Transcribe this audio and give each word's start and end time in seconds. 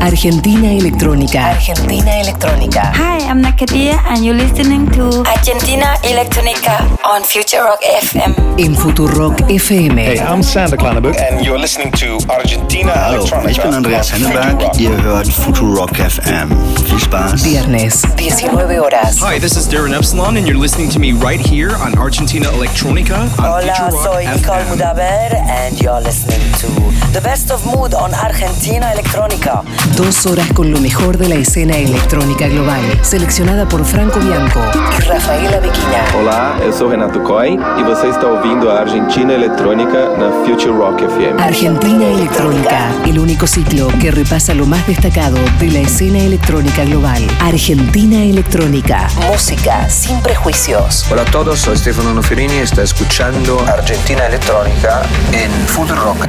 Argentina 0.00 0.66
Electrónica. 0.72 1.40
Argentina 1.50 2.10
Electrónica. 2.20 2.92
Hi, 2.94 3.18
I'm 3.28 3.42
Nakadia 3.42 4.00
and 4.08 4.24
you're 4.24 4.34
listening 4.36 4.88
to 4.92 5.22
Argentina 5.28 5.94
Electronica 6.02 6.80
on 7.04 7.22
Future 7.22 7.62
Rock 7.62 7.80
FM. 8.02 8.34
En 8.58 8.74
Futurock 8.74 9.38
FM. 9.48 9.96
Hey, 9.98 10.18
I'm 10.18 10.42
Sander 10.42 10.76
Klanenburg. 10.78 11.16
And 11.16 11.44
you're 11.44 11.58
listening 11.58 11.92
to 11.92 12.18
Argentina 12.28 12.92
Hallo, 12.92 13.24
Electronica. 13.24 13.50
ich 13.50 13.60
bin 13.62 13.74
Andreas 13.74 14.10
Henneberg. 14.12 14.78
Ihr 14.80 15.02
hört 15.02 15.26
Futurock 15.28 15.90
FM. 15.96 16.48
Viel 16.86 16.98
Spaß. 16.98 17.42
Viernes, 17.42 18.02
19 18.16 18.80
horas. 18.80 19.20
Hi, 19.20 19.38
this 19.38 19.56
is 19.56 19.68
Darren 19.68 19.92
Epsilon, 19.94 20.36
and 20.36 20.46
you're 20.46 20.58
listening 20.60 20.90
to 20.90 20.98
me 20.98 21.12
right 21.12 21.40
here 21.40 21.76
on 21.76 21.96
Argentina 21.98 22.46
Electronica 22.48 23.20
on 23.20 23.28
Hola, 23.38 23.62
Future 23.62 23.90
Rock 23.92 24.04
soy 24.04 24.24
Nicole 24.24 24.56
FM. 24.56 24.76
Mudaber 24.76 25.34
and 25.48 25.80
you're 25.80 26.00
listening 26.00 26.40
to 26.58 26.68
The 27.12 27.20
Best 27.22 27.50
of 27.50 27.64
Mood 27.66 27.94
on 27.94 28.12
Argentina 28.14 28.86
Electronica. 28.96 29.64
Dos 29.96 30.26
horas 30.26 30.52
con 30.52 30.70
lo 30.70 30.78
mejor 30.80 31.18
de 31.18 31.28
la 31.28 31.34
escena 31.34 31.76
electrónica 31.76 32.46
global. 32.48 32.80
Seleccionada 33.02 33.68
por 33.68 33.84
Franco 33.84 34.20
Bianco 34.20 34.60
y 34.74 35.02
Rafaela 35.02 35.58
Bequina. 35.58 36.04
Olá, 36.18 36.58
eu 36.62 36.72
sou 36.72 36.88
Renato 36.88 37.20
Coy 37.20 37.58
e 37.78 37.82
você 37.82 38.08
está 38.08 38.26
ouvindo 38.26 38.70
a 38.70 38.80
Argentina 38.80 39.32
Eletrônica 39.32 40.16
na 40.16 40.44
Future 40.44 40.72
Rock 40.72 41.04
FM. 41.04 41.42
Argentina 41.42 42.04
Electrónica, 42.06 42.92
el 43.06 43.18
único 43.18 43.46
ciclo 43.46 43.88
que 44.00 44.10
repasa 44.10 44.54
lo 44.54 44.66
más 44.66 44.86
destacado 44.86 45.38
de 45.58 45.70
la 45.70 45.80
escena 45.80 46.18
electrónica 46.18 46.84
global. 46.84 47.26
Argentina 47.40 48.22
Electrónica, 48.22 49.08
música 49.30 49.88
sin 49.88 50.20
prejuicios. 50.20 51.06
Hola 51.10 51.22
a 51.22 51.30
todos, 51.30 51.58
soy 51.58 51.76
Stefano 51.76 52.14
Noferini 52.14 52.54
y 52.54 52.58
está 52.58 52.82
escuchando 52.82 53.60
Argentina 53.66 54.26
Electrónica 54.26 55.02
en 55.32 55.50
Food 55.66 55.90
Rock. 55.90 56.28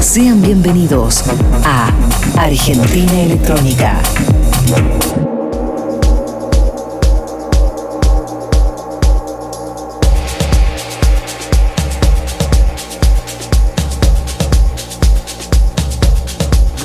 Sean 0.00 0.42
bienvenidos 0.42 1.24
a 1.64 1.90
Argentina 2.36 2.71
Electrónica. 2.72 4.00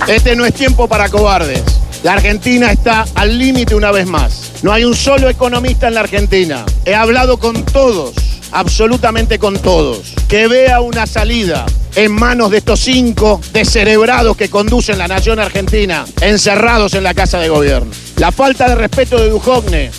Este 0.10 0.36
no 0.36 0.46
es 0.46 0.54
tiempo 0.54 0.90
para 0.90 1.08
cobardes. 1.08 1.64
La 2.04 2.14
Argentina 2.14 2.70
está 2.70 3.06
al 3.16 3.40
límite 3.40 3.74
una 3.74 3.92
vez 3.92 4.08
más. 4.08 4.52
No 4.64 4.74
hay 4.74 4.84
un 4.84 4.94
solo 4.94 5.30
economista 5.30 5.88
en 5.88 5.94
la 5.94 6.02
Argentina. 6.02 6.66
He 6.84 6.96
hablado 6.96 7.38
con 7.38 7.64
todos, 7.64 8.14
absolutamente 8.52 9.40
con 9.40 9.58
todos, 9.58 10.16
que 10.28 10.50
vea 10.50 10.82
una 10.82 11.08
salida 11.08 11.66
en 11.98 12.12
manos 12.12 12.52
de 12.52 12.60
estos 12.60 12.80
cinco 12.80 13.42
descerebrados 13.52 14.38
que 14.38 14.52
conducen 14.52 15.00
la 15.00 15.08
nación 15.08 15.40
argentina, 15.40 16.06
encerrados 16.22 16.94
en 16.94 17.02
la 17.02 17.16
casa 17.16 17.40
de 17.40 17.50
gobierno. 17.50 17.92
La 18.18 18.32
falta 18.32 18.70
de 18.70 18.76
respeto 18.76 19.18
de 19.18 19.30
Dujogne 19.30 19.90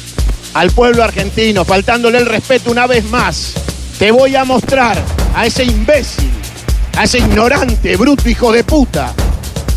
al 0.55 0.71
pueblo 0.71 1.03
argentino, 1.03 1.65
faltándole 1.65 2.19
el 2.19 2.27
respeto 2.27 2.71
una 2.71 2.87
vez 2.87 3.05
más. 3.07 3.55
Te 3.99 4.13
voy 4.13 4.37
a 4.37 4.45
mostrar 4.45 4.97
a 5.35 5.45
ese 5.45 5.65
imbécil, 5.65 6.31
a 6.97 7.03
ese 7.03 7.19
ignorante, 7.19 7.97
bruto 7.97 8.29
hijo 8.29 8.53
de 8.53 8.63
puta, 8.63 9.13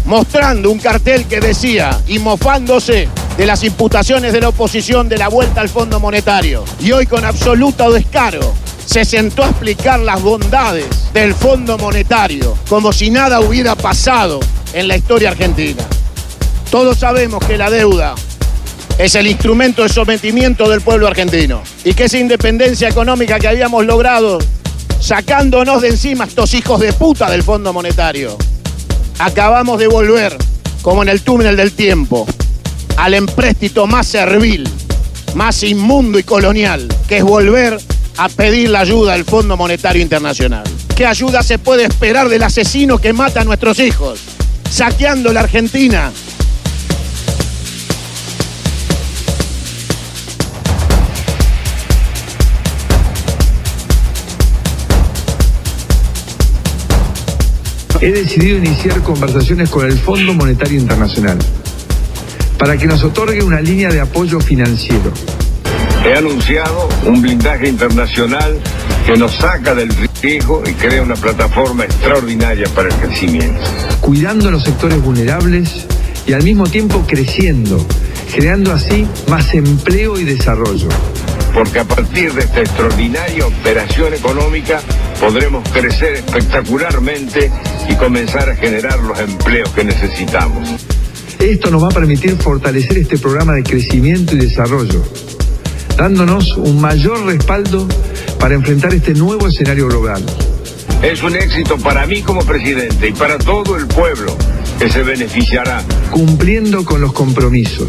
mostrando 0.06 0.70
un 0.70 0.78
cartel 0.78 1.26
que 1.26 1.40
decía 1.40 2.00
y 2.06 2.20
mofándose 2.20 3.10
de 3.36 3.46
las 3.48 3.64
imputaciones 3.64 4.32
de 4.32 4.42
la 4.42 4.50
oposición 4.50 5.10
de 5.10 5.18
la 5.18 5.28
vuelta 5.28 5.62
al 5.62 5.70
Fondo 5.70 6.00
Monetario. 6.00 6.66
Y 6.80 6.92
hoy 6.92 7.08
con 7.08 7.26
absoluto 7.26 7.92
descaro 7.92 8.54
se 8.86 9.06
sentó 9.06 9.44
a 9.44 9.50
explicar 9.50 10.00
las 10.00 10.22
bondades 10.22 10.88
del 11.14 11.34
Fondo 11.34 11.78
Monetario, 11.78 12.58
como 12.68 12.92
si 12.94 13.10
nada 13.10 13.40
hubiera 13.40 13.76
pasado 13.76 14.40
en 14.74 14.88
la 14.88 14.98
historia 14.98 15.30
argentina. 15.32 15.84
Todos 16.70 17.00
sabemos 17.00 17.44
que 17.46 17.58
la 17.58 17.70
deuda 17.70 18.16
es 18.98 19.16
el 19.16 19.28
instrumento 19.28 19.84
de 19.84 19.90
sometimiento 19.90 20.70
del 20.70 20.82
pueblo 20.82 21.08
argentino 21.08 21.62
y 21.84 21.94
que 21.94 22.06
esa 22.06 22.18
independencia 22.18 22.88
económica 22.88 23.40
que 23.40 23.48
habíamos 23.48 23.86
logrado 23.86 24.40
sacándonos 25.00 25.82
de 25.82 25.90
encima 25.90 26.26
estos 26.26 26.54
hijos 26.54 26.80
de 26.80 26.94
puta 26.94 27.30
del 27.30 27.44
Fondo 27.44 27.74
Monetario 27.74 28.38
acabamos 29.20 29.80
de 29.80 29.88
volver, 29.88 30.36
como 30.82 31.04
en 31.04 31.10
el 31.10 31.22
túnel 31.22 31.56
del 31.56 31.72
tiempo, 31.74 32.26
al 32.98 33.14
empréstito 33.14 33.88
más 33.88 34.08
servil, 34.08 34.68
más 35.36 35.64
inmundo 35.64 36.18
y 36.18 36.24
colonial, 36.24 36.88
que 37.08 37.18
es 37.18 37.24
volver 37.24 37.80
a 38.24 38.30
pedir 38.30 38.70
la 38.70 38.82
ayuda 38.82 39.14
del 39.14 39.26
Fondo 39.26 39.58
Monetario 39.58 40.00
Internacional. 40.00 40.64
¿Qué 40.96 41.08
ayuda 41.08 41.42
se 41.42 41.58
puede 41.58 41.86
esperar 41.86 42.30
del 42.30 42.44
asesino 42.44 43.00
que 43.00 43.14
mata 43.14 43.42
a 43.42 43.44
nuestros 43.44 43.80
hijos, 43.80 44.20
saqueando 44.70 45.34
la 45.34 45.40
Argentina? 45.40 46.12
he 58.02 58.12
decidido 58.12 58.58
iniciar 58.58 59.02
conversaciones 59.02 59.70
con 59.70 59.86
el 59.86 59.98
Fondo 59.98 60.34
Monetario 60.34 60.80
Internacional 60.80 61.38
para 62.58 62.78
que 62.78 62.88
nos 62.88 63.04
otorgue 63.04 63.44
una 63.44 63.62
línea 63.62 63.90
de 63.90 64.00
apoyo 64.00 64.40
financiero. 64.40 65.12
He 66.04 66.14
anunciado 66.14 66.90
un 67.06 67.22
blindaje 67.22 67.70
internacional 67.70 68.60
que 69.06 69.16
nos 69.18 69.36
saca 69.36 69.76
del 69.76 69.90
riesgo 70.22 70.64
y 70.68 70.74
crea 70.74 71.04
una 71.04 71.16
plataforma 71.16 71.86
extraordinaria 71.86 72.68
para 72.76 72.90
el 72.90 72.96
crecimiento. 72.96 73.62
Cuidando 74.00 74.50
a 74.50 74.52
los 74.52 74.64
sectores 74.64 75.00
vulnerables 75.02 75.86
y 76.26 76.34
al 76.34 76.44
mismo 76.44 76.68
tiempo 76.68 77.04
creciendo, 77.08 77.86
creando 78.34 78.74
así 78.74 79.08
más 79.30 79.54
empleo 79.54 80.20
y 80.20 80.24
desarrollo. 80.24 80.90
Porque 81.54 81.80
a 81.80 81.84
partir 81.84 82.34
de 82.34 82.42
esta 82.42 82.62
extraordinaria 82.62 83.46
operación 83.46 84.14
económica 84.14 84.82
podremos 85.20 85.68
crecer 85.70 86.14
espectacularmente 86.14 87.52
y 87.90 87.96
comenzar 87.96 88.50
a 88.50 88.56
generar 88.56 89.00
los 89.00 89.20
empleos 89.20 89.70
que 89.70 89.84
necesitamos. 89.84 90.68
Esto 91.40 91.70
nos 91.70 91.84
va 91.84 91.88
a 91.88 91.92
permitir 91.92 92.36
fortalecer 92.38 92.98
este 92.98 93.18
programa 93.18 93.54
de 93.54 93.64
crecimiento 93.64 94.36
y 94.36 94.40
desarrollo, 94.40 95.04
dándonos 96.02 96.58
un 96.58 96.82
mayor 96.82 97.28
respaldo 97.28 97.88
para 98.40 98.56
enfrentar 98.56 98.92
este 98.92 99.14
nuevo 99.14 99.48
escenario 99.48 99.88
global. 99.88 100.26
Es 101.04 101.22
un 101.22 101.36
éxito 101.36 101.78
para 101.78 102.08
mí 102.08 102.24
como 102.24 102.42
presidente 102.42 103.10
y 103.10 103.12
para 103.12 103.38
todo 103.38 103.78
el 103.78 103.86
pueblo 103.86 104.36
que 104.80 104.90
se 104.90 105.04
beneficiará. 105.04 105.84
Cumpliendo 106.10 106.86
con 106.86 107.02
los 107.02 107.14
compromisos 107.14 107.88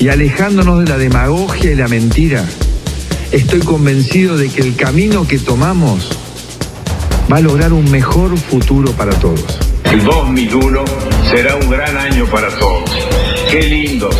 y 0.00 0.08
alejándonos 0.08 0.80
de 0.80 0.90
la 0.90 0.98
demagogia 0.98 1.70
y 1.70 1.76
la 1.76 1.86
mentira, 1.86 2.44
estoy 3.30 3.60
convencido 3.60 4.36
de 4.36 4.48
que 4.48 4.62
el 4.62 4.74
camino 4.74 5.24
que 5.24 5.38
tomamos 5.38 6.10
va 7.32 7.36
a 7.36 7.40
lograr 7.40 7.72
un 7.72 7.88
mejor 7.88 8.36
futuro 8.36 8.90
para 8.94 9.12
todos. 9.20 9.60
El 9.84 10.02
2001 10.02 10.84
será 11.30 11.54
un 11.54 11.70
gran 11.70 11.96
año 11.96 12.26
para 12.26 12.48
todos. 12.58 12.90
Qué 13.48 13.62
lindo 13.62 14.10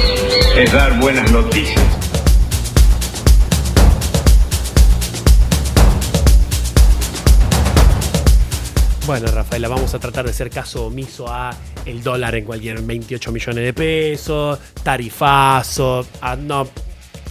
es 0.56 0.72
dar 0.72 1.00
buenas 1.00 1.32
noticias. 1.32 2.01
Bueno, 9.04 9.26
Rafaela, 9.26 9.66
vamos 9.68 9.94
a 9.94 9.98
tratar 9.98 10.24
de 10.24 10.30
hacer 10.30 10.48
caso 10.48 10.86
omiso 10.86 11.26
a 11.28 11.50
el 11.84 12.04
dólar 12.04 12.36
en 12.36 12.44
cualquier 12.44 12.80
28 12.80 13.32
millones 13.32 13.64
de 13.64 13.72
pesos, 13.72 14.58
tarifazo, 14.84 16.06
ah, 16.20 16.36
no. 16.36 16.68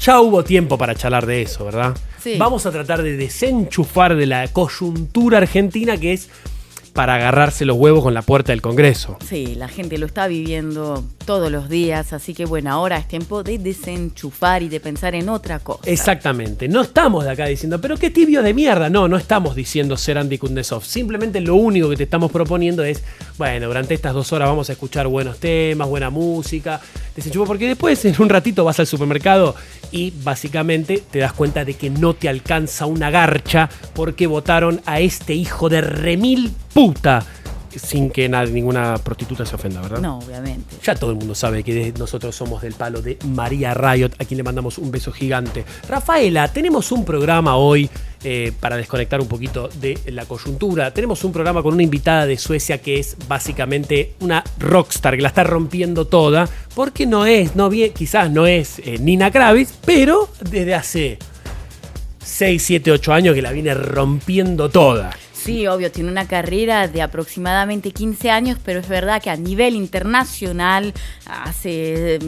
Ya 0.02 0.20
hubo 0.20 0.44
tiempo 0.44 0.78
para 0.78 0.96
charlar 0.96 1.26
de 1.26 1.44
eso, 1.44 1.64
¿verdad? 1.64 1.96
Sí. 2.22 2.36
Vamos 2.38 2.66
a 2.66 2.72
tratar 2.72 3.02
de 3.04 3.16
desenchufar 3.16 4.18
de 4.18 4.26
la 4.26 4.50
coyuntura 4.50 5.38
argentina 5.38 5.96
que 5.96 6.12
es 6.12 6.30
para 6.94 7.16
agarrarse 7.16 7.64
los 7.64 7.78
huevos 7.78 8.04
con 8.04 8.14
la 8.14 8.22
puerta 8.22 8.52
del 8.52 8.62
Congreso. 8.62 9.18
Sí, 9.26 9.56
la 9.56 9.70
gente 9.70 9.98
lo 9.98 10.06
está 10.06 10.28
viviendo 10.28 11.06
todos 11.26 11.52
los 11.52 11.70
días, 11.70 12.14
así 12.14 12.34
que 12.34 12.46
bueno, 12.46 12.72
ahora 12.72 12.98
es 12.98 13.08
tiempo 13.08 13.44
de 13.44 13.58
desenchufar 13.58 14.64
y 14.64 14.70
de 14.70 14.80
pensar 14.80 15.16
en 15.16 15.30
otra 15.30 15.60
cosa. 15.60 15.82
Exactamente. 15.86 16.68
No 16.68 16.82
estamos 16.82 17.24
de 17.24 17.32
acá 17.32 17.46
diciendo, 17.46 17.80
pero 17.80 17.98
qué 17.98 18.10
tibio 18.10 18.42
de 18.42 18.54
mierda. 18.54 18.90
No, 18.90 19.08
no 19.08 19.18
estamos 19.18 19.56
diciendo 19.56 19.98
ser 19.98 20.18
Andy 20.18 20.38
Kundesov. 20.38 20.84
Simplemente 20.84 21.42
lo 21.42 21.56
único 21.56 21.90
que 21.90 21.98
te 21.98 22.04
estamos 22.04 22.32
proponiendo 22.32 22.84
es, 22.84 23.04
bueno, 23.38 23.68
durante 23.68 23.94
estas 23.94 24.14
dos 24.14 24.32
horas 24.34 24.50
vamos 24.50 24.70
a 24.70 24.74
escuchar 24.74 25.08
buenos 25.08 25.38
temas, 25.38 25.88
buena 25.88 26.10
música. 26.10 26.82
Desenchufa, 27.16 27.46
porque 27.46 27.68
después 27.68 28.04
en 28.06 28.16
un 28.20 28.30
ratito 28.30 28.64
vas 28.64 28.80
al 28.80 28.88
supermercado 28.88 29.56
y 29.92 30.14
básicamente 30.24 31.04
te 31.12 31.20
das 31.20 31.34
cuenta 31.34 31.66
de 31.66 31.74
que 31.74 31.90
no 31.90 32.14
te 32.14 32.30
alcanza 32.30 32.86
una 32.86 33.10
garcha 33.10 33.70
porque 33.94 34.28
votaron 34.28 34.82
a 34.86 35.00
este 35.00 35.34
hijo 35.34 35.70
de 35.70 35.82
remil 35.82 36.52
puta. 36.74 37.26
Sin 37.76 38.10
que 38.10 38.28
nadie, 38.28 38.52
ninguna 38.54 38.96
prostituta 38.98 39.46
se 39.46 39.56
ofenda, 39.56 39.82
¿verdad? 39.82 40.00
No, 40.00 40.20
obviamente. 40.20 40.76
Ya 40.84 40.96
todo 40.96 41.12
el 41.12 41.18
mundo 41.18 41.36
sabe 41.36 41.64
que 41.64 41.94
nosotros 41.98 42.36
somos 42.36 42.62
del 42.62 42.74
palo 42.74 43.02
de 43.02 43.18
María 43.26 43.74
Riot, 43.74 44.12
a 44.20 44.26
quien 44.26 44.38
le 44.38 44.44
mandamos 44.44 44.78
un 44.78 44.92
beso 44.92 45.12
gigante. 45.12 45.64
Rafaela, 45.88 46.48
tenemos 46.50 46.92
un 46.92 47.06
programa 47.06 47.56
hoy 47.56 47.90
eh, 48.24 48.52
para 48.60 48.78
desconectar 48.78 49.20
un 49.20 49.28
poquito 49.28 49.68
de 49.80 49.98
la 50.08 50.26
coyuntura. 50.26 50.94
Tenemos 50.94 51.24
un 51.24 51.32
programa 51.32 51.64
con 51.64 51.74
una 51.74 51.82
invitada 51.82 52.28
de 52.28 52.38
Suecia 52.38 52.80
que 52.80 53.00
es 53.00 53.18
básicamente 53.28 54.14
una 54.20 54.44
rockstar, 54.60 55.16
que 55.16 55.24
la 55.24 55.30
está 55.30 55.44
rompiendo 55.44 56.06
toda, 56.06 56.48
porque 56.76 57.08
no 57.08 57.26
es, 57.26 57.56
no 57.56 57.70
bien, 57.70 57.94
quizás 57.94 58.30
no 58.30 58.46
es 58.46 58.80
eh, 58.80 58.98
Nina 59.00 59.32
Kravis, 59.32 59.74
pero 59.86 60.30
desde 60.50 60.76
hace 60.76 61.20
6, 62.24 62.62
7, 62.62 62.92
8 62.92 63.14
años 63.14 63.34
que 63.34 63.42
la 63.42 63.52
viene 63.52 63.74
rompiendo 63.74 64.70
toda. 64.70 65.12
Sí, 65.44 65.66
obvio, 65.66 65.92
tiene 65.92 66.12
una 66.12 66.28
carrera 66.28 66.88
de 66.88 67.02
aproximadamente 67.02 67.92
15 67.92 68.30
años, 68.30 68.60
pero 68.64 68.80
es 68.80 68.88
verdad 68.88 69.20
que 69.20 69.32
a 69.32 69.36
nivel 69.36 69.76
internacional, 69.76 70.94
hace 71.26 72.20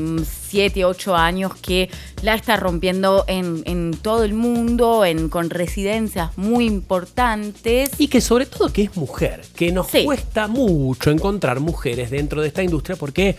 7, 0.50 0.84
8 0.84 1.16
años 1.16 1.54
que 1.54 1.92
la 2.24 2.34
está 2.34 2.58
rompiendo 2.58 3.24
en, 3.28 3.62
en 3.66 3.92
todo 4.02 4.24
el 4.24 4.34
mundo, 4.34 5.06
en, 5.06 5.30
con 5.30 5.52
residencias 5.52 6.36
muy 6.40 6.66
importantes. 6.66 7.92
Y 8.00 8.08
que 8.08 8.20
sobre 8.20 8.48
todo 8.48 8.74
que 8.74 8.84
es 8.84 8.98
mujer, 8.98 9.42
que 9.56 9.72
nos 9.72 9.88
cuesta 9.88 10.48
mucho 10.48 11.12
encontrar 11.12 11.60
mujeres 11.60 12.10
dentro 12.10 12.42
de 12.42 12.48
esta 12.48 12.64
industria 12.64 12.96
porque 12.96 13.38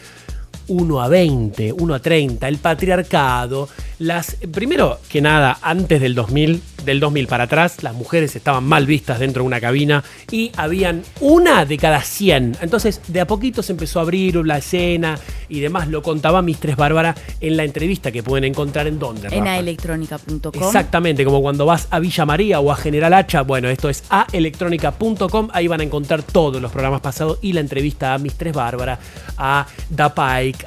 1 0.68 1.02
a 1.02 1.08
20, 1.08 1.72
1 1.72 1.94
a 1.94 1.98
30, 2.00 2.48
el 2.48 2.58
patriarcado, 2.58 3.68
las 3.98 4.36
primero 4.52 4.98
que 5.08 5.20
nada, 5.20 5.58
antes 5.62 6.00
del 6.00 6.14
2000, 6.14 6.62
del 6.84 7.00
2000 7.00 7.26
para 7.26 7.44
atrás, 7.44 7.82
las 7.82 7.94
mujeres 7.94 8.34
estaban 8.36 8.64
mal 8.64 8.86
vistas 8.86 9.18
dentro 9.18 9.42
de 9.42 9.46
una 9.46 9.60
cabina 9.60 10.04
y 10.30 10.50
habían 10.56 11.02
una 11.20 11.64
de 11.64 11.78
cada 11.78 12.00
100. 12.00 12.58
Entonces, 12.60 13.00
de 13.08 13.20
a 13.20 13.26
poquito 13.26 13.62
se 13.62 13.72
empezó 13.72 14.00
a 14.00 14.02
abrir 14.02 14.36
la 14.44 14.58
escena 14.58 15.18
y 15.48 15.60
demás, 15.60 15.88
lo 15.88 16.02
contaba 16.02 16.42
Mistress 16.42 16.76
Bárbara 16.76 17.14
en 17.40 17.56
la 17.56 17.64
entrevista 17.64 18.10
que 18.10 18.22
pueden 18.22 18.44
encontrar 18.44 18.86
en 18.86 18.98
donde. 18.98 19.28
En 19.28 19.46
aelectronica.com. 19.46 20.52
Exactamente, 20.54 21.24
como 21.24 21.40
cuando 21.40 21.66
vas 21.66 21.88
a 21.90 21.98
Villa 21.98 22.24
María 22.24 22.60
o 22.60 22.70
a 22.72 22.76
General 22.76 23.12
Hacha, 23.14 23.42
bueno, 23.42 23.68
esto 23.68 23.88
es 23.88 24.04
aelectronica.com, 24.08 25.48
ahí 25.52 25.68
van 25.68 25.80
a 25.80 25.84
encontrar 25.84 26.22
todos 26.22 26.60
los 26.60 26.70
programas 26.72 27.00
pasados 27.00 27.38
y 27.42 27.52
la 27.52 27.60
entrevista 27.60 28.14
a 28.14 28.18
Mistress 28.18 28.54
Bárbara, 28.54 28.98
a 29.36 29.66
Da 29.90 30.14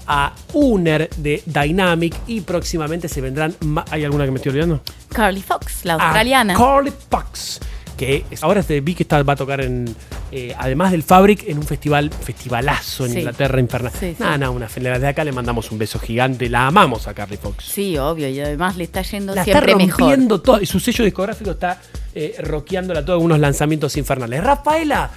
A 0.07 0.33
Uner 0.53 1.09
de 1.17 1.43
Dynamic 1.45 2.15
y 2.27 2.41
próximamente 2.41 3.07
se 3.07 3.21
vendrán. 3.21 3.55
¿Hay 3.91 4.03
alguna 4.03 4.25
que 4.25 4.31
me 4.31 4.37
estoy 4.37 4.51
olvidando? 4.51 4.81
Carly 5.09 5.41
Fox, 5.41 5.85
la 5.85 5.93
australiana. 5.95 6.53
Carly 6.55 6.93
Fox. 7.09 7.59
Que 7.97 8.23
ahora 8.41 8.63
vi 8.67 8.93
que 8.93 9.03
está, 9.03 9.23
va 9.23 9.33
a 9.33 9.35
tocar 9.35 9.61
en. 9.61 9.93
Eh, 10.31 10.53
además 10.57 10.91
del 10.91 11.03
Fabric, 11.03 11.45
en 11.47 11.57
un 11.57 11.63
festival, 11.63 12.11
festivalazo 12.11 13.05
en 13.05 13.17
Inglaterra, 13.17 13.59
infernal. 13.59 13.91
Sí, 13.97 14.15
Nada, 14.19 14.37
nada, 14.37 14.51
una 14.51 14.67
de 14.67 15.07
acá 15.07 15.23
le 15.23 15.31
mandamos 15.31 15.71
un 15.71 15.79
beso 15.79 15.97
gigante. 15.97 16.49
La 16.49 16.67
amamos 16.67 17.07
a 17.07 17.13
Carly 17.13 17.37
Fox. 17.37 17.65
Sí, 17.65 17.97
obvio, 17.97 18.29
y 18.29 18.39
además 18.39 18.75
le 18.77 18.83
está 18.83 19.01
yendo 19.01 19.33
la 19.33 19.43
siempre 19.43 19.71
está 19.71 19.83
rompiendo 19.83 20.35
mejor. 20.35 20.43
todo. 20.43 20.61
Y 20.61 20.65
su 20.65 20.79
sello 20.79 21.05
discográfico 21.05 21.51
está 21.51 21.79
eh, 22.17 22.35
rockeándola 22.39 23.05
todo 23.05 23.19
unos 23.19 23.39
lanzamientos 23.39 23.95
infernales. 23.95 24.43
Rafaela 24.43 25.11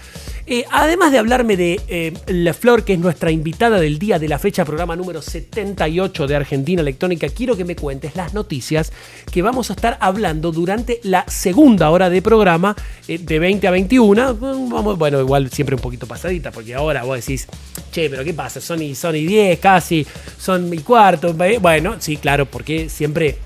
eh, 0.52 0.64
además 0.72 1.12
de 1.12 1.18
hablarme 1.18 1.56
de 1.56 1.80
eh, 1.86 2.12
La 2.26 2.52
Flor, 2.52 2.84
que 2.84 2.94
es 2.94 2.98
nuestra 2.98 3.30
invitada 3.30 3.78
del 3.78 4.00
día 4.00 4.18
de 4.18 4.26
la 4.26 4.36
fecha, 4.36 4.64
programa 4.64 4.96
número 4.96 5.22
78 5.22 6.26
de 6.26 6.34
Argentina 6.34 6.82
Electrónica, 6.82 7.28
quiero 7.28 7.56
que 7.56 7.64
me 7.64 7.76
cuentes 7.76 8.16
las 8.16 8.34
noticias 8.34 8.92
que 9.30 9.42
vamos 9.42 9.70
a 9.70 9.74
estar 9.74 9.96
hablando 10.00 10.50
durante 10.50 10.98
la 11.04 11.24
segunda 11.28 11.90
hora 11.90 12.10
de 12.10 12.20
programa, 12.20 12.74
eh, 13.06 13.18
de 13.18 13.38
20 13.38 13.68
a 13.68 13.70
21. 13.70 14.34
Vamos, 14.34 14.98
bueno, 14.98 15.20
igual 15.20 15.48
siempre 15.50 15.76
un 15.76 15.82
poquito 15.82 16.08
pasadita, 16.08 16.50
porque 16.50 16.74
ahora 16.74 17.04
vos 17.04 17.16
decís, 17.16 17.46
che, 17.92 18.10
pero 18.10 18.24
¿qué 18.24 18.34
pasa? 18.34 18.60
Son 18.60 18.82
y, 18.82 18.96
son 18.96 19.14
y 19.14 19.26
10 19.26 19.60
casi, 19.60 20.04
son 20.36 20.68
mi 20.68 20.78
cuarto. 20.78 21.32
Bueno, 21.32 21.94
sí, 22.00 22.16
claro, 22.16 22.46
porque 22.46 22.88
siempre 22.88 23.38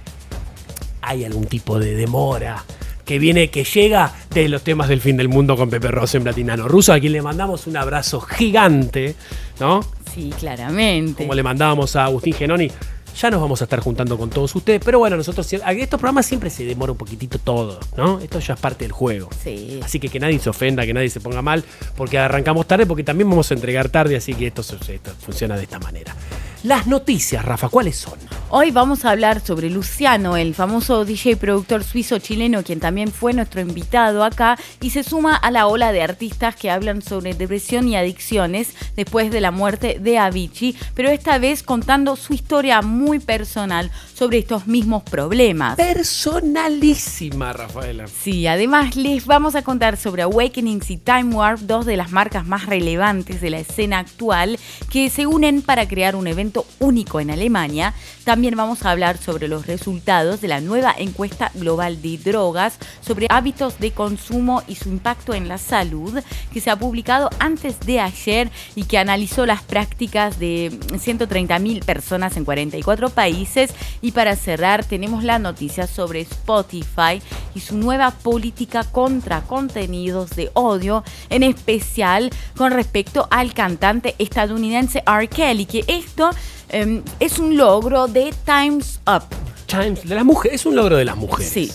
hay 1.03 1.25
algún 1.25 1.45
tipo 1.45 1.79
de 1.79 1.95
demora 1.97 2.65
que 3.05 3.19
viene, 3.19 3.51
que 3.51 3.65
llega 3.65 4.13
de 4.31 4.49
los 4.49 4.63
temas 4.63 4.89
del 4.89 5.01
fin 5.01 5.17
del 5.17 5.29
mundo 5.29 5.57
con 5.57 5.71
Pepe 5.71 5.89
Rosso 5.89 6.17
en 6.17 6.25
Platinano 6.25 6.69
Ruso, 6.69 6.93
a 6.93 7.01
quien 7.01 7.13
le 7.13 7.23
mandamos 7.23 7.67
un 7.67 7.77
abrazo 7.77 8.21
gigante, 8.21 9.15
¿no? 9.61 9.85
Sí, 10.15 10.33
claramente. 10.39 11.25
Como 11.25 11.35
le 11.35 11.43
mandábamos 11.43 11.97
a 11.97 12.05
Agustín 12.05 12.35
Genoni. 12.35 12.71
Ya 13.21 13.31
nos 13.31 13.41
vamos 13.41 13.61
a 13.61 13.65
estar 13.65 13.79
juntando 13.79 14.19
con 14.19 14.29
todos 14.29 14.53
ustedes, 14.57 14.81
pero 14.85 14.99
bueno, 14.99 15.17
nosotros 15.17 15.47
estos 15.53 16.01
programas 16.01 16.27
siempre 16.27 16.51
se 16.51 16.65
demora 16.65 16.91
un 16.91 16.99
poquitito 16.99 17.39
todo, 17.39 17.79
¿no? 17.97 18.19
Esto 18.19 18.41
ya 18.41 18.55
es 18.55 18.61
parte 18.61 18.85
del 18.85 18.91
juego. 18.91 19.29
Sí. 19.41 19.79
Así 19.85 20.01
que 20.01 20.09
que 20.09 20.19
nadie 20.19 20.41
se 20.41 20.51
ofenda, 20.51 20.85
que 20.85 20.93
nadie 20.93 21.09
se 21.11 21.21
ponga 21.21 21.41
mal, 21.41 21.63
porque 21.97 22.19
arrancamos 22.19 22.67
tarde, 22.67 22.87
porque 22.87 23.05
también 23.05 23.31
vamos 23.31 23.49
a 23.53 23.55
entregar 23.55 23.89
tarde, 23.89 24.17
así 24.17 24.35
que 24.35 24.49
esto, 24.49 24.63
esto 24.63 25.13
funciona 25.21 25.57
de 25.57 25.63
esta 25.63 25.79
manera. 25.79 26.13
Las 26.65 26.87
noticias, 26.87 27.45
Rafa, 27.45 27.69
¿cuáles 27.69 27.97
son? 27.97 28.19
Hoy 28.49 28.71
vamos 28.71 29.05
a 29.05 29.11
hablar 29.11 29.41
sobre 29.41 29.69
Luciano, 29.69 30.39
el 30.39 30.55
famoso 30.55 31.05
DJ 31.05 31.37
productor 31.37 31.85
suizo 31.85 32.19
chileno, 32.21 32.63
quien 32.63 32.81
también 32.81 33.13
fue 33.13 33.35
nuestro 33.35 33.61
invitado 33.61 34.25
acá 34.25 34.57
y 34.81 34.89
se 34.91 35.03
suma 35.03 35.37
a 35.37 35.51
la 35.51 35.67
ola 35.67 35.93
de 35.93 36.01
artistas 36.01 36.57
que 36.57 36.71
hablan 36.71 37.03
sobre 37.03 37.35
depresión 37.35 37.87
y 37.87 37.97
adicciones 37.97 38.75
después 38.97 39.31
de 39.31 39.43
la 39.43 39.51
muerte 39.51 39.99
de 40.01 40.17
Avicii, 40.17 40.75
pero 40.95 41.11
esta 41.11 41.37
vez 41.37 41.63
contando 41.63 42.17
su 42.17 42.33
historia 42.33 42.81
muy 42.81 43.19
personal 43.19 43.91
sobre 44.15 44.39
estos 44.39 44.67
mismos 44.67 45.03
problemas. 45.03 45.77
Personalísima, 45.77 47.53
Rafaela. 47.53 48.07
Sí, 48.07 48.47
además 48.47 48.97
les 48.97 49.27
vamos 49.27 49.55
a 49.55 49.63
contar 49.63 49.99
sobre 49.99 50.23
Awakenings 50.23 50.91
y 50.91 50.97
Time 50.97 51.35
Warp, 51.35 51.61
dos 51.61 51.85
de 51.85 51.99
las 51.99 52.11
marcas 52.11 52.47
más 52.47 52.65
relevantes 52.65 53.43
de 53.43 53.51
la 53.51 53.59
escena 53.59 53.99
actual, 53.99 54.59
que 54.91 55.11
se 55.11 55.27
unen 55.27 55.61
para 55.61 55.87
crear 55.89 56.17
un 56.17 56.27
evento 56.29 56.54
único 56.79 57.21
en 57.21 57.31
Alemania. 57.31 57.95
También 58.25 58.57
vamos 58.57 58.85
a 58.85 58.91
hablar 58.91 59.19
sobre 59.19 59.49
los 59.49 59.67
resultados 59.67 60.41
de 60.41 60.49
la 60.49 60.61
nueva 60.61 60.95
encuesta 60.97 61.51
global 61.55 62.01
de 62.01 62.19
drogas 62.19 62.79
sobre 63.01 63.27
hábitos 63.31 63.79
de 63.81 63.91
consumo 63.91 64.63
y 64.67 64.77
su 64.77 64.89
impacto 64.89 65.35
en 65.35 65.49
la 65.49 65.59
salud, 65.59 66.21
que 66.53 66.61
se 66.61 66.71
ha 66.71 66.77
publicado 66.77 67.31
antes 67.39 67.81
de 67.81 68.01
ayer 68.01 68.51
y 68.75 68.85
que 68.85 68.99
analizó 68.99 69.47
las 69.47 69.63
prácticas 69.63 70.39
de 70.39 70.71
130.000 70.93 71.85
personas 71.85 72.37
en 72.37 72.45
44 72.45 73.11
países. 73.11 73.73
Y 74.01 74.13
para 74.13 74.37
cerrar, 74.37 74.85
tenemos 74.85 75.25
la 75.25 75.39
noticia 75.39 75.87
sobre 75.87 76.21
Spotify 76.21 77.21
y 77.55 77.61
su 77.61 77.77
nueva 77.77 78.11
política 78.11 78.85
contra 78.85 79.43
contenidos 79.43 80.31
de 80.31 80.51
odio, 80.55 81.05
en 81.31 81.43
especial 81.43 82.31
con 82.57 82.73
respecto 82.73 83.29
al 83.31 83.55
cantante 83.55 84.15
estadounidense 84.19 85.03
R. 85.07 85.29
Kelly, 85.29 85.67
que 85.67 85.85
esto 85.87 86.31
Em, 86.75 87.03
es 87.21 87.39
un 87.39 87.57
logro 87.57 88.09
de 88.09 88.35
Times 88.45 89.01
Up. 89.07 89.23
Times, 89.67 90.09
de 90.09 90.15
las 90.15 90.25
mujeres, 90.25 90.61
es 90.61 90.67
un 90.67 90.75
logro 90.75 90.97
de 90.97 91.05
las 91.05 91.17
mujeres. 91.17 91.53
Sí. 91.53 91.71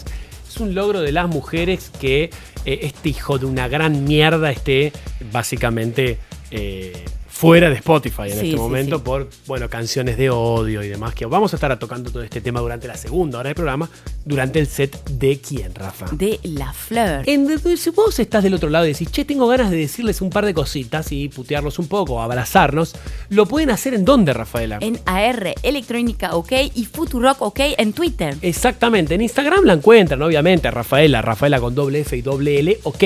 Es 0.47 0.57
un 0.57 0.75
logro 0.75 0.99
de 0.99 1.13
las 1.13 1.29
mujeres 1.29 1.89
que 2.01 2.31
eh, 2.65 2.79
este 2.83 3.07
hijo 3.07 3.37
de 3.37 3.45
una 3.45 3.69
gran 3.69 4.03
mierda 4.03 4.51
esté 4.51 4.91
básicamente 5.31 6.19
eh, 6.51 7.05
fuera 7.39 7.69
de 7.69 7.75
Spotify 7.75 8.23
en 8.23 8.45
este 8.45 8.57
momento 8.57 9.01
por 9.01 9.29
bueno 9.47 9.69
canciones 9.69 10.17
de 10.17 10.29
odio 10.29 10.83
y 10.83 10.89
demás 10.89 11.15
que 11.15 11.25
vamos 11.25 11.53
a 11.53 11.55
estar 11.55 11.79
tocando 11.79 12.11
todo 12.11 12.21
este 12.21 12.41
tema 12.41 12.59
durante 12.59 12.85
la 12.85 12.97
segunda 12.97 13.39
hora 13.39 13.47
del 13.47 13.55
programa 13.55 13.89
durante 14.25 14.59
el 14.59 14.67
set 14.67 15.01
de 15.09 15.39
quién 15.39 15.73
Rafa. 15.73 16.07
De 16.11 16.37
La 16.43 16.73
Fleur 16.73 17.23
en, 17.27 17.47
si 17.77 17.91
vos 17.91 18.19
estás 18.19 18.43
del 18.43 18.55
otro 18.55 18.69
lado 18.69 18.85
y 18.85 18.89
decís 18.89 19.09
che 19.09 19.23
tengo 19.23 19.47
ganas 19.47 19.71
de 19.71 19.77
decirles 19.77 20.19
un 20.19 20.31
par 20.31 20.45
de 20.45 20.53
cositas 20.53 21.13
y 21.13 21.29
putearlos 21.29 21.79
un 21.79 21.87
poco 21.87 22.21
abrazarnos 22.21 22.93
lo 23.29 23.45
pueden 23.45 23.69
hacer 23.69 23.93
en 23.93 24.03
dónde 24.03 24.33
Rafaela 24.33 24.79
en 24.81 24.99
AR 25.05 25.55
Electrónica 25.63 26.35
OK 26.35 26.51
y 26.75 26.83
Futurock 26.87 27.41
OK 27.41 27.59
en 27.77 27.93
Twitter. 27.93 28.35
Exactamente 28.41 29.15
en 29.15 29.21
Instagram 29.21 29.63
la 29.63 29.73
encuentran 29.73 30.21
obviamente 30.21 30.69
Rafaela 30.69 31.21
Rafaela 31.21 31.61
con 31.61 31.73
doble 31.73 32.01
F 32.01 32.17
y 32.17 32.21
doble 32.21 32.59
L 32.59 32.79
OK 32.83 33.03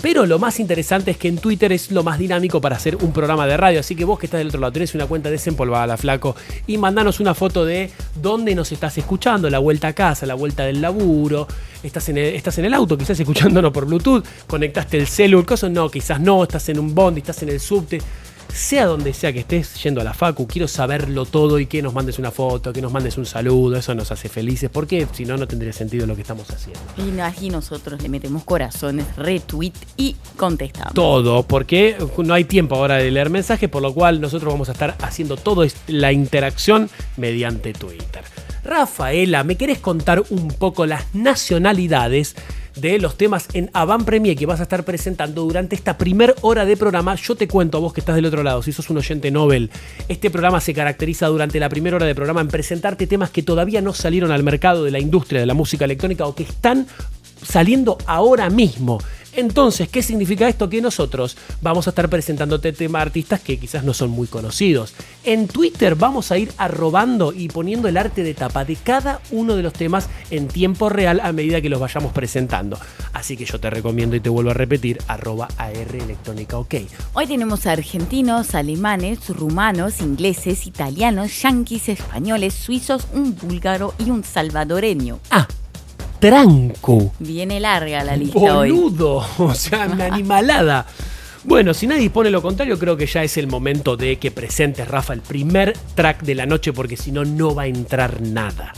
pero 0.00 0.24
lo 0.24 0.38
más 0.38 0.60
interesante 0.60 1.10
es 1.10 1.16
que 1.16 1.26
en 1.26 1.38
Twitter 1.38 1.72
es 1.72 1.90
lo 1.90 2.04
más 2.04 2.20
dinámico 2.20 2.60
para 2.60 2.76
hacer 2.76 2.94
un 2.94 3.12
programa 3.12 3.44
de 3.48 3.56
radio 3.56 3.71
Así 3.78 3.94
que 3.94 4.04
vos 4.04 4.18
que 4.18 4.26
estás 4.26 4.38
del 4.38 4.48
otro 4.48 4.60
lado, 4.60 4.72
tenés 4.72 4.94
una 4.94 5.06
cuenta 5.06 5.30
desempolvada, 5.30 5.96
flaco, 5.96 6.36
y 6.66 6.78
mandanos 6.78 7.20
una 7.20 7.34
foto 7.34 7.64
de 7.64 7.90
dónde 8.20 8.54
nos 8.54 8.72
estás 8.72 8.96
escuchando, 8.98 9.48
la 9.50 9.58
vuelta 9.58 9.88
a 9.88 9.92
casa, 9.92 10.26
la 10.26 10.34
vuelta 10.34 10.64
del 10.64 10.80
laburo, 10.80 11.46
estás 11.82 12.08
en 12.08 12.18
el, 12.18 12.34
estás 12.34 12.58
en 12.58 12.64
el 12.64 12.74
auto, 12.74 12.96
quizás 12.96 13.18
escuchándonos 13.18 13.72
por 13.72 13.86
Bluetooth, 13.86 14.24
conectaste 14.46 14.98
el 14.98 15.06
celular, 15.06 15.46
cosas 15.46 15.70
no, 15.70 15.90
quizás 15.90 16.20
no, 16.20 16.42
estás 16.42 16.68
en 16.68 16.78
un 16.78 16.94
bondi, 16.94 17.20
estás 17.20 17.42
en 17.42 17.48
el 17.48 17.60
subte 17.60 18.00
sea 18.52 18.86
donde 18.86 19.14
sea 19.14 19.32
que 19.32 19.40
estés 19.40 19.82
yendo 19.82 20.00
a 20.00 20.04
la 20.04 20.14
Facu, 20.14 20.46
quiero 20.46 20.68
saberlo 20.68 21.24
todo 21.24 21.58
y 21.58 21.66
que 21.66 21.82
nos 21.82 21.94
mandes 21.94 22.18
una 22.18 22.30
foto, 22.30 22.72
que 22.72 22.82
nos 22.82 22.92
mandes 22.92 23.16
un 23.18 23.26
saludo, 23.26 23.76
eso 23.76 23.94
nos 23.94 24.12
hace 24.12 24.28
felices, 24.28 24.70
porque 24.70 25.06
si 25.12 25.24
no, 25.24 25.36
no 25.36 25.48
tendría 25.48 25.72
sentido 25.72 26.06
lo 26.06 26.14
que 26.14 26.22
estamos 26.22 26.50
haciendo. 26.50 26.80
Y 26.96 27.18
aquí 27.20 27.50
nosotros 27.50 28.02
le 28.02 28.08
metemos 28.08 28.44
corazones, 28.44 29.06
retweet 29.16 29.72
y 29.96 30.16
contestamos. 30.36 30.94
Todo, 30.94 31.42
porque 31.44 31.96
no 32.18 32.34
hay 32.34 32.44
tiempo 32.44 32.76
ahora 32.76 32.96
de 32.96 33.10
leer 33.10 33.30
mensajes, 33.30 33.68
por 33.68 33.82
lo 33.82 33.94
cual 33.94 34.20
nosotros 34.20 34.52
vamos 34.52 34.68
a 34.68 34.72
estar 34.72 34.96
haciendo 35.00 35.36
toda 35.36 35.66
la 35.86 36.12
interacción 36.12 36.90
mediante 37.16 37.72
Twitter. 37.72 38.22
Rafaela, 38.64 39.42
¿me 39.42 39.56
querés 39.56 39.78
contar 39.78 40.22
un 40.30 40.48
poco 40.48 40.86
las 40.86 41.14
nacionalidades? 41.14 42.36
De 42.76 42.98
los 42.98 43.16
temas 43.16 43.48
en 43.52 43.70
Avant 43.72 44.04
Premier 44.04 44.36
que 44.36 44.46
vas 44.46 44.60
a 44.60 44.64
estar 44.64 44.84
presentando 44.84 45.42
durante 45.42 45.74
esta 45.74 45.98
primer 45.98 46.34
hora 46.42 46.64
de 46.64 46.76
programa. 46.76 47.14
Yo 47.16 47.34
te 47.34 47.48
cuento 47.48 47.78
a 47.78 47.80
vos 47.80 47.92
que 47.92 48.00
estás 48.00 48.16
del 48.16 48.26
otro 48.26 48.42
lado, 48.42 48.62
si 48.62 48.72
sos 48.72 48.88
un 48.90 48.98
oyente 48.98 49.30
Nobel, 49.30 49.70
este 50.08 50.30
programa 50.30 50.60
se 50.60 50.74
caracteriza 50.74 51.26
durante 51.26 51.60
la 51.60 51.68
primera 51.68 51.96
hora 51.96 52.06
de 52.06 52.14
programa 52.14 52.40
en 52.40 52.48
presentarte 52.48 53.06
temas 53.06 53.30
que 53.30 53.42
todavía 53.42 53.80
no 53.80 53.92
salieron 53.92 54.32
al 54.32 54.42
mercado 54.42 54.84
de 54.84 54.90
la 54.90 54.98
industria 54.98 55.40
de 55.40 55.46
la 55.46 55.54
música 55.54 55.84
electrónica 55.84 56.26
o 56.26 56.34
que 56.34 56.44
están 56.44 56.86
saliendo 57.42 57.98
ahora 58.06 58.50
mismo. 58.50 58.98
Entonces, 59.34 59.88
¿qué 59.88 60.02
significa 60.02 60.48
esto? 60.48 60.68
Que 60.68 60.82
nosotros 60.82 61.36
vamos 61.62 61.86
a 61.86 61.90
estar 61.90 62.08
presentándote 62.10 62.72
temas 62.72 63.02
artistas 63.02 63.40
que 63.40 63.58
quizás 63.58 63.82
no 63.82 63.94
son 63.94 64.10
muy 64.10 64.26
conocidos. 64.26 64.94
En 65.24 65.48
Twitter 65.48 65.94
vamos 65.94 66.30
a 66.30 66.38
ir 66.38 66.52
arrobando 66.58 67.32
y 67.32 67.48
poniendo 67.48 67.88
el 67.88 67.96
arte 67.96 68.22
de 68.22 68.34
tapa 68.34 68.64
de 68.64 68.76
cada 68.76 69.20
uno 69.30 69.56
de 69.56 69.62
los 69.62 69.72
temas 69.72 70.08
en 70.30 70.48
tiempo 70.48 70.90
real 70.90 71.20
a 71.20 71.32
medida 71.32 71.62
que 71.62 71.70
los 71.70 71.80
vayamos 71.80 72.12
presentando. 72.12 72.78
Así 73.14 73.36
que 73.36 73.46
yo 73.46 73.58
te 73.58 73.70
recomiendo 73.70 74.16
y 74.16 74.20
te 74.20 74.28
vuelvo 74.28 74.50
a 74.50 74.54
repetir, 74.54 74.98
arroba 75.08 75.48
AR 75.56 75.96
Electrónica 75.96 76.58
OK. 76.58 76.74
Hoy 77.14 77.26
tenemos 77.26 77.66
argentinos, 77.66 78.54
alemanes, 78.54 79.28
rumanos, 79.28 80.00
ingleses, 80.00 80.66
italianos, 80.66 81.42
yanquis, 81.42 81.88
españoles, 81.88 82.54
suizos, 82.54 83.06
un 83.12 83.34
búlgaro 83.34 83.94
y 83.98 84.10
un 84.10 84.24
salvadoreño. 84.24 85.20
Ah, 85.30 85.46
tranco. 86.22 87.12
Viene 87.18 87.58
larga 87.58 88.04
la 88.04 88.16
lista 88.16 88.38
hoy. 88.38 88.70
Boludo, 88.70 89.26
o 89.38 89.54
sea, 89.54 89.88
una 89.88 90.06
animalada. 90.06 90.86
Bueno, 91.42 91.74
si 91.74 91.88
nadie 91.88 92.02
dispone 92.02 92.30
lo 92.30 92.40
contrario, 92.40 92.78
creo 92.78 92.96
que 92.96 93.06
ya 93.06 93.24
es 93.24 93.36
el 93.36 93.48
momento 93.48 93.96
de 93.96 94.16
que 94.20 94.30
presentes, 94.30 94.86
Rafa, 94.86 95.14
el 95.14 95.20
primer 95.20 95.76
track 95.96 96.22
de 96.22 96.36
la 96.36 96.46
noche, 96.46 96.72
porque 96.72 96.96
si 96.96 97.10
no, 97.10 97.24
no 97.24 97.56
va 97.56 97.62
a 97.62 97.66
entrar 97.66 98.20
nada. 98.20 98.72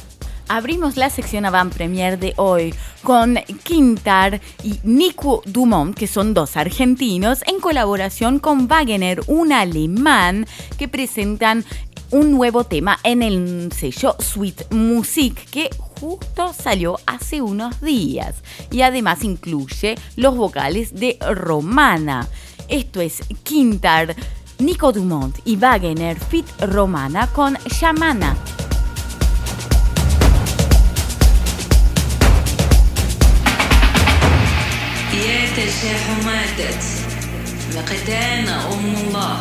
Abrimos 0.49 0.97
la 0.97 1.11
sección 1.11 1.45
Avant 1.45 1.75
Premier 1.75 2.19
de 2.19 2.33
hoy 2.37 2.75
con 3.03 3.39
Quintar 3.63 4.41
y 4.63 4.81
Nico 4.83 5.43
Dumont, 5.45 5.95
que 5.95 6.07
son 6.07 6.33
dos 6.33 6.57
argentinos, 6.57 7.43
en 7.47 7.61
colaboración 7.61 8.39
con 8.39 8.67
Wagener, 8.71 9.21
un 9.27 9.53
alemán, 9.53 10.47
que 10.79 10.89
presentan 10.89 11.63
un 12.11 12.31
nuevo 12.31 12.65
tema 12.65 12.99
en 13.03 13.23
el 13.23 13.71
sello 13.73 14.17
Sweet 14.19 14.71
Music 14.73 15.47
que 15.51 15.69
justo 16.04 16.54
salió 16.54 17.00
hace 17.06 17.42
unos 17.42 17.82
días 17.82 18.36
y 18.72 18.82
además 18.82 19.24
incluye 19.24 19.96
los 20.16 20.36
vocales 20.36 20.94
de 20.94 21.18
Romana. 21.22 22.28
Esto 22.68 23.02
es 23.02 23.24
Quintar, 23.44 24.16
Nico 24.60 24.92
Dumont 24.92 25.40
y 25.46 25.56
Wagener 25.56 26.20
Fit 26.20 26.46
Romana 26.60 27.28
con 27.28 27.58
Shamana. 27.66 28.36
يا 35.14 35.46
تشاحماتت 35.56 36.84
مقدانا 37.76 38.74
أم 38.74 38.96
الله 38.96 39.40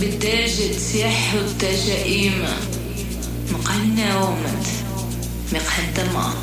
بالتاج 0.00 0.56
تسيح 0.70 1.32
التجائم 1.34 2.44
مقنا 3.52 4.18
ومت 4.18 4.83
مقدمة 5.53 6.33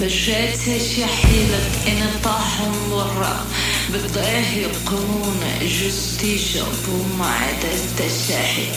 بجيتش 0.00 0.98
يا 0.98 1.06
حيلك 1.06 1.70
إن 1.88 2.06
طاحن 2.24 2.72
برا 2.90 3.46
بضيه 3.88 4.48
يقومون 4.56 5.40
جستي 5.62 6.38
شعبو 6.38 7.02
معدا 7.18 7.72
التشاحي 7.74 8.68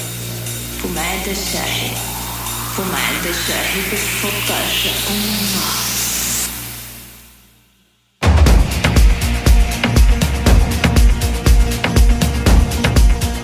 ومعدا 0.85 1.31
الشاحي. 1.31 1.91
ومعدا 2.79 3.29
الشاحي 3.29 3.81
بالفطة 3.91 4.59
شعومة 4.83 5.89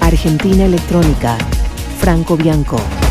Argentina 0.01 0.63
Electrónica, 0.65 1.35
Franco 1.99 2.35
Bianco. 2.37 3.04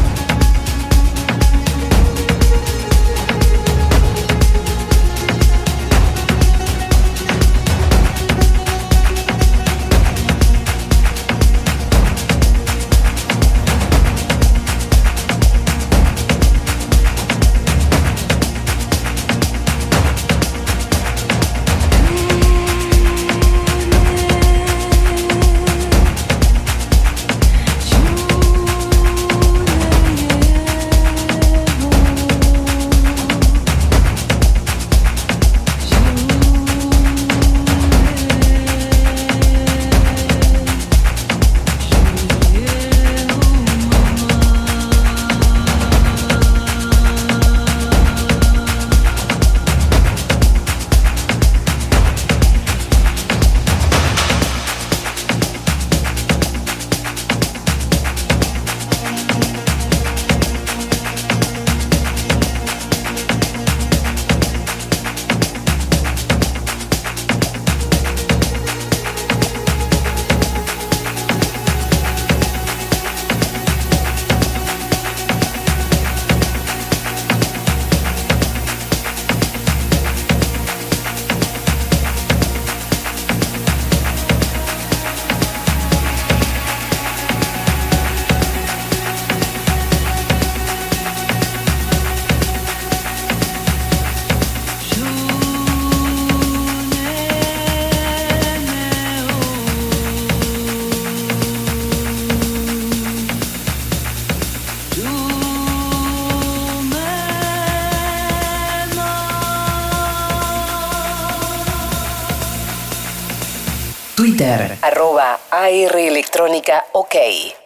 Arroba 114.82 115.38
AR 115.50 115.96
Electrónica 115.96 116.84
OK. 116.92 117.63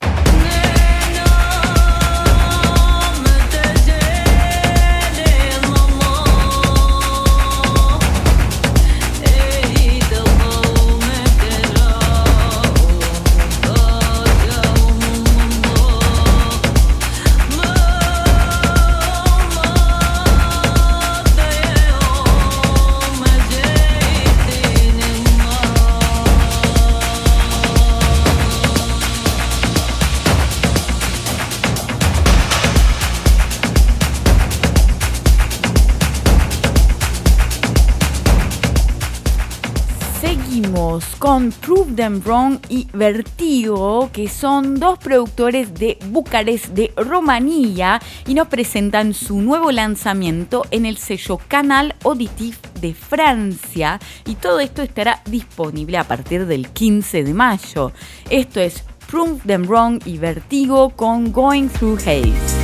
Prove 41.78 41.94
Them 41.94 42.20
Wrong 42.24 42.58
y 42.68 42.88
Vertigo, 42.92 44.10
que 44.12 44.28
son 44.28 44.80
dos 44.80 44.98
productores 44.98 45.74
de 45.74 45.96
Bucarest 46.08 46.70
de 46.70 46.92
Rumanía 46.96 48.00
y 48.26 48.34
nos 48.34 48.48
presentan 48.48 49.14
su 49.14 49.40
nuevo 49.40 49.70
lanzamiento 49.70 50.64
en 50.72 50.86
el 50.86 50.96
sello 50.96 51.38
Canal 51.46 51.94
Auditif 52.04 52.58
de 52.80 52.94
Francia 52.94 54.00
y 54.26 54.34
todo 54.34 54.58
esto 54.58 54.82
estará 54.82 55.22
disponible 55.26 55.98
a 55.98 56.08
partir 56.08 56.46
del 56.46 56.68
15 56.68 57.22
de 57.22 57.34
mayo. 57.34 57.92
Esto 58.28 58.58
es 58.58 58.82
Prove 59.08 59.38
Them 59.46 59.62
Wrong 59.68 60.00
y 60.04 60.18
Vertigo 60.18 60.90
con 60.96 61.30
Going 61.30 61.68
Through 61.68 62.00
Haze. 62.00 62.57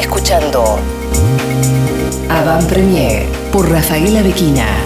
Escuchando 0.00 0.78
Avant 2.28 2.68
Premier 2.68 3.26
por 3.52 3.70
Rafaela 3.70 4.22
Bequina. 4.22 4.85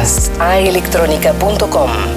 Podcast 0.00 0.30
aelectronica.com 0.40 2.09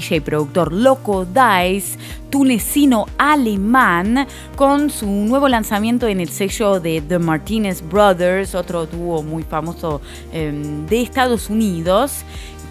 DJ 0.00 0.22
productor 0.22 0.72
Loco 0.72 1.26
Dice, 1.26 1.98
tunecino 2.30 3.06
alemán, 3.18 4.26
con 4.56 4.90
su 4.90 5.06
nuevo 5.06 5.48
lanzamiento 5.48 6.06
en 6.08 6.20
el 6.20 6.30
sello 6.30 6.80
de 6.80 7.02
The 7.02 7.18
Martinez 7.18 7.82
Brothers, 7.86 8.54
otro 8.54 8.86
dúo 8.86 9.22
muy 9.22 9.42
famoso 9.42 10.00
eh, 10.32 10.52
de 10.88 11.02
Estados 11.02 11.50
Unidos 11.50 12.24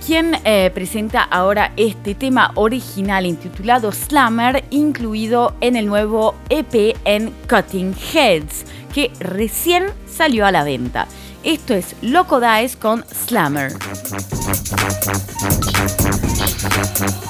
quien 0.05 0.37
eh, 0.45 0.71
presenta 0.73 1.21
ahora 1.21 1.73
este 1.75 2.15
tema 2.15 2.51
original 2.55 3.25
intitulado 3.25 3.91
Slammer, 3.91 4.63
incluido 4.69 5.53
en 5.59 5.75
el 5.75 5.85
nuevo 5.85 6.35
EP 6.49 6.97
en 7.03 7.31
Cutting 7.49 7.93
Heads, 8.13 8.65
que 8.93 9.11
recién 9.19 9.87
salió 10.09 10.45
a 10.45 10.51
la 10.51 10.63
venta. 10.63 11.05
Esto 11.43 11.73
es 11.73 11.95
Loco 12.01 12.39
Dice 12.39 12.77
con 12.77 13.05
Slammer. 13.13 13.73
Estás 17.01 17.29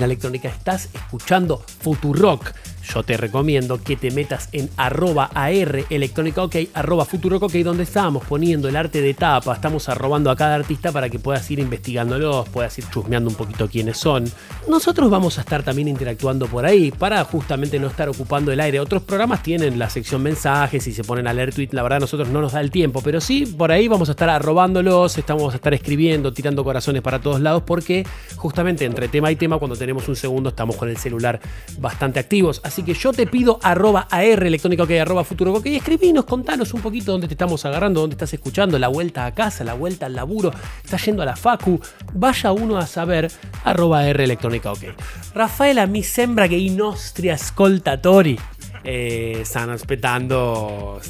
Electrónica, 0.00 0.48
estás 0.48 0.88
escuchando 0.94 1.62
Futurock. 1.80 2.52
Yo 2.82 3.02
te 3.02 3.16
recomiendo 3.16 3.82
que 3.82 3.96
te 3.96 4.10
metas 4.10 4.48
en 4.52 4.68
arroba 4.76 5.30
AR 5.34 5.84
Electrónica 5.90 6.42
OK, 6.42 6.56
arroba 6.74 7.04
Futurock 7.04 7.44
OK, 7.44 7.52
donde 7.56 7.84
estábamos 7.84 8.24
poniendo 8.24 8.68
el 8.68 8.76
arte 8.76 9.00
de 9.00 9.14
tapa. 9.14 9.54
Estamos 9.54 9.88
arrobando 9.88 10.30
a 10.30 10.36
cada 10.36 10.54
artista 10.54 10.90
para 10.90 11.08
que 11.08 11.18
puedas 11.18 11.48
ir 11.50 11.58
investigándolos, 11.58 12.48
puedas 12.48 12.76
ir 12.78 12.84
chusmeando 12.90 13.30
un 13.30 13.36
poquito 13.36 13.68
quiénes 13.68 13.98
son. 13.98 14.24
Nosotros 14.68 15.10
vamos 15.10 15.38
a 15.38 15.40
estar 15.40 15.64
también 15.64 15.88
interactuando 15.88 16.46
por 16.46 16.64
ahí 16.64 16.92
para 16.92 17.24
justamente 17.24 17.80
no 17.80 17.88
estar 17.88 18.08
ocupando 18.08 18.52
el 18.52 18.60
aire. 18.60 18.78
Otros 18.78 19.02
programas 19.02 19.42
tienen 19.42 19.76
la 19.76 19.90
sección 19.90 20.22
mensajes 20.22 20.86
y 20.86 20.92
se 20.92 21.02
ponen 21.02 21.26
a 21.26 21.32
leer 21.32 21.52
tweet. 21.52 21.70
La 21.72 21.82
verdad, 21.82 21.98
nosotros 21.98 22.28
no 22.28 22.40
nos 22.40 22.52
da 22.52 22.60
el 22.60 22.70
tiempo, 22.70 23.02
pero 23.02 23.20
sí, 23.20 23.44
por 23.44 23.72
ahí 23.72 23.88
vamos 23.88 24.08
a 24.08 24.12
estar 24.12 24.30
arrobándolos, 24.30 25.18
estamos 25.18 25.52
a 25.52 25.56
estar 25.56 25.74
escribiendo, 25.74 26.32
tirando 26.32 26.62
corazones 26.62 27.02
para 27.02 27.20
todos 27.20 27.40
lados, 27.40 27.64
porque 27.66 28.06
justamente 28.36 28.84
entre 28.84 29.08
tema 29.08 29.32
y 29.32 29.36
tema, 29.36 29.58
cuando 29.58 29.76
tenemos 29.76 30.08
un 30.08 30.14
segundo, 30.14 30.50
estamos 30.50 30.76
con 30.76 30.88
el 30.88 30.96
celular 30.96 31.40
bastante 31.78 32.20
activos. 32.20 32.60
Así 32.62 32.84
que 32.84 32.94
yo 32.94 33.12
te 33.12 33.26
pido 33.26 33.58
arroba 33.62 34.06
AR 34.10 34.46
electrónica 34.46 34.84
arroba 35.02 35.24
futuro 35.24 35.54
OK, 35.54 35.66
escribinos, 35.66 36.24
contanos 36.24 36.72
un 36.72 36.82
poquito 36.82 37.12
dónde 37.12 37.26
te 37.26 37.34
estamos 37.34 37.64
agarrando, 37.64 38.00
dónde 38.00 38.14
estás 38.14 38.32
escuchando, 38.32 38.78
la 38.78 38.88
vuelta 38.88 39.26
a 39.26 39.34
casa, 39.34 39.64
la 39.64 39.74
vuelta 39.74 40.06
al 40.06 40.14
laburo, 40.14 40.52
estás 40.84 41.04
yendo 41.04 41.22
a 41.22 41.26
la 41.26 41.34
facu, 41.34 41.80
vaya 42.14 42.52
uno 42.52 42.78
a 42.78 42.86
saber, 42.86 43.30
arroba 43.64 44.00
AR 44.00 44.20
OK. 44.62 44.94
Rafaela, 45.32 45.86
mi 45.86 46.02
sembra 46.02 46.46
che 46.46 46.54
i 46.56 46.74
nostri 46.74 47.30
ascoltatori 47.30 48.38
eh, 48.82 49.40
stanno 49.44 49.72
aspettando 49.72 51.00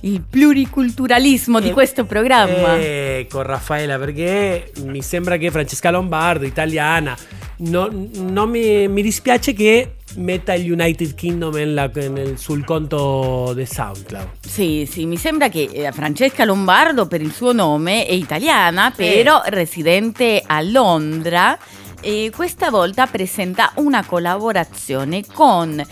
Il 0.00 0.20
pluriculturalismo 0.28 1.60
di 1.60 1.70
questo 1.70 2.04
programma. 2.04 2.76
Ecco 2.78 3.42
Raffaella, 3.42 3.98
perché 3.98 4.72
mi 4.84 5.00
sembra 5.02 5.36
che 5.36 5.50
Francesca 5.52 5.90
Lombardo, 5.90 6.44
italiana, 6.44 7.16
no- 7.58 7.88
non 8.14 8.50
mi, 8.50 8.88
mi 8.88 9.00
dispiace 9.02 9.52
che 9.52 9.94
metta 10.16 10.54
il 10.54 10.70
United 10.72 11.14
Kingdom 11.14 11.54
nella- 11.54 11.88
nel- 11.94 12.36
sul 12.36 12.64
conto 12.64 13.52
di 13.54 13.64
SoundCloud. 13.64 14.28
Sì, 14.46 14.88
sì, 14.90 15.06
mi 15.06 15.16
sembra 15.16 15.48
che 15.48 15.68
eh, 15.72 15.92
Francesca 15.92 16.44
Lombardo 16.44 17.06
per 17.06 17.20
il 17.22 17.30
suo 17.32 17.52
nome 17.52 18.04
è 18.04 18.12
italiana, 18.12 18.90
però 18.94 19.40
residente 19.46 20.42
a 20.44 20.60
Londra 20.62 21.56
e 22.02 22.32
questa 22.34 22.68
volta 22.68 23.06
presenta 23.06 23.70
una 23.76 24.04
collaborazione 24.04 25.24
con 25.24 25.82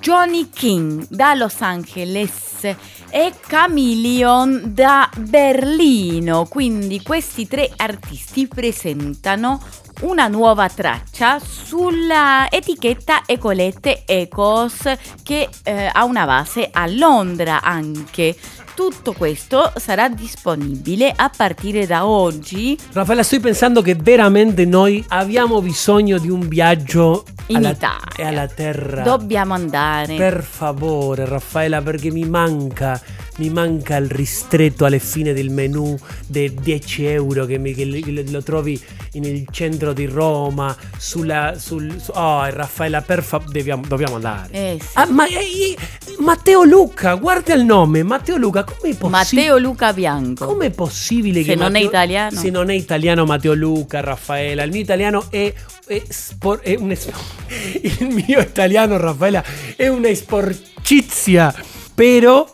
Johnny 0.00 0.50
King 0.50 1.06
da 1.08 1.34
Los 1.34 1.60
Angeles 1.60 2.64
e 3.10 3.32
Chameleon 3.40 4.72
da 4.74 5.08
Berlino. 5.16 6.46
Quindi 6.46 7.00
questi 7.02 7.46
tre 7.46 7.70
artisti 7.76 8.48
presentano 8.48 9.62
una 10.00 10.26
nuova 10.28 10.68
traccia 10.68 11.38
sulla 11.38 12.48
etichetta 12.50 13.22
Ecolette 13.24 14.02
Ecos 14.06 14.90
che 15.22 15.48
eh, 15.62 15.90
ha 15.92 16.04
una 16.04 16.24
base 16.26 16.68
a 16.72 16.86
Londra 16.86 17.62
anche. 17.62 18.36
Tutto 18.78 19.12
questo 19.12 19.72
sarà 19.74 20.08
disponibile 20.08 21.12
a 21.14 21.28
partire 21.36 21.84
da 21.84 22.06
oggi 22.06 22.78
Raffaella, 22.92 23.24
sto 23.24 23.40
pensando 23.40 23.82
che 23.82 23.96
veramente 23.96 24.64
noi 24.66 25.04
abbiamo 25.08 25.60
bisogno 25.60 26.16
di 26.18 26.30
un 26.30 26.46
viaggio 26.46 27.24
in 27.48 27.56
alla, 27.56 27.70
Italia. 27.70 28.28
alla 28.28 28.46
terra. 28.46 29.02
Dobbiamo 29.02 29.54
andare. 29.54 30.14
Per 30.14 30.44
favore, 30.44 31.24
Raffaella, 31.26 31.82
perché 31.82 32.12
mi 32.12 32.24
manca, 32.28 33.00
mi 33.38 33.48
manca 33.50 33.96
il 33.96 34.08
ristretto 34.10 34.84
alle 34.84 34.98
fine 35.00 35.32
del 35.32 35.50
menù 35.50 35.96
dei 36.28 36.54
10 36.54 37.04
euro 37.06 37.46
che, 37.46 37.58
mi- 37.58 37.74
che 37.74 37.84
lo- 37.84 38.22
lo 38.30 38.42
trovi 38.44 38.80
nel 39.14 39.44
centro 39.50 39.92
di 39.92 40.06
Roma. 40.06 40.76
Sulla. 40.98 41.54
Sul, 41.58 42.00
su- 42.00 42.12
oh, 42.14 42.48
Raffaella, 42.48 43.00
per 43.00 43.24
favore, 43.24 43.50
dobbiamo, 43.58 43.82
dobbiamo 43.88 44.14
andare. 44.16 44.48
Eh 44.52 44.78
sì. 44.80 44.88
Ah, 44.92 45.06
ma 45.10 45.26
eh, 45.26 45.74
Matteo 46.18 46.64
Luca, 46.64 47.14
guarda 47.14 47.54
il 47.54 47.64
nome, 47.64 48.02
Matteo 48.02 48.36
Luca, 48.36 48.64
è 48.70 48.94
possibile? 48.96 49.08
Matteo 49.08 49.58
Luca 49.58 49.92
Bianco. 49.92 50.46
Com'è 50.46 50.70
possibile 50.70 51.40
Se 51.40 51.48
che 51.48 51.54
non 51.54 51.66
è 51.68 51.70
Matteo- 51.70 51.88
italiano. 51.88 52.38
Se 52.38 52.50
non 52.50 52.70
è 52.70 52.74
italiano 52.74 53.24
Matteo 53.24 53.54
Luca, 53.54 54.00
Raffaella, 54.00 54.62
il 54.62 54.70
mio 54.70 54.80
italiano 54.80 55.26
è, 55.30 55.52
è 55.86 56.02
spor- 56.08 56.60
è 56.60 56.74
un 56.78 56.90
es- 56.90 57.08
il 57.82 58.22
mio 58.26 58.40
italiano 58.40 58.96
Raffaella 58.96 59.42
è 59.76 59.88
una 59.88 60.12
sporcizia. 60.14 61.54
Pero, 61.98 62.52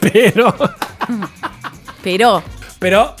pero, 0.00 0.56
Però 2.00 2.42
però, 2.78 3.14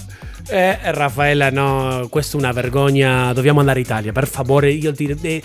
eh, 0.52 0.78
Raffaella, 0.92 1.50
no, 1.50 2.06
questa 2.10 2.36
è 2.36 2.40
una 2.40 2.52
vergogna. 2.52 3.32
Dobbiamo 3.32 3.60
andare 3.60 3.80
in 3.80 3.86
Italia, 3.86 4.12
per 4.12 4.28
favore. 4.28 4.70
Io 4.70 4.92
ti. 4.92 5.06
Eh, 5.08 5.42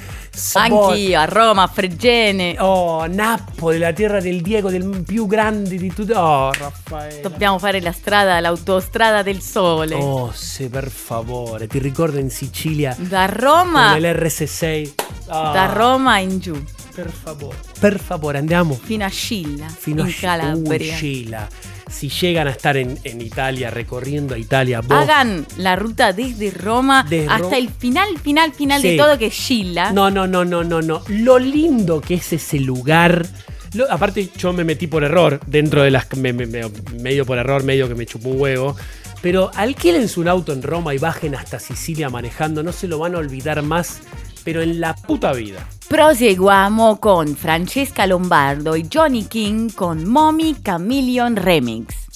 anch'io 0.53 1.19
a 1.19 1.25
Roma, 1.25 1.63
a 1.63 1.67
Fregene. 1.67 2.55
Oh, 2.59 3.05
Napoli, 3.07 3.77
la 3.77 3.93
terra 3.93 4.19
del 4.19 4.41
Diego, 4.41 4.69
del 4.69 5.03
più 5.05 5.25
grande 5.25 5.77
di 5.77 5.93
tutti. 5.93 6.11
Oh, 6.11 6.51
Raffaella. 6.51 7.21
Dobbiamo 7.21 7.57
fare 7.57 7.79
la 7.81 7.91
strada, 7.91 8.39
l'autostrada 8.39 9.23
del 9.23 9.41
sole. 9.41 9.95
Oh, 9.95 10.31
sì, 10.33 10.67
per 10.69 10.89
favore. 10.89 11.67
Ti 11.67 11.79
ricordo 11.79 12.19
in 12.19 12.29
Sicilia 12.29 12.95
Da 12.97 13.25
Roma, 13.25 13.91
con 13.93 14.01
l'RS6? 14.01 14.93
Ah, 15.29 15.51
da 15.51 15.65
Roma 15.73 16.19
in 16.19 16.39
giù, 16.39 16.61
Per 16.97 17.11
favore. 17.11 17.57
Per 17.79 17.99
favore, 17.99 18.39
andiamo 18.39 18.73
fino 18.73 19.05
a 19.05 19.09
Scilla, 19.09 19.69
fino 19.69 20.01
in 20.03 20.11
a 20.11 20.19
Calabria. 20.19 21.47
Si 21.87 22.09
llegan 22.09 22.47
a 22.47 22.49
estar 22.51 22.75
en, 22.75 22.97
en 23.03 23.21
Italia, 23.21 23.69
recorriendo 23.69 24.35
Italia, 24.35 24.81
vos. 24.81 24.97
Hagan 24.97 25.45
la 25.57 25.75
ruta 25.75 26.11
desde 26.11 26.49
Roma 26.49 27.01
hasta 27.01 27.37
Ro- 27.37 27.53
el 27.53 27.69
final, 27.69 28.17
final, 28.17 28.51
final 28.51 28.81
Sí. 28.81 28.89
de 28.89 28.97
todo, 28.97 29.15
que 29.19 29.27
es 29.27 29.35
Scilla. 29.35 29.91
No, 29.91 30.09
no, 30.09 30.25
no, 30.25 30.43
no, 30.43 30.63
no, 30.63 30.81
no. 30.81 31.03
Lo 31.07 31.37
lindo 31.37 32.01
que 32.01 32.15
es 32.15 32.33
ese 32.33 32.59
lugar. 32.59 33.25
Lo- 33.73 33.89
aparte, 33.91 34.29
yo 34.35 34.51
me 34.51 34.63
metí 34.63 34.87
por 34.87 35.03
error 35.03 35.39
dentro 35.45 35.83
de 35.83 35.91
las. 35.91 36.11
me- 36.17 36.33
me- 36.33 36.47
me- 36.47 36.63
medio 36.99 37.25
por 37.27 37.37
error, 37.37 37.63
medio 37.63 37.87
que 37.87 37.93
me 37.95 38.07
chupó 38.07 38.29
un 38.29 38.41
huevo. 38.41 38.75
Pero 39.21 39.51
alquílense 39.53 40.19
un 40.19 40.27
auto 40.29 40.51
en 40.51 40.63
Roma 40.63 40.95
y 40.95 40.97
bajen 40.97 41.35
hasta 41.35 41.59
Sicilia 41.59 42.09
manejando. 42.09 42.63
No 42.63 42.71
se 42.71 42.87
lo 42.87 42.97
van 42.97 43.13
a 43.13 43.19
olvidar 43.19 43.61
más, 43.61 43.99
pero 44.43 44.63
en 44.63 44.81
la 44.81 44.95
puta 44.95 45.31
vida. 45.33 45.67
Proseguamos 45.89 46.99
con 46.99 47.37
Francesca 47.37 48.05
Lombardo 48.05 48.75
y 48.75 48.89
Johnny 48.91 49.23
King 49.23 49.69
con 49.69 50.05
Mommy 50.05 50.53
Chameleon 50.61 51.37
Remix. 51.37 52.07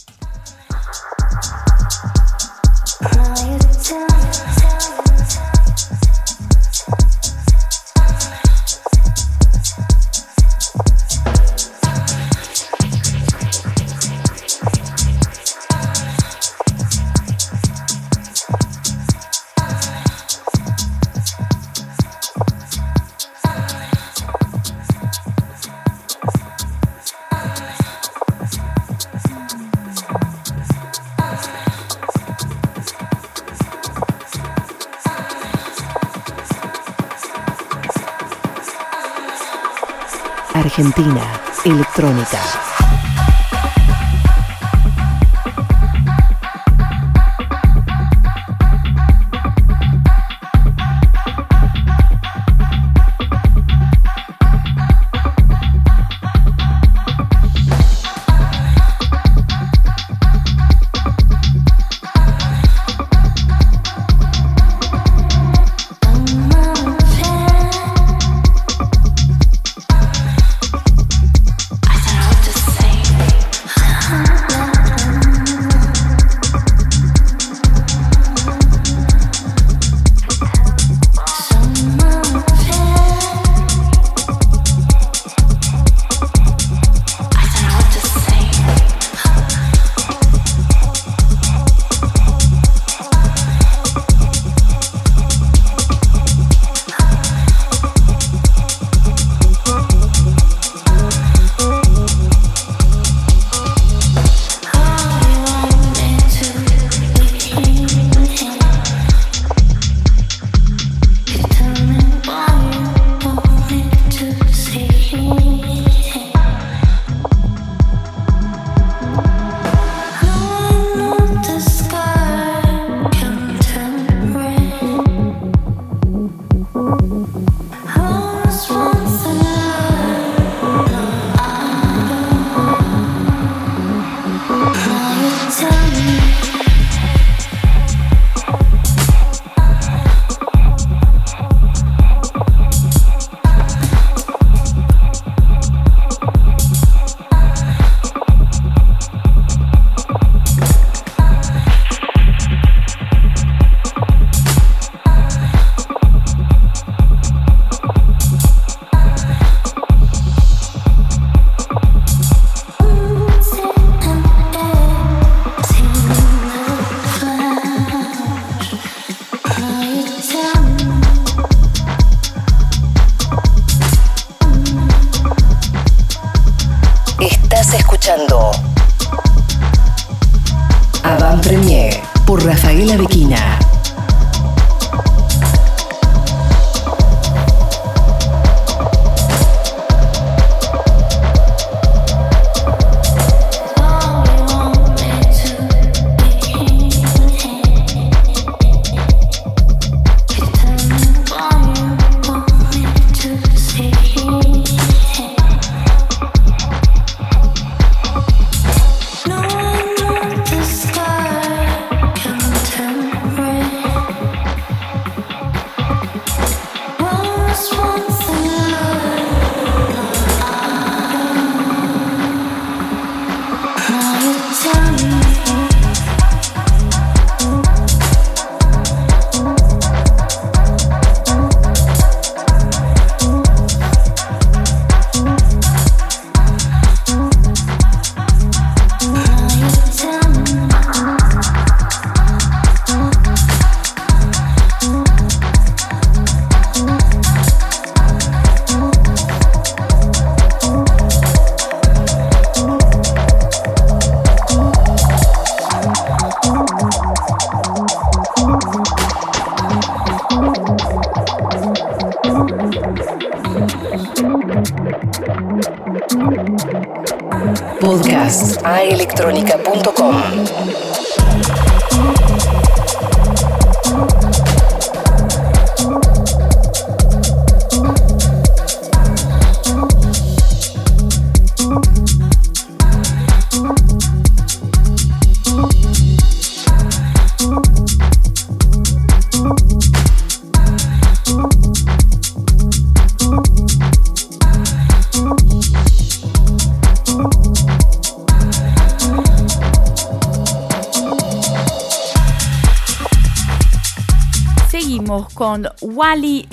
Argentina 40.81 41.39
Electrónica. 41.63 42.70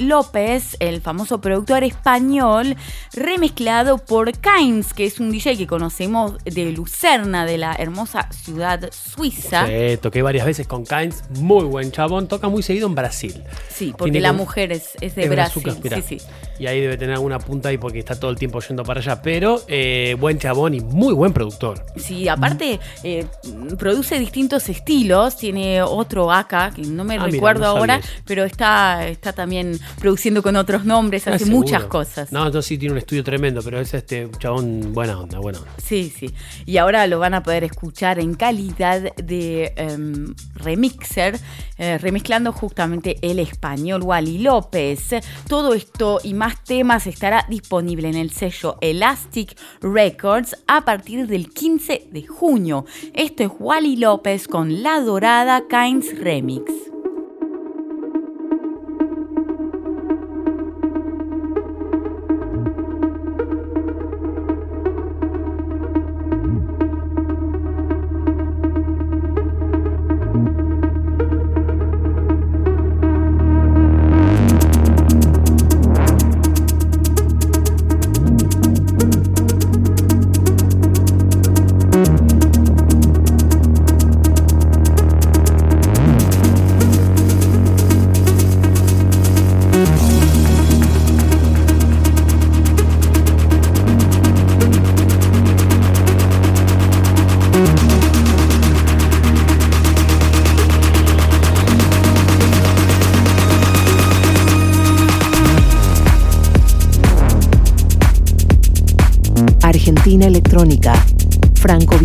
López, 0.09 0.77
el 0.81 1.01
famoso 1.01 1.41
productor 1.41 1.85
español, 1.85 2.77
remezclado 3.13 3.99
por 3.99 4.33
Kynes, 4.33 4.95
que 4.95 5.05
es 5.05 5.21
un 5.21 5.31
DJ 5.31 5.57
que 5.57 5.67
conocemos 5.67 6.39
de 6.45 6.73
Lucerna, 6.73 7.45
de 7.45 7.59
la 7.59 7.75
hermosa 7.75 8.29
ciudad 8.33 8.89
suiza. 8.93 9.67
Sí, 9.67 9.97
toqué 10.01 10.23
varias 10.23 10.47
veces 10.47 10.67
con 10.67 10.85
Kynes, 10.85 11.25
muy 11.39 11.65
buen 11.65 11.93
chabón, 11.93 12.27
toca 12.29 12.49
muy 12.49 12.63
seguido 12.63 12.87
en 12.87 12.95
Brasil. 12.95 13.45
Sí, 13.69 13.93
porque 13.97 14.13
Tiene 14.13 14.21
la 14.23 14.31
como- 14.31 14.45
mujer 14.45 14.73
es, 14.73 14.91
es 15.01 15.15
de 15.15 15.25
Es 15.25 15.31
Brasil. 15.31 15.63
sí. 16.07 16.19
Y 16.59 16.67
ahí 16.67 16.81
debe 16.81 16.97
tener 16.97 17.15
alguna 17.15 17.39
punta 17.39 17.69
ahí 17.69 17.79
porque 17.79 18.01
está 18.01 18.19
todo 18.19 18.31
el 18.33 18.37
tiempo 18.37 18.59
yendo 18.61 18.83
para 18.83 19.01
allá. 19.01 19.23
Pero 19.23 19.61
eh, 19.69 20.17
buen 20.19 20.39
chabón 20.41 20.75
y 20.75 20.81
muy 20.81 21.15
buen 21.15 21.33
productor. 21.33 21.85
Sí, 21.97 22.27
aparte 22.29 22.81
eh, 23.05 23.27
produce 23.77 24.19
distintos 24.19 24.69
estilos. 24.69 25.37
Tiene 25.37 25.83
otro 25.83 26.33
acá, 26.33 26.71
que 26.75 26.83
no 26.83 27.05
me 27.05 27.15
Ah, 27.17 27.19
mira, 27.27 27.31
recuerdo 27.33 27.63
no 27.65 27.67
ahora, 27.69 28.01
pero 28.25 28.45
está, 28.45 29.07
está 29.07 29.33
también 29.33 29.79
produciendo 30.01 30.43
con 30.43 30.57
otros 30.57 30.85
nombres, 30.85 31.27
Ah, 31.27 31.33
hace 31.35 31.45
seguro. 31.45 31.59
muchas 31.67 31.85
cosas. 31.85 32.33
No, 32.33 32.47
entonces 32.47 32.67
sí 32.69 32.79
tiene 32.79 32.93
un 32.93 32.99
estudio 32.99 33.23
tremendo, 33.25 33.61
pero 33.63 33.81
es 33.81 33.93
este 33.95 34.29
chabón 34.39 34.93
buena 34.93 35.19
onda, 35.19 35.39
buena 35.39 35.59
onda. 35.59 35.71
Sí, 35.85 36.13
sí. 36.17 36.31
Y 36.67 36.77
ahora 36.79 37.07
lo 37.07 37.19
van 37.19 37.35
a 37.35 37.43
poder 37.43 37.65
escuchar 37.65 38.19
en 38.19 38.35
calidad 38.35 39.15
de 39.17 39.73
em, 39.77 40.35
remixer, 40.55 41.39
eh, 41.79 41.99
remezclando 41.99 42.53
justamente 42.53 43.17
el 43.23 43.39
español 43.39 44.03
Wally 44.03 44.39
López. 44.39 45.11
Todo 45.49 45.75
esto 45.75 46.21
y 46.23 46.35
más 46.35 46.63
temas 46.65 47.07
estará 47.07 47.47
disponible 47.49 48.09
en 48.09 48.17
el 48.17 48.31
sello 48.31 48.77
Elastic 48.81 49.57
Records 49.81 50.57
a 50.67 50.85
partir 50.85 51.27
del 51.27 51.51
15 51.51 52.09
de 52.11 52.27
junio. 52.27 52.85
Esto 53.15 53.45
es 53.45 53.51
Wally 53.59 53.97
López 53.97 54.49
con 54.49 54.83
La 54.83 55.01
Dorada 55.01 55.65
Kynes 55.69 56.19
Remix. 56.19 56.98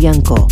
Bianco. 0.04 0.43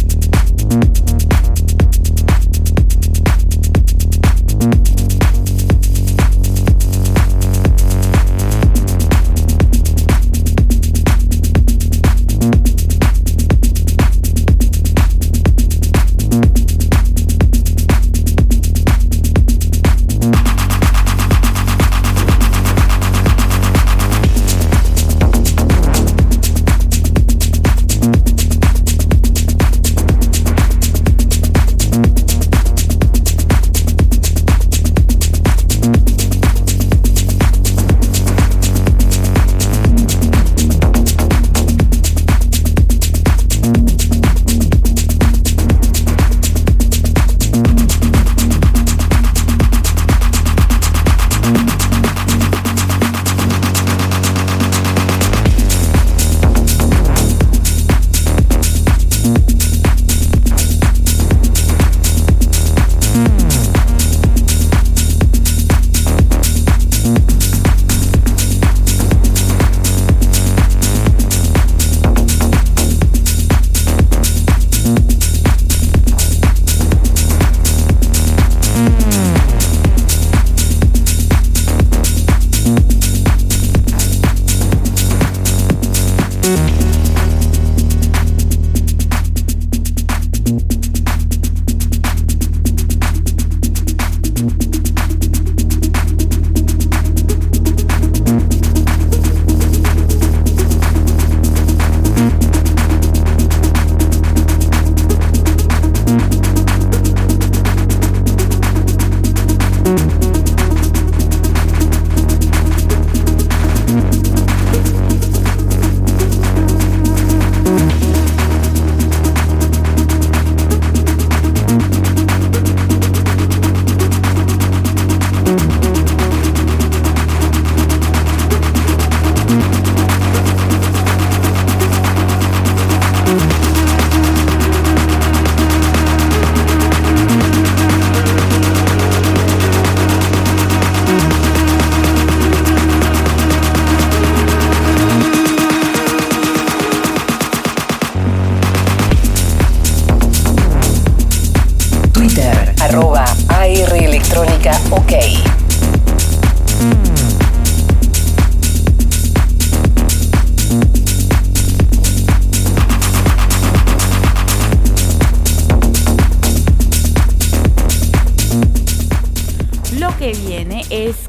Franco 170.18 170.40
Bianco. 170.46 170.62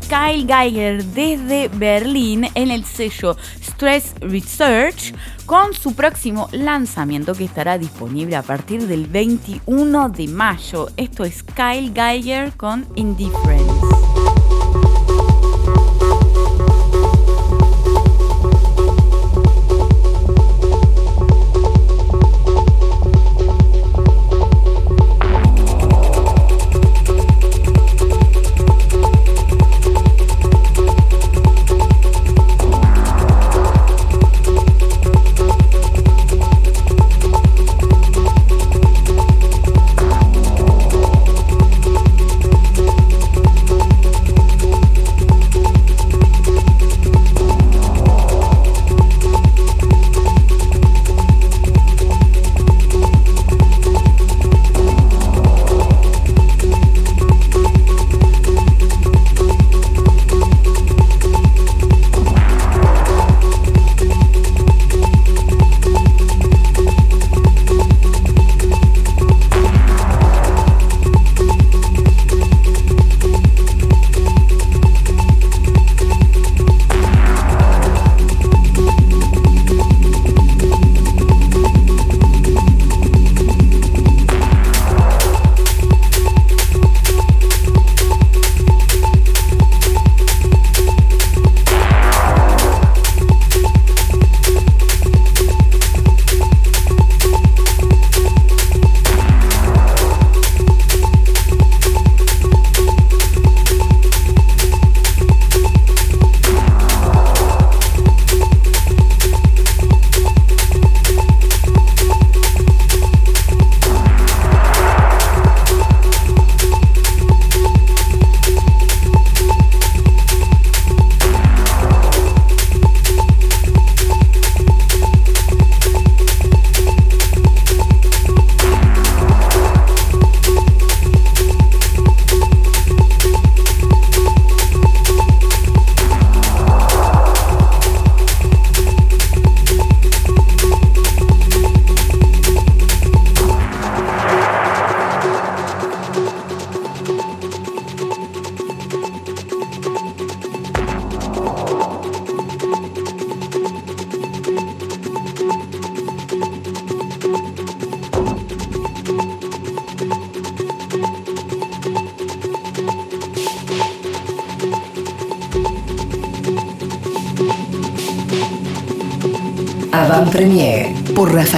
Kyle 0.10 0.46
Geiger 0.46 1.04
desde 1.04 1.68
Berlín 1.70 2.48
en 2.56 2.72
el 2.72 2.86
sello 2.86 3.36
Stress 3.62 4.14
Research 4.22 5.14
con 5.46 5.74
su 5.74 5.96
próximo 5.96 6.50
lanzamiento 6.52 7.34
que 7.34 7.46
estará 7.46 7.78
disponible 7.78 8.36
a 8.36 8.44
partir 8.44 8.88
del 8.88 9.08
21 9.08 10.10
de 10.10 10.28
mayo. 10.28 10.90
Esto 10.98 11.24
es 11.26 11.44
Kyle 11.44 11.92
Geiger 11.94 12.54
con 12.56 12.86
Indifference. 12.96 13.93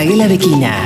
Rafaela 0.05 0.27
Bequina. 0.27 0.83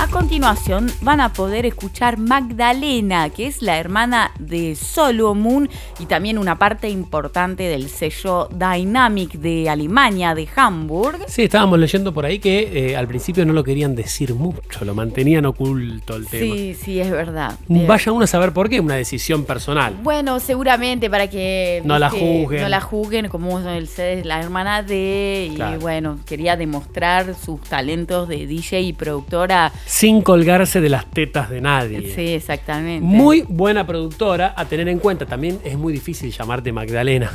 A 0.00 0.08
continuación 0.08 0.90
van 1.00 1.20
a 1.20 1.32
poder 1.32 1.64
escuchar 1.64 2.18
Magdalena, 2.18 3.30
que 3.30 3.46
es 3.46 3.62
la 3.62 3.78
hermana 3.78 4.32
de 4.40 4.74
Solomon 4.74 5.70
y 6.02 6.06
también 6.06 6.36
una 6.38 6.58
parte 6.58 6.88
importante 6.88 7.62
del 7.64 7.88
sello 7.88 8.48
Dynamic 8.50 9.34
de 9.34 9.70
Alemania, 9.70 10.34
de 10.34 10.48
Hamburg. 10.56 11.18
Sí, 11.28 11.42
estábamos 11.44 11.78
leyendo 11.78 12.12
por 12.12 12.26
ahí 12.26 12.38
que 12.40 12.90
eh, 12.90 12.96
al 12.96 13.06
principio 13.06 13.46
no 13.46 13.52
lo 13.52 13.62
querían 13.62 13.94
decir 13.94 14.34
mucho, 14.34 14.84
lo 14.84 14.94
mantenían 14.94 15.46
oculto 15.46 16.16
el 16.16 16.26
tema. 16.26 16.54
Sí, 16.54 16.74
sí, 16.74 17.00
es 17.00 17.10
verdad. 17.10 17.54
Vaya 17.68 18.10
uno 18.12 18.24
a 18.24 18.26
saber 18.26 18.52
por 18.52 18.68
qué, 18.68 18.80
una 18.80 18.96
decisión 18.96 19.44
personal. 19.44 19.94
Bueno, 20.02 20.40
seguramente 20.40 21.08
para 21.08 21.28
que 21.30 21.82
No 21.84 21.98
la 21.98 22.10
juzguen. 22.10 22.62
no 22.62 22.68
la 22.68 22.80
juzguen 22.80 23.28
como 23.28 23.60
el 23.60 23.88
la 24.24 24.40
hermana 24.40 24.82
de 24.82 25.48
y 25.52 25.54
Claro. 25.54 25.78
bueno, 25.80 26.18
quería 26.26 26.56
demostrar 26.56 27.34
sus 27.34 27.60
talentos 27.60 28.26
de 28.28 28.46
DJ 28.46 28.80
y 28.80 28.92
productora. 28.92 29.72
Sin 30.02 30.20
colgarse 30.20 30.80
de 30.80 30.88
las 30.88 31.08
tetas 31.08 31.48
de 31.48 31.60
nadie. 31.60 32.12
Sí, 32.12 32.32
exactamente. 32.32 33.06
Muy 33.06 33.42
buena 33.42 33.86
productora 33.86 34.52
a 34.56 34.64
tener 34.64 34.88
en 34.88 34.98
cuenta. 34.98 35.26
También 35.26 35.60
es 35.62 35.78
muy 35.78 35.92
difícil 35.92 36.32
llamarte 36.32 36.72
Magdalena, 36.72 37.30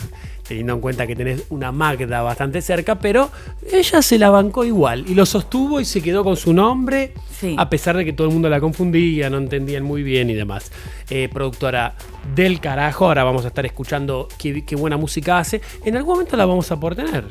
teniendo 0.46 0.74
en 0.74 0.82
cuenta 0.82 1.08
que 1.08 1.16
tenés 1.16 1.46
una 1.50 1.72
Magda 1.72 2.22
bastante 2.24 2.62
cerca, 2.62 3.00
pero 3.00 3.32
ella 3.72 4.02
se 4.02 4.20
la 4.20 4.32
bancó 4.32 4.66
igual 4.66 5.06
y 5.08 5.16
lo 5.16 5.26
sostuvo 5.26 5.80
y 5.80 5.86
se 5.86 6.02
quedó 6.02 6.26
con 6.26 6.36
su 6.36 6.52
nombre, 6.52 7.14
a 7.56 7.70
pesar 7.70 7.96
de 7.96 8.04
que 8.04 8.12
todo 8.12 8.28
el 8.28 8.34
mundo 8.34 8.50
la 8.50 8.60
confundía, 8.60 9.30
no 9.30 9.38
entendían 9.38 9.84
muy 9.84 10.04
bien 10.04 10.30
y 10.30 10.34
demás. 10.34 10.70
Eh, 11.10 11.30
productora 11.32 11.96
del 12.36 12.60
carajo, 12.60 13.06
ahora 13.06 13.24
vamos 13.24 13.46
a 13.46 13.48
estar 13.48 13.66
escuchando 13.66 14.28
qué, 14.38 14.66
qué 14.66 14.76
buena 14.76 14.98
música 14.98 15.40
hace. 15.40 15.62
En 15.86 15.96
algún 15.96 16.16
momento 16.16 16.36
la 16.36 16.46
vamos 16.46 16.70
a 16.70 16.78
por 16.78 16.98
tener. 16.98 17.24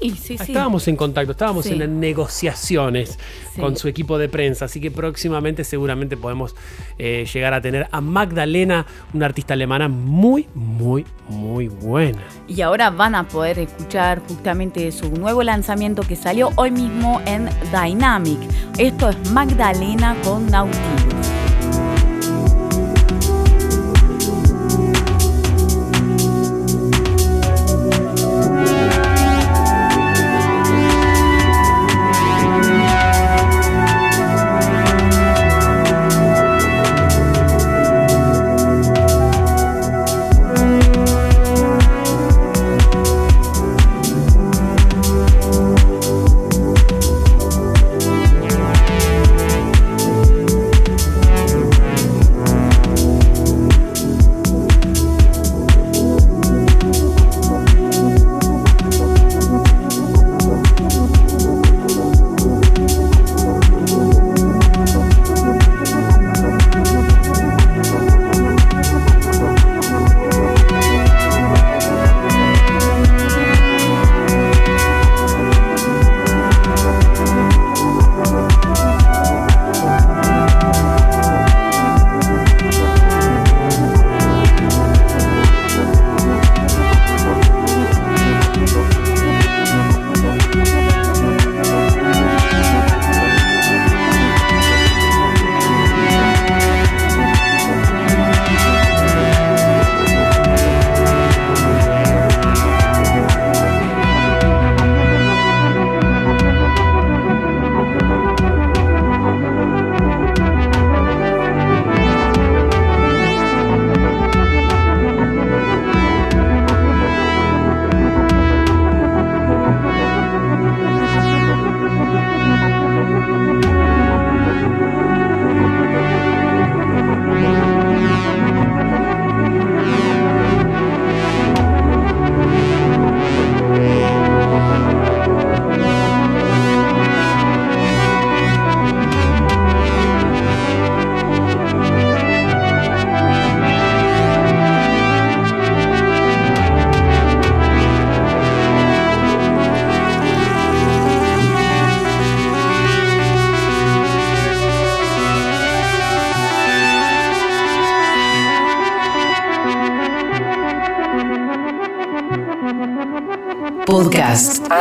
Sí, 0.00 0.10
sí, 0.10 0.36
sí. 0.38 0.44
Estábamos 0.52 0.86
en 0.88 0.96
contacto, 0.96 1.32
estábamos 1.32 1.64
Sí. 1.64 1.72
en 1.80 2.00
negociaciones 2.00 3.18
Sí. 3.54 3.60
con 3.60 3.76
su 3.76 3.88
equipo 3.88 4.18
de 4.18 4.28
prensa, 4.28 4.66
así 4.66 4.80
que 4.80 4.90
próximamente 4.90 5.64
seguramente 5.64 6.16
podemos 6.16 6.54
eh, 6.98 7.26
llegar 7.32 7.54
a 7.54 7.60
tener 7.60 7.88
a 7.90 8.00
Magdalena, 8.00 8.86
una 9.14 9.26
artista 9.26 9.54
alemana 9.54 9.88
muy, 9.88 10.46
muy, 10.54 11.04
muy 11.28 11.68
buena. 11.68 12.22
Y 12.48 12.60
ahora 12.60 12.90
van 12.90 13.14
a 13.14 13.26
poder 13.28 13.58
escuchar 13.58 14.20
justamente 14.28 14.90
su 14.92 15.10
nuevo 15.10 15.42
lanzamiento 15.42 16.02
que 16.02 16.16
salió 16.16 16.50
hoy 16.56 16.70
mismo 16.70 17.20
en 17.26 17.48
Dynamic. 17.72 18.38
Esto 18.78 19.08
es 19.10 19.30
Magdalena 19.32 20.16
con 20.24 20.46
Nautilus. 20.50 21.26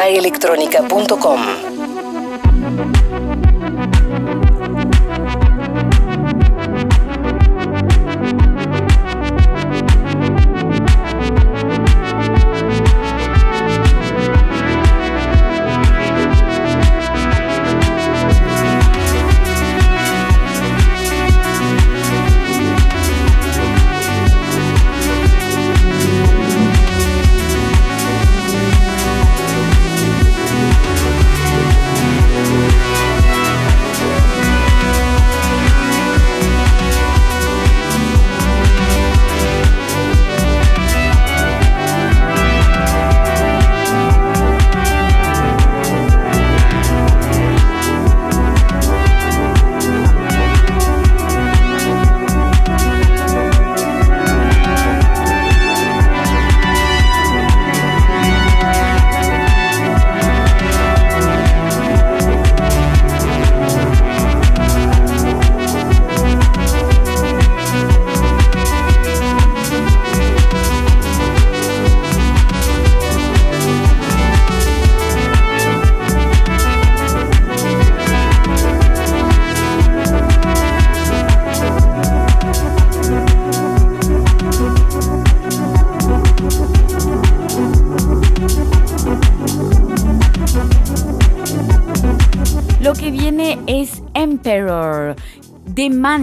Podcast 0.06 1.65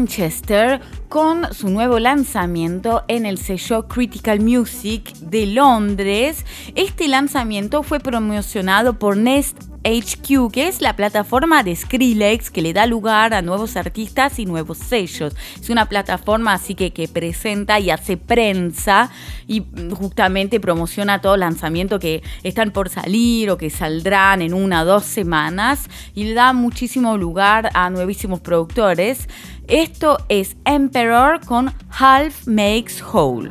Manchester 0.03 0.81
con 1.09 1.55
su 1.55 1.69
nuevo 1.69 2.01
lanzamiento 2.01 3.05
en 3.07 3.25
el 3.25 3.39
sello 3.39 3.87
Critical 3.87 4.41
Music 4.41 5.15
de 5.19 5.47
Londres. 5.47 6.45
Este 6.75 7.07
lanzamiento 7.07 7.85
fue 7.85 8.01
promocionado 8.01 8.99
por 8.99 9.17
Nest 9.17 9.63
HQ, 9.85 10.53
que 10.53 10.69
es 10.69 10.81
la 10.81 10.95
plataforma 10.97 11.63
de 11.63 11.75
Skrillex 11.75 12.51
que 12.51 12.63
le 12.63 12.73
da 12.73 12.87
lugar 12.87 13.35
a 13.35 13.43
nuevos 13.43 13.77
artistas 13.77 14.39
y 14.39 14.47
nuevos 14.47 14.79
sellos. 14.79 15.35
Es 15.61 15.71
una 15.71 15.87
plataforma 15.87 16.55
así 16.55 16.75
que, 16.75 16.93
que 16.93 17.09
presenta 17.09 17.81
y 17.81 17.91
hace 17.91 18.17
prensa 18.17 19.11
y 19.47 19.65
justamente 19.93 20.61
promociona 20.61 21.21
todo 21.21 21.37
lanzamiento 21.37 21.99
que 21.99 22.23
están 22.43 22.71
por 22.71 22.89
salir 22.89 23.51
o 23.51 23.59
que 23.59 23.71
saldrán 23.71 24.43
en 24.43 24.55
una 24.55 24.83
o 24.83 24.85
dos 24.85 25.05
semanas 25.05 25.89
y 26.15 26.25
le 26.25 26.35
da 26.35 26.53
muchísimo 26.53 27.17
lugar 27.17 27.71
a 27.75 27.91
nuevísimos 27.91 28.41
productores. 28.41 29.29
Esto 29.69 30.19
es 30.29 30.57
Emperor 30.65 31.41
con 31.47 31.73
Half 31.91 32.47
Makes 32.47 33.03
Whole. 33.03 33.49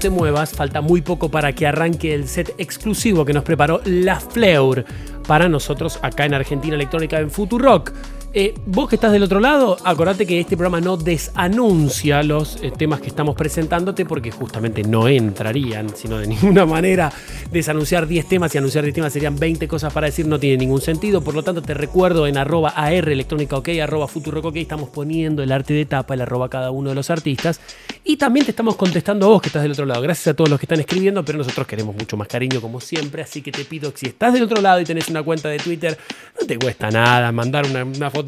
Te 0.00 0.08
muevas, 0.08 0.54
falta 0.54 0.80
muy 0.80 1.02
poco 1.02 1.30
para 1.30 1.52
que 1.52 1.66
arranque 1.66 2.14
el 2.14 2.26
set 2.26 2.54
exclusivo 2.56 3.26
que 3.26 3.34
nos 3.34 3.44
preparó 3.44 3.82
La 3.84 4.18
Fleur 4.18 4.86
para 5.28 5.46
nosotros 5.46 5.98
acá 6.00 6.24
en 6.24 6.32
Argentina 6.32 6.74
Electrónica 6.74 7.20
en 7.20 7.30
Futurock. 7.30 7.92
Eh, 8.32 8.54
vos 8.64 8.88
que 8.88 8.94
estás 8.94 9.10
del 9.10 9.24
otro 9.24 9.40
lado, 9.40 9.76
acordate 9.82 10.24
que 10.24 10.38
este 10.38 10.56
programa 10.56 10.80
no 10.80 10.96
desanuncia 10.96 12.22
los 12.22 12.62
eh, 12.62 12.70
temas 12.70 13.00
que 13.00 13.08
estamos 13.08 13.34
presentándote 13.34 14.04
porque 14.04 14.30
justamente 14.30 14.84
no 14.84 15.08
entrarían, 15.08 15.88
sino 15.96 16.16
de 16.16 16.26
ninguna 16.28 16.64
manera 16.64 17.12
desanunciar 17.50 18.06
10 18.06 18.28
temas 18.28 18.54
y 18.54 18.58
anunciar 18.58 18.84
10 18.84 18.94
temas 18.94 19.12
serían 19.12 19.36
20 19.36 19.66
cosas 19.66 19.92
para 19.92 20.06
decir, 20.06 20.28
no 20.28 20.38
tiene 20.38 20.58
ningún 20.58 20.80
sentido. 20.80 21.22
Por 21.22 21.34
lo 21.34 21.42
tanto, 21.42 21.60
te 21.60 21.74
recuerdo 21.74 22.28
en 22.28 22.36
arroba 22.36 22.68
AR 22.70 23.08
electrónica 23.08 23.56
ok, 23.56 23.70
arroba 23.82 24.06
futurock 24.06 24.44
ok, 24.44 24.56
estamos 24.58 24.90
poniendo 24.90 25.42
el 25.42 25.50
arte 25.50 25.74
de 25.74 25.84
tapa, 25.84 26.14
el 26.14 26.20
arroba 26.20 26.48
cada 26.48 26.70
uno 26.70 26.90
de 26.90 26.94
los 26.94 27.10
artistas. 27.10 27.60
Y 28.04 28.16
también 28.16 28.46
te 28.46 28.52
estamos 28.52 28.76
contestando 28.76 29.26
a 29.26 29.28
vos 29.30 29.42
que 29.42 29.48
estás 29.48 29.62
del 29.62 29.72
otro 29.72 29.86
lado. 29.86 30.02
Gracias 30.02 30.28
a 30.28 30.34
todos 30.34 30.48
los 30.48 30.60
que 30.60 30.66
están 30.66 30.78
escribiendo, 30.78 31.24
pero 31.24 31.36
nosotros 31.38 31.66
queremos 31.66 31.96
mucho 31.96 32.16
más 32.16 32.28
cariño 32.28 32.60
como 32.60 32.80
siempre. 32.80 33.22
Así 33.22 33.42
que 33.42 33.50
te 33.50 33.64
pido 33.64 33.92
si 33.92 34.06
estás 34.06 34.32
del 34.32 34.44
otro 34.44 34.62
lado 34.62 34.80
y 34.80 34.84
tenés 34.84 35.08
una 35.08 35.24
cuenta 35.24 35.48
de 35.48 35.58
Twitter, 35.58 35.98
no 36.40 36.46
te 36.46 36.56
cuesta 36.56 36.92
nada 36.92 37.32
mandar 37.32 37.66
una, 37.66 37.84
una 37.84 38.08
foto 38.08 38.19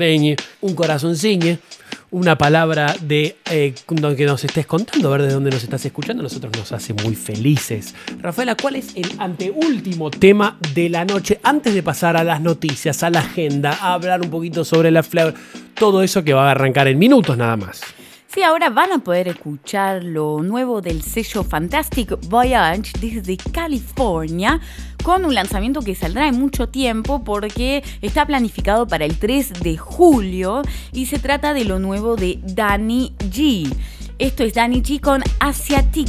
un 0.60 0.74
corazoncine, 0.74 1.58
una 2.10 2.36
palabra 2.36 2.94
de 3.00 3.36
eh, 3.50 3.74
que 3.86 4.26
nos 4.26 4.44
estés 4.44 4.66
contando, 4.66 5.08
a 5.08 5.16
ver 5.16 5.26
de 5.26 5.32
dónde 5.32 5.50
nos 5.50 5.62
estás 5.64 5.84
escuchando, 5.86 6.22
nosotros 6.22 6.52
nos 6.56 6.70
hace 6.72 6.92
muy 6.92 7.14
felices. 7.14 7.94
Rafaela, 8.20 8.54
¿cuál 8.54 8.76
es 8.76 8.94
el 8.96 9.10
anteúltimo 9.18 10.10
tema 10.10 10.58
de 10.74 10.88
la 10.90 11.04
noche 11.04 11.40
antes 11.42 11.74
de 11.74 11.82
pasar 11.82 12.16
a 12.16 12.24
las 12.24 12.40
noticias, 12.40 13.02
a 13.02 13.10
la 13.10 13.20
agenda, 13.20 13.78
a 13.80 13.94
hablar 13.94 14.20
un 14.20 14.30
poquito 14.30 14.64
sobre 14.64 14.90
la 14.90 15.02
flor, 15.02 15.34
todo 15.74 16.02
eso 16.02 16.22
que 16.22 16.34
va 16.34 16.48
a 16.48 16.50
arrancar 16.50 16.86
en 16.88 16.98
minutos 16.98 17.36
nada 17.36 17.56
más? 17.56 17.80
Sí, 18.32 18.42
ahora 18.42 18.70
van 18.70 18.90
a 18.92 18.98
poder 18.98 19.28
escuchar 19.28 20.02
lo 20.02 20.42
nuevo 20.42 20.80
del 20.80 21.02
sello 21.02 21.44
Fantastic 21.44 22.18
Voyage 22.30 22.92
desde 22.98 23.36
California 23.36 24.58
con 25.04 25.26
un 25.26 25.34
lanzamiento 25.34 25.82
que 25.82 25.94
saldrá 25.94 26.28
en 26.28 26.40
mucho 26.40 26.66
tiempo 26.66 27.22
porque 27.24 27.84
está 28.00 28.24
planificado 28.24 28.86
para 28.86 29.04
el 29.04 29.18
3 29.18 29.60
de 29.60 29.76
julio 29.76 30.62
y 30.94 31.06
se 31.06 31.18
trata 31.18 31.52
de 31.52 31.66
lo 31.66 31.78
nuevo 31.78 32.16
de 32.16 32.38
Danny 32.42 33.12
G. 33.18 33.70
Esto 34.18 34.44
es 34.44 34.54
Danny 34.54 34.80
G 34.80 34.98
con 34.98 35.22
Asiatic. 35.38 36.08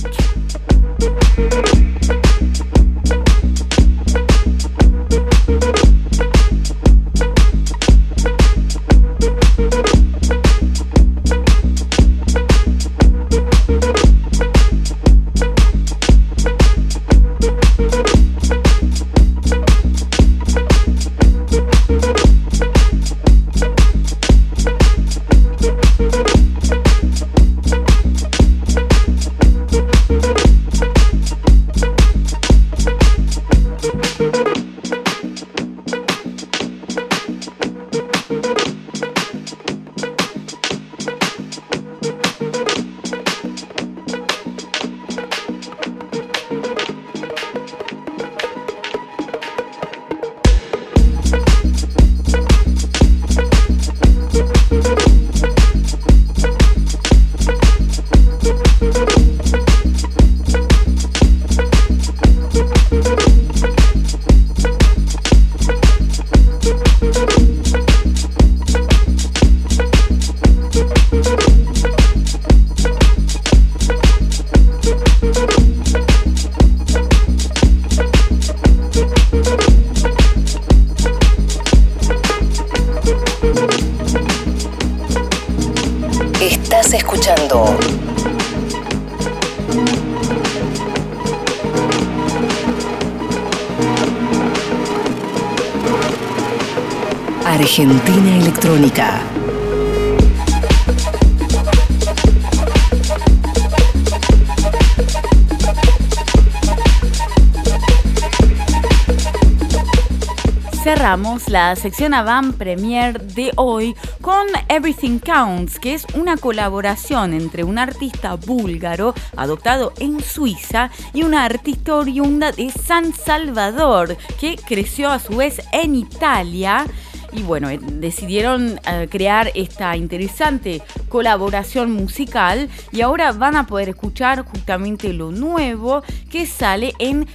La 111.53 111.75
sección 111.75 112.15
Avant 112.15 112.57
Premier 112.57 113.21
de 113.21 113.51
hoy 113.57 113.95
con 114.21 114.47
Everything 114.69 115.19
Counts, 115.19 115.77
que 115.77 115.93
es 115.93 116.03
una 116.15 116.35
colaboración 116.35 117.35
entre 117.35 117.63
un 117.63 117.77
artista 117.77 118.33
búlgaro 118.33 119.13
adoptado 119.37 119.93
en 119.99 120.19
Suiza 120.19 120.89
y 121.13 121.21
una 121.21 121.45
artista 121.45 121.93
oriunda 121.93 122.51
de 122.51 122.71
San 122.71 123.13
Salvador, 123.13 124.17
que 124.39 124.55
creció 124.55 125.11
a 125.11 125.19
su 125.19 125.35
vez 125.37 125.61
en 125.71 125.93
Italia. 125.93 126.87
Y 127.33 127.43
bueno, 127.43 127.69
eh, 127.69 127.79
decidieron 127.79 128.79
eh, 128.87 129.07
crear 129.09 129.51
esta 129.53 129.95
interesante 129.95 130.81
colaboración 131.07 131.91
musical 131.91 132.67
y 132.91 133.01
ahora 133.01 133.31
van 133.31 133.55
a 133.55 133.67
poder 133.67 133.89
escuchar 133.89 134.43
justamente 134.43 135.13
lo 135.13 135.31
nuevo 135.31 136.01
que 136.31 136.47
sale 136.47 136.93
en 136.97 137.27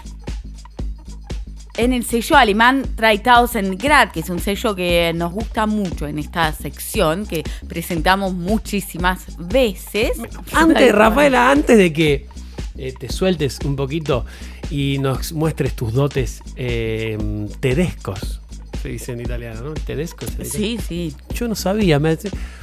en 1.78 1.92
el 1.92 2.04
sello 2.04 2.36
alemán 2.36 2.84
3000 2.96 3.76
Grad, 3.76 4.10
que 4.10 4.20
es 4.20 4.28
un 4.28 4.40
sello 4.40 4.74
que 4.74 5.12
nos 5.14 5.32
gusta 5.32 5.66
mucho 5.66 6.06
en 6.06 6.18
esta 6.18 6.52
sección, 6.52 7.24
que 7.24 7.42
presentamos 7.66 8.34
muchísimas 8.34 9.38
veces. 9.38 10.12
Antes, 10.52 10.94
Rafaela, 10.94 11.50
antes 11.50 11.78
de 11.78 11.92
que 11.92 12.26
eh, 12.76 12.92
te 12.98 13.08
sueltes 13.10 13.58
un 13.64 13.76
poquito 13.76 14.26
y 14.70 14.98
nos 14.98 15.32
muestres 15.32 15.74
tus 15.74 15.92
dotes 15.92 16.42
tedescos 17.60 18.40
se 18.78 18.88
dice 18.90 19.12
en 19.12 19.20
italiano, 19.20 19.60
¿no? 19.62 19.74
Tedesco 19.74 20.24
se 20.26 20.44
dice. 20.44 20.58
Sí, 20.58 20.78
sí. 20.86 21.14
Yo 21.34 21.48
no 21.48 21.54
sabía. 21.54 21.98
Me... 21.98 22.16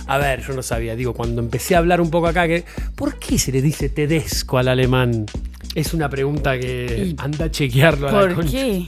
A 0.08 0.18
ver, 0.18 0.42
yo 0.46 0.54
no 0.54 0.64
sabía. 0.64 0.96
Digo, 0.96 1.14
cuando 1.14 1.42
empecé 1.42 1.76
a 1.76 1.80
hablar 1.80 2.02
un 2.02 2.10
poco 2.10 2.28
acá, 2.28 2.48
que 2.48 2.64
¿por 2.96 3.20
qué 3.20 3.38
se 3.38 3.52
le 3.52 3.62
dice 3.62 3.90
tedesco 3.90 4.58
al 4.58 4.70
alemán? 4.70 5.26
Es 5.74 5.94
una 5.94 6.10
pregunta 6.10 6.58
que 6.58 7.16
anda 7.18 7.46
a 7.46 7.52
chequearlo 7.52 8.08
a 8.08 8.12
la 8.12 8.36
¿Por 8.36 8.46
qué? 8.50 8.88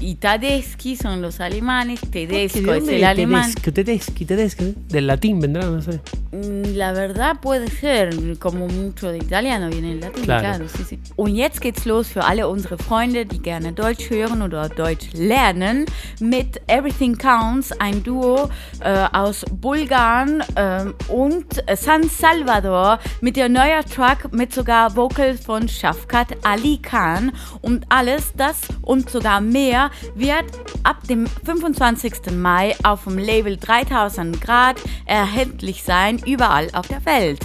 Y 0.00 0.14
Tedeschi 0.16 0.96
son 0.96 1.20
los 1.22 1.40
alemanes, 1.40 2.00
Tedesco 2.00 2.72
es 2.72 2.88
el 2.88 3.04
alemán. 3.04 3.52
Tedeschi, 3.54 4.24
Tedeschi, 4.24 4.74
del 4.88 5.06
latín 5.06 5.40
vendrá, 5.40 5.66
no 5.66 5.82
sé. 5.82 6.00
Mm, 6.30 6.74
la 6.76 6.92
verdad 6.92 7.40
puede 7.40 7.70
ser, 7.70 8.38
como 8.38 8.68
mucho 8.68 9.10
de 9.10 9.18
italiano 9.18 9.70
viene 9.70 9.92
el 9.92 10.00
latín, 10.00 10.24
claro. 10.24 10.42
claro 10.42 10.68
sí, 10.68 10.84
sí. 10.84 10.98
Und 11.16 11.34
jetzt 11.34 11.60
geht's 11.62 11.86
los 11.86 12.08
für 12.08 12.24
alle 12.24 12.48
unsere 12.48 12.76
Freunde, 12.76 13.24
die 13.24 13.40
gerne 13.40 13.72
Deutsch 13.72 14.10
hören 14.10 14.42
oder 14.42 14.68
Deutsch 14.68 15.08
lernen, 15.14 15.86
mit 16.20 16.60
Everything 16.66 17.16
Counts, 17.16 17.72
ein 17.80 18.02
Duo 18.02 18.50
äh, 18.80 19.06
aus 19.12 19.44
Bulgarien 19.50 20.42
äh, 20.54 20.84
und 21.10 21.46
San 21.76 22.02
Salvador 22.02 22.98
mit 23.22 23.36
der 23.36 23.48
neuen 23.48 23.84
Track 23.86 24.30
mit 24.32 24.52
sogar 24.52 24.94
Vocals 24.96 25.40
von 25.44 25.66
Shafkat 25.66 26.36
Ali 26.42 26.78
Khan 26.82 27.32
und 27.62 27.86
alles 27.88 28.32
das 28.36 28.60
und 28.82 29.08
sogar 29.08 29.40
mehr 29.40 29.90
wird 30.14 30.44
ab 30.82 31.04
dem 31.08 31.26
25. 31.26 32.32
Mai 32.32 32.74
auf 32.82 33.04
dem 33.04 33.16
Label 33.16 33.56
3000 33.56 34.40
Grad 34.40 34.76
erhältlich 35.06 35.82
sein, 35.82 36.17
überall 36.26 36.68
auf 36.72 36.86
der 36.88 37.04
Welt. 37.04 37.44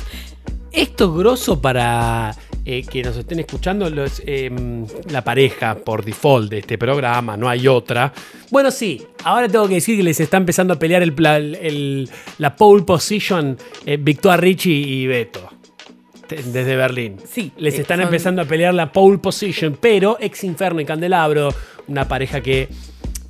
Esto 0.72 1.14
grosso 1.14 1.62
para 1.62 2.36
eh, 2.66 2.84
que 2.84 3.04
nos 3.04 3.16
estén 3.18 3.40
escuchando 3.40 3.90
los, 3.92 4.22
eh, 4.26 4.50
la 5.12 5.24
pareja 5.24 5.76
por 5.76 6.04
default 6.04 6.50
de 6.50 6.60
este 6.60 6.78
programa, 6.80 7.38
no 7.38 7.48
hay 7.48 7.68
otra. 7.68 8.12
Bueno, 8.50 8.72
sí, 8.72 9.06
ahora 9.24 9.48
tengo 9.48 9.68
que 9.68 9.76
decir 9.76 9.98
que 9.98 10.04
les 10.04 10.20
está 10.20 10.38
empezando 10.38 10.74
a 10.74 10.80
pelear 10.80 11.04
el, 11.04 11.14
el, 11.62 12.10
la 12.40 12.56
pole 12.56 12.84
position 12.84 13.56
eh, 13.86 13.98
Victoria 14.02 14.38
Ricci 14.38 14.72
y 14.72 15.08
Beto 15.08 15.48
desde 16.28 16.76
Berlín. 16.76 17.18
Sí. 17.30 17.52
Les 17.58 17.76
eh, 17.76 17.82
están 17.82 17.98
son- 18.00 18.06
empezando 18.06 18.42
a 18.42 18.46
pelear 18.46 18.74
la 18.74 18.92
pole 18.92 19.20
position, 19.20 19.78
pero 19.80 20.18
Ex 20.20 20.44
Inferno 20.44 20.82
y 20.82 20.86
Candelabro, 20.86 21.54
una 21.88 22.08
pareja 22.08 22.42
que 22.42 22.68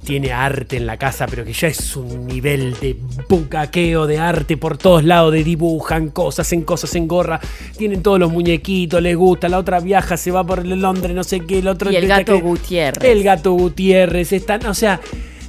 tiene 0.05 0.31
arte 0.31 0.77
en 0.77 0.85
la 0.85 0.97
casa, 0.97 1.25
pero 1.27 1.43
que 1.45 1.53
ya 1.53 1.67
es 1.67 1.95
un 1.95 2.27
nivel 2.27 2.75
de 2.81 2.97
bucaqueo 3.29 4.05
de 4.07 4.17
arte 4.19 4.57
por 4.57 4.77
todos 4.77 5.03
lados, 5.03 5.31
de 5.33 5.43
dibujan 5.43 6.09
cosas, 6.09 6.51
en 6.53 6.63
cosas, 6.63 6.93
en 6.95 7.07
gorra, 7.07 7.39
tienen 7.77 8.03
todos 8.03 8.19
los 8.19 8.31
muñequitos, 8.31 9.01
les 9.01 9.15
gusta, 9.15 9.49
la 9.49 9.57
otra 9.59 9.79
viaja, 9.79 10.17
se 10.17 10.31
va 10.31 10.43
por 10.45 10.65
Londres, 10.65 11.15
no 11.15 11.23
sé 11.23 11.39
qué, 11.41 11.59
el 11.59 11.67
otro... 11.67 11.91
Y 11.91 11.95
el 11.95 12.07
gato 12.07 12.33
que- 12.35 12.41
Gutiérrez. 12.41 13.03
El 13.03 13.23
gato 13.23 13.51
Gutiérrez, 13.53 14.31
están, 14.33 14.65
o 14.65 14.73
sea... 14.73 14.99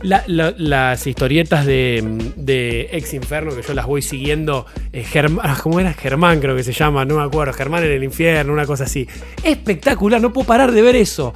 la- 0.03 0.23
la- 0.27 0.55
las 0.59 1.07
historietas 1.07 1.65
de, 1.65 2.05
de 2.37 2.91
Ex 2.93 3.15
Inferno 3.15 3.57
que 3.57 3.63
yo 3.63 3.73
las 3.75 3.87
voy 3.87 4.03
siguiendo, 4.03 4.67
eh, 4.93 5.03
Germán, 5.03 5.57
¿cómo 5.63 5.81
era? 5.81 5.95
Germán 5.95 6.41
creo 6.41 6.55
que 6.55 6.63
se 6.63 6.73
llama, 6.73 7.05
no 7.07 7.17
me 7.17 7.23
acuerdo, 7.23 7.55
Germán 7.55 7.85
en 7.85 7.91
el 7.93 8.05
infierno, 8.05 8.53
una 8.53 8.67
cosa 8.67 8.85
así. 8.85 9.09
Espectacular, 9.43 10.21
no 10.21 10.31
puedo 10.33 10.47
parar 10.47 10.73
de 10.73 10.83
ver 10.83 10.95
eso. 10.97 11.33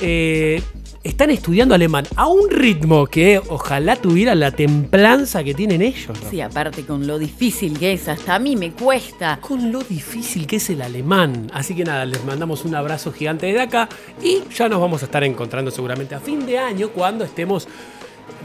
Eh, 0.00 0.62
están 1.06 1.30
estudiando 1.30 1.74
alemán 1.74 2.04
a 2.16 2.26
un 2.26 2.50
ritmo 2.50 3.06
que 3.06 3.40
ojalá 3.48 3.94
tuviera 3.94 4.34
la 4.34 4.50
templanza 4.50 5.44
que 5.44 5.54
tienen 5.54 5.80
ellos. 5.80 6.20
¿no? 6.20 6.30
Sí, 6.30 6.40
aparte 6.40 6.84
con 6.84 7.06
lo 7.06 7.18
difícil 7.18 7.78
que 7.78 7.92
es, 7.92 8.08
hasta 8.08 8.34
a 8.34 8.38
mí 8.40 8.56
me 8.56 8.72
cuesta. 8.72 9.38
Con 9.40 9.70
lo 9.70 9.80
difícil 9.80 10.46
que 10.46 10.56
es 10.56 10.68
el 10.68 10.82
alemán. 10.82 11.48
Así 11.54 11.76
que 11.76 11.84
nada, 11.84 12.04
les 12.04 12.24
mandamos 12.24 12.64
un 12.64 12.74
abrazo 12.74 13.12
gigante 13.12 13.46
desde 13.46 13.60
acá 13.60 13.88
y 14.20 14.42
ya 14.52 14.68
nos 14.68 14.80
vamos 14.80 15.02
a 15.02 15.04
estar 15.04 15.22
encontrando 15.22 15.70
seguramente 15.70 16.16
a 16.16 16.20
fin 16.20 16.44
de 16.44 16.58
año 16.58 16.88
cuando 16.88 17.24
estemos 17.24 17.68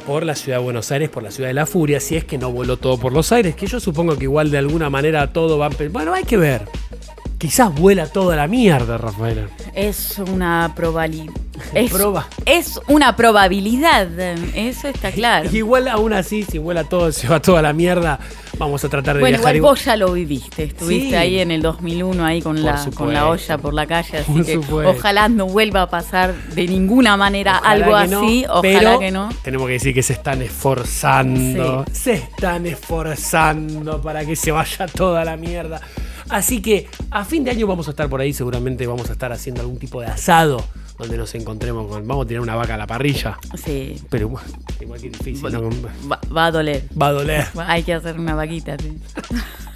por 0.05 0.23
la 0.23 0.35
ciudad 0.35 0.59
de 0.59 0.63
Buenos 0.63 0.91
Aires, 0.91 1.09
por 1.09 1.23
la 1.23 1.31
ciudad 1.31 1.49
de 1.49 1.55
la 1.55 1.65
furia, 1.65 1.99
si 1.99 2.15
es 2.15 2.25
que 2.25 2.37
no 2.37 2.51
voló 2.51 2.77
todo 2.77 2.97
por 2.97 3.11
los 3.11 3.31
aires, 3.31 3.55
que 3.55 3.65
yo 3.65 3.79
supongo 3.79 4.17
que 4.17 4.25
igual 4.25 4.51
de 4.51 4.59
alguna 4.59 4.89
manera 4.89 5.33
todo 5.33 5.57
va 5.57 5.67
a... 5.67 5.69
Bueno, 5.91 6.13
hay 6.13 6.23
que 6.23 6.37
ver. 6.37 6.67
Quizás 7.41 7.73
vuela 7.73 8.05
toda 8.05 8.35
la 8.35 8.47
mierda, 8.47 8.99
Rafael. 8.99 9.47
Es 9.73 10.19
una 10.19 10.71
probabilidad. 10.75 11.33
Es, 11.73 11.91
Proba. 11.91 12.27
es 12.45 12.79
una 12.87 13.15
probabilidad, 13.15 14.07
eso 14.55 14.87
está 14.87 15.11
claro. 15.11 15.49
Igual 15.51 15.87
aún 15.87 16.13
así, 16.13 16.43
si 16.43 16.59
vuela 16.59 16.83
todo, 16.83 17.11
se 17.11 17.27
va 17.27 17.41
toda 17.41 17.61
la 17.63 17.73
mierda, 17.73 18.19
vamos 18.59 18.83
a 18.85 18.89
tratar 18.89 19.15
de 19.15 19.21
Bueno, 19.21 19.37
viajar. 19.39 19.55
igual 19.55 19.71
vos 19.73 19.85
ya 19.85 19.95
lo 19.95 20.11
viviste, 20.13 20.63
estuviste 20.65 21.09
Sí. 21.09 21.15
ahí 21.15 21.39
en 21.39 21.49
el 21.51 21.61
2001 21.63 22.23
ahí 22.25 22.41
con 22.43 22.55
Por 22.57 22.65
la, 22.65 22.77
supuesto. 22.77 23.03
con 23.05 23.13
la 23.13 23.27
olla 23.27 23.57
por 23.57 23.73
la 23.73 23.85
calle, 23.87 24.17
así 24.19 24.31
Por 24.31 24.45
que 24.45 24.53
supuesto. 24.55 24.91
ojalá 24.97 25.27
no 25.29 25.47
vuelva 25.47 25.81
a 25.83 25.89
pasar 25.89 26.33
de 26.53 26.67
ninguna 26.67 27.17
manera 27.17 27.57
Ojalá 27.59 27.71
algo 27.71 27.91
no, 28.07 28.23
así, 28.23 28.45
ojalá 28.47 28.61
pero 28.79 28.99
que 28.99 29.11
no. 29.11 29.29
Tenemos 29.43 29.65
que 29.67 29.73
decir 29.73 29.93
que 29.95 30.03
se 30.03 30.13
están 30.13 30.41
esforzando. 30.43 31.85
Se 31.91 32.13
están 32.13 32.65
esforzando 32.67 33.99
para 34.01 34.25
que 34.25 34.35
se 34.35 34.51
vaya 34.51 34.85
toda 34.87 35.25
la 35.25 35.37
mierda. 35.37 35.81
Así 36.31 36.61
que 36.61 36.87
a 37.11 37.25
fin 37.25 37.43
de 37.43 37.51
año 37.51 37.67
vamos 37.67 37.87
a 37.87 37.91
estar 37.91 38.09
por 38.09 38.21
ahí, 38.21 38.33
seguramente 38.33 38.87
vamos 38.87 39.09
a 39.09 39.13
estar 39.13 39.31
haciendo 39.31 39.61
algún 39.61 39.77
tipo 39.77 40.01
de 40.01 40.07
asado 40.07 40.63
donde 40.97 41.17
nos 41.17 41.33
encontremos 41.35 41.87
con. 41.87 42.07
Vamos 42.07 42.25
a 42.25 42.27
tirar 42.27 42.41
una 42.41 42.55
vaca 42.55 42.75
a 42.75 42.77
la 42.77 42.87
parrilla. 42.87 43.37
Sí, 43.55 44.01
Pero 44.09 44.29
bueno, 44.29 44.47
igual 44.79 45.01
que 45.01 45.09
difícil, 45.09 45.51
¿no? 45.51 45.69
va, 46.09 46.19
va 46.35 46.45
a 46.45 46.51
doler. 46.51 46.83
Va 46.99 47.07
a 47.07 47.11
doler. 47.11 47.47
Hay 47.67 47.83
que 47.83 47.93
hacer 47.93 48.19
una 48.19 48.35
vaquita, 48.35 48.77
sí. 48.77 48.97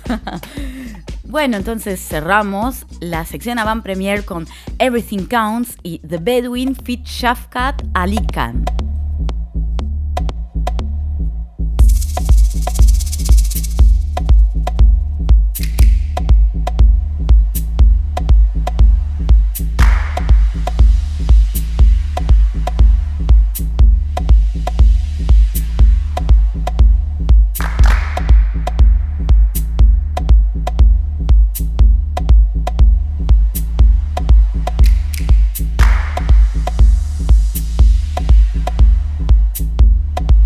bueno, 1.24 1.58
entonces 1.58 2.00
cerramos 2.00 2.86
la 3.00 3.26
sección 3.26 3.60
Avant 3.60 3.84
Premier 3.84 4.24
con 4.24 4.48
Everything 4.80 5.26
Counts 5.26 5.78
y 5.84 6.00
The 6.00 6.18
Bedouin 6.18 6.76
Fit 6.76 7.04
Shafkat 7.06 7.84
Ali 7.94 8.26
Khan. 8.28 8.64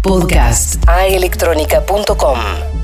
Podcast 0.09 0.79
aelectronica.com 0.87 2.78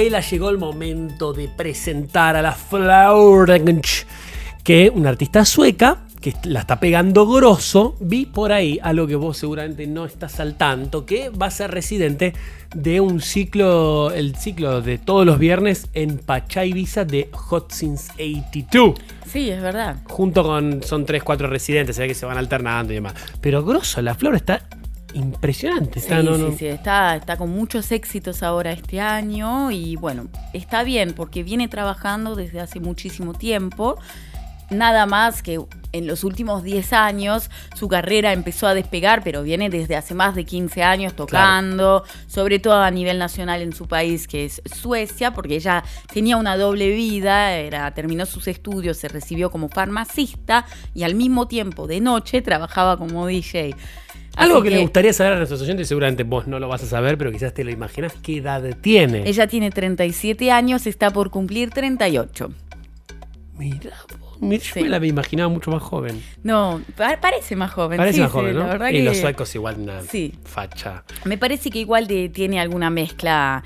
Rafaela 0.00 0.20
llegó 0.20 0.48
el 0.48 0.56
momento 0.56 1.34
de 1.34 1.46
presentar 1.48 2.34
a 2.34 2.40
la 2.40 2.52
Flaurange, 2.52 4.06
que 4.64 4.88
una 4.88 5.10
artista 5.10 5.44
sueca 5.44 6.06
que 6.22 6.32
la 6.44 6.60
está 6.60 6.80
pegando 6.80 7.26
grosso. 7.26 7.96
Vi 8.00 8.24
por 8.24 8.50
ahí 8.50 8.78
algo 8.82 9.06
que 9.06 9.14
vos 9.14 9.36
seguramente 9.36 9.86
no 9.86 10.06
estás 10.06 10.40
al 10.40 10.54
tanto, 10.54 11.04
que 11.04 11.28
va 11.28 11.46
a 11.46 11.50
ser 11.50 11.70
residente 11.70 12.32
de 12.74 13.02
un 13.02 13.20
ciclo, 13.20 14.10
el 14.10 14.36
ciclo 14.36 14.80
de 14.80 14.96
todos 14.96 15.26
los 15.26 15.38
viernes 15.38 15.88
en 15.92 16.16
Pachá 16.16 16.64
Ibiza 16.64 17.04
de 17.04 17.28
Hot 17.32 17.70
Since 17.70 18.10
82. 18.14 18.94
Sí, 19.26 19.50
es 19.50 19.60
verdad. 19.60 19.98
Junto 20.04 20.42
con, 20.42 20.82
son 20.82 21.04
3, 21.04 21.22
4 21.22 21.46
residentes, 21.46 21.96
se 21.96 22.00
ve 22.00 22.08
que 22.08 22.14
se 22.14 22.24
van 22.24 22.38
alternando 22.38 22.94
y 22.94 22.96
demás. 22.96 23.12
Pero 23.42 23.62
grosso, 23.62 24.00
la 24.00 24.14
flor 24.14 24.34
está 24.34 24.66
impresionante. 25.14 25.98
Está, 25.98 26.20
sí, 26.20 26.26
no, 26.26 26.36
sí, 26.36 26.42
no- 26.42 26.52
sí, 26.56 26.66
está, 26.66 27.16
está 27.16 27.36
con 27.36 27.50
muchos 27.50 27.90
éxitos 27.92 28.42
ahora 28.42 28.72
este 28.72 29.00
año 29.00 29.70
y 29.70 29.96
bueno, 29.96 30.28
está 30.52 30.82
bien 30.82 31.12
porque 31.14 31.42
viene 31.42 31.68
trabajando 31.68 32.34
desde 32.36 32.60
hace 32.60 32.80
muchísimo 32.80 33.34
tiempo. 33.34 33.98
Nada 34.70 35.04
más 35.04 35.42
que 35.42 35.58
en 35.90 36.06
los 36.06 36.22
últimos 36.22 36.62
10 36.62 36.92
años 36.92 37.50
su 37.74 37.88
carrera 37.88 38.32
empezó 38.32 38.68
a 38.68 38.74
despegar, 38.74 39.24
pero 39.24 39.42
viene 39.42 39.68
desde 39.68 39.96
hace 39.96 40.14
más 40.14 40.36
de 40.36 40.44
15 40.44 40.84
años 40.84 41.14
tocando, 41.16 42.04
sobre 42.28 42.60
todo 42.60 42.76
a 42.80 42.90
nivel 42.92 43.18
nacional 43.18 43.62
en 43.62 43.72
su 43.74 43.88
país, 43.88 44.28
que 44.28 44.44
es 44.44 44.62
Suecia, 44.72 45.32
porque 45.32 45.56
ella 45.56 45.82
tenía 46.12 46.36
una 46.36 46.56
doble 46.56 46.88
vida, 46.90 47.54
era, 47.56 47.92
terminó 47.94 48.26
sus 48.26 48.46
estudios, 48.46 48.96
se 48.96 49.08
recibió 49.08 49.50
como 49.50 49.68
farmacista 49.68 50.64
y 50.94 51.02
al 51.02 51.16
mismo 51.16 51.48
tiempo 51.48 51.88
de 51.88 52.00
noche 52.00 52.40
trabajaba 52.40 52.96
como 52.96 53.26
DJ. 53.26 53.74
Algo 54.36 54.58
Así 54.58 54.64
que, 54.64 54.70
le 54.70 54.82
gustaría 54.82 55.12
saber 55.12 55.34
a 55.34 55.36
nuestros 55.36 55.60
oyentes, 55.60 55.88
seguramente 55.88 56.22
vos 56.22 56.46
no 56.46 56.58
lo 56.58 56.68
vas 56.68 56.82
a 56.82 56.86
saber, 56.86 57.18
pero 57.18 57.32
quizás 57.32 57.52
te 57.52 57.64
lo 57.64 57.70
imaginas, 57.70 58.14
¿qué 58.22 58.38
edad 58.38 58.62
tiene? 58.80 59.28
Ella 59.28 59.46
tiene 59.46 59.70
37 59.70 60.50
años, 60.50 60.86
está 60.86 61.10
por 61.10 61.30
cumplir 61.30 61.70
38. 61.70 62.50
Mira, 63.58 63.96
Mira, 64.40 64.62
yo 64.62 64.80
me 64.82 64.88
la 64.88 65.06
imaginaba 65.06 65.48
mucho 65.48 65.70
más 65.70 65.82
joven. 65.82 66.22
No, 66.42 66.80
pa- 66.96 67.18
parece 67.20 67.56
más 67.56 67.70
joven. 67.72 67.98
Parece 67.98 68.16
sí, 68.16 68.20
más 68.22 68.30
sí, 68.30 68.36
joven, 68.38 68.54
¿no? 68.54 68.60
La 68.60 68.66
verdad 68.72 68.88
y 68.88 68.92
que 68.92 69.02
los 69.02 69.16
suecos 69.18 69.54
igual 69.54 69.76
una 69.78 70.00
Sí. 70.02 70.32
facha. 70.44 71.04
Me 71.24 71.36
parece 71.38 71.70
que 71.70 71.78
igual 71.80 72.06
de- 72.06 72.28
tiene 72.30 72.58
alguna 72.58 72.88
mezcla 72.90 73.62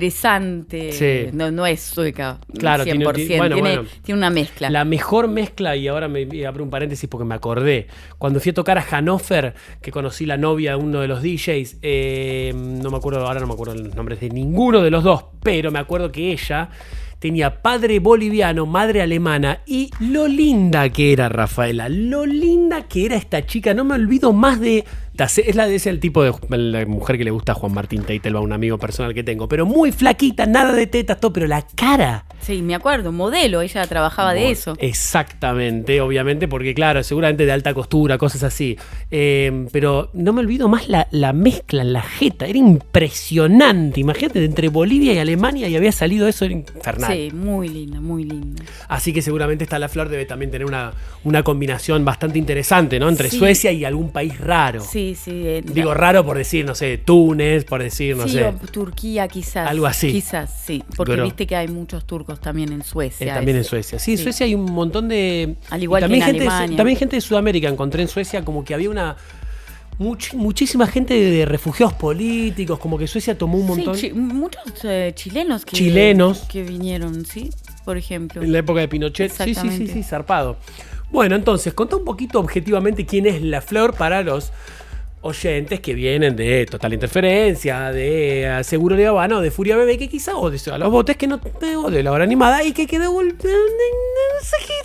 interesante. 0.00 0.92
Sí. 0.92 1.30
No, 1.32 1.50
no 1.50 1.66
es 1.66 1.80
sueca. 1.82 2.38
Claro, 2.58 2.84
100%. 2.84 3.12
tiene- 3.12 3.26
Tiene, 3.26 3.36
bueno, 3.38 3.58
bueno. 3.58 3.84
tiene 4.02 4.18
una 4.18 4.30
mezcla. 4.30 4.70
La 4.70 4.84
mejor 4.84 5.28
mezcla, 5.28 5.76
y 5.76 5.88
ahora 5.88 6.08
me 6.08 6.26
abro 6.46 6.64
un 6.64 6.70
paréntesis 6.70 7.08
porque 7.08 7.24
me 7.24 7.34
acordé, 7.34 7.86
cuando 8.18 8.40
fui 8.40 8.50
a 8.50 8.54
tocar 8.54 8.78
a 8.78 8.82
Hannover, 8.82 9.54
que 9.82 9.90
conocí 9.90 10.26
la 10.26 10.36
novia 10.36 10.72
de 10.72 10.76
uno 10.76 11.00
de 11.00 11.08
los 11.08 11.22
DJs, 11.22 11.78
eh, 11.82 12.52
no 12.54 12.90
me 12.90 12.96
acuerdo, 12.96 13.26
ahora 13.26 13.40
no 13.40 13.46
me 13.46 13.52
acuerdo 13.54 13.74
los 13.74 13.94
nombres 13.94 14.20
de 14.20 14.30
ninguno 14.30 14.82
de 14.82 14.90
los 14.90 15.04
dos, 15.04 15.24
pero 15.42 15.70
me 15.70 15.78
acuerdo 15.78 16.10
que 16.12 16.32
ella 16.32 16.70
tenía 17.26 17.60
padre 17.60 17.98
boliviano, 17.98 18.66
madre 18.66 19.02
alemana, 19.02 19.58
y 19.66 19.90
lo 19.98 20.28
linda 20.28 20.88
que 20.90 21.12
era 21.12 21.28
Rafaela, 21.28 21.88
lo 21.88 22.24
linda 22.24 22.86
que 22.86 23.04
era 23.04 23.16
esta 23.16 23.44
chica, 23.44 23.74
no 23.74 23.84
me 23.84 23.96
olvido 23.96 24.32
más 24.32 24.60
de... 24.60 24.84
Es 25.24 25.56
la 25.56 25.66
de 25.66 25.76
ese 25.76 25.90
el 25.90 25.98
tipo 26.00 26.22
de 26.22 26.32
la 26.58 26.84
mujer 26.86 27.16
que 27.18 27.24
le 27.24 27.30
gusta 27.30 27.52
a 27.52 27.54
Juan 27.54 27.72
Martín 27.72 28.02
Teitelba, 28.02 28.40
un 28.40 28.52
amigo 28.52 28.78
personal 28.78 29.14
que 29.14 29.24
tengo, 29.24 29.48
pero 29.48 29.64
muy 29.66 29.90
flaquita, 29.92 30.46
nada 30.46 30.72
de 30.72 30.86
tetas, 30.86 31.18
todo, 31.20 31.32
pero 31.32 31.46
la 31.46 31.62
cara 31.74 32.24
Sí, 32.40 32.62
me 32.62 32.74
acuerdo, 32.76 33.10
modelo, 33.10 33.60
ella 33.60 33.84
trabajaba 33.88 34.32
de 34.32 34.50
eso. 34.50 34.76
Exactamente, 34.78 36.00
obviamente, 36.00 36.46
porque 36.46 36.74
claro, 36.74 37.02
seguramente 37.02 37.44
de 37.44 37.50
alta 37.52 37.74
costura, 37.74 38.18
cosas 38.18 38.42
así. 38.44 38.76
Eh, 39.10 39.66
pero 39.72 40.10
no 40.12 40.32
me 40.32 40.40
olvido 40.40 40.68
más 40.68 40.88
la, 40.88 41.08
la 41.10 41.32
mezcla 41.32 41.82
en 41.82 41.92
la 41.92 42.02
jeta, 42.02 42.46
era 42.46 42.58
impresionante. 42.58 44.00
Imagínate, 44.00 44.44
entre 44.44 44.68
Bolivia 44.68 45.12
y 45.12 45.18
Alemania 45.18 45.68
y 45.68 45.76
había 45.76 45.92
salido 45.92 46.28
eso, 46.28 46.44
era 46.44 46.54
infernal. 46.54 47.12
Sí, 47.12 47.30
muy 47.34 47.68
linda, 47.68 48.00
muy 48.00 48.24
linda. 48.24 48.62
Así 48.88 49.12
que 49.12 49.22
seguramente 49.22 49.64
esta 49.64 49.78
La 49.78 49.88
Flor 49.88 50.08
debe 50.08 50.24
también 50.26 50.50
tener 50.50 50.66
una, 50.66 50.92
una 51.24 51.42
combinación 51.42 52.04
bastante 52.04 52.38
interesante, 52.38 53.00
¿no? 53.00 53.08
Entre 53.08 53.30
Sí. 53.30 53.38
Suecia 53.38 53.72
y 53.72 53.84
algún 53.84 54.10
país 54.10 54.38
raro. 54.38 54.80
Sí, 54.82 55.05
sí. 55.14 55.30
eh, 55.32 55.62
Digo 55.64 55.94
raro 55.94 56.24
por 56.24 56.36
decir, 56.36 56.64
no 56.64 56.74
sé, 56.74 56.98
Túnez, 56.98 57.64
por 57.64 57.82
decir, 57.82 58.16
no 58.16 58.24
sí, 58.24 58.34
sé. 58.34 58.44
o 58.44 58.52
Turquía 58.54 59.28
quizás. 59.28 59.68
Algo 59.70 59.86
así. 59.86 60.10
Quizás, 60.12 60.50
sí. 60.64 60.82
Porque 60.96 61.12
Pero- 61.12 61.24
viste 61.24 61.46
que 61.46 61.54
hay 61.56 61.68
muchos 61.68 62.04
turcos 62.06 62.40
también 62.40 62.72
en 62.72 62.80
Eh, 62.80 62.84
Suecia. 62.84 63.34
también 63.34 63.56
en 63.58 63.64
Suecia. 63.64 63.98
Sí, 63.98 64.12
en 64.12 64.18
Suecia 64.18 64.46
hay 64.46 64.54
un 64.54 64.64
montón 64.64 65.08
de. 65.08 65.56
Al 65.70 65.82
igual 65.82 66.00
también 66.02 66.22
que 66.24 66.30
en 66.30 66.34
gente 66.36 66.48
Alemania. 66.48 66.76
también 66.76 66.98
gente 66.98 67.16
de 67.16 67.20
Sudamérica 67.20 67.68
encontré 67.68 68.02
en 68.02 68.08
Suecia 68.08 68.44
como 68.44 68.64
que 68.64 68.74
había 68.74 68.90
una. 68.90 69.16
much- 69.98 70.34
muchísima 70.34 70.86
gente 70.86 71.14
de 71.14 71.46
refugiados 71.46 71.94
políticos, 71.94 72.78
como 72.78 72.98
que 72.98 73.06
Suecia 73.06 73.38
tomó 73.38 73.56
un 73.56 73.62
Sí, 73.62 73.68
montón. 73.68 73.94
chi- 73.96 74.12
muchos 74.12 74.62
eh, 74.84 75.12
chilenos 75.14 75.64
que, 75.64 75.74
Chilenos. 75.74 76.40
que 76.40 76.62
vinieron, 76.64 77.24
¿sí? 77.24 77.48
Por 77.84 77.96
ejemplo. 77.96 78.42
En 78.42 78.52
la 78.52 78.58
época 78.58 78.80
de 78.80 78.88
Pinochet. 78.88 79.30
Sí, 79.32 79.54
sí, 79.54 79.70
sí, 79.70 79.86
sí, 79.88 80.02
zarpado. 80.02 80.56
Bueno, 81.10 81.34
entonces, 81.36 81.72
contá 81.72 81.96
un 81.96 82.04
poquito 82.04 82.38
objetivamente 82.40 83.06
quién 83.06 83.26
es 83.26 83.40
la 83.40 83.62
flor 83.62 83.94
para 83.94 84.22
los 84.22 84.52
oyentes 85.26 85.80
que 85.80 85.94
vienen 85.94 86.36
de 86.36 86.66
Total 86.66 86.92
Interferencia, 86.92 87.90
de 87.90 88.44
eh, 88.44 88.64
Seguro 88.64 88.96
de 88.96 89.06
Habana 89.06 89.40
de 89.40 89.50
Furia 89.50 89.76
Bebé, 89.76 89.98
que 89.98 90.08
quizá, 90.08 90.36
o 90.36 90.50
de 90.50 90.60
a 90.70 90.78
los 90.78 90.90
botes 90.90 91.16
que 91.16 91.26
no 91.26 91.40
o 91.84 91.90
de 91.90 92.02
la 92.02 92.12
hora 92.12 92.24
animada 92.24 92.62
y 92.64 92.72
que 92.72 92.86
quedó 92.86 93.12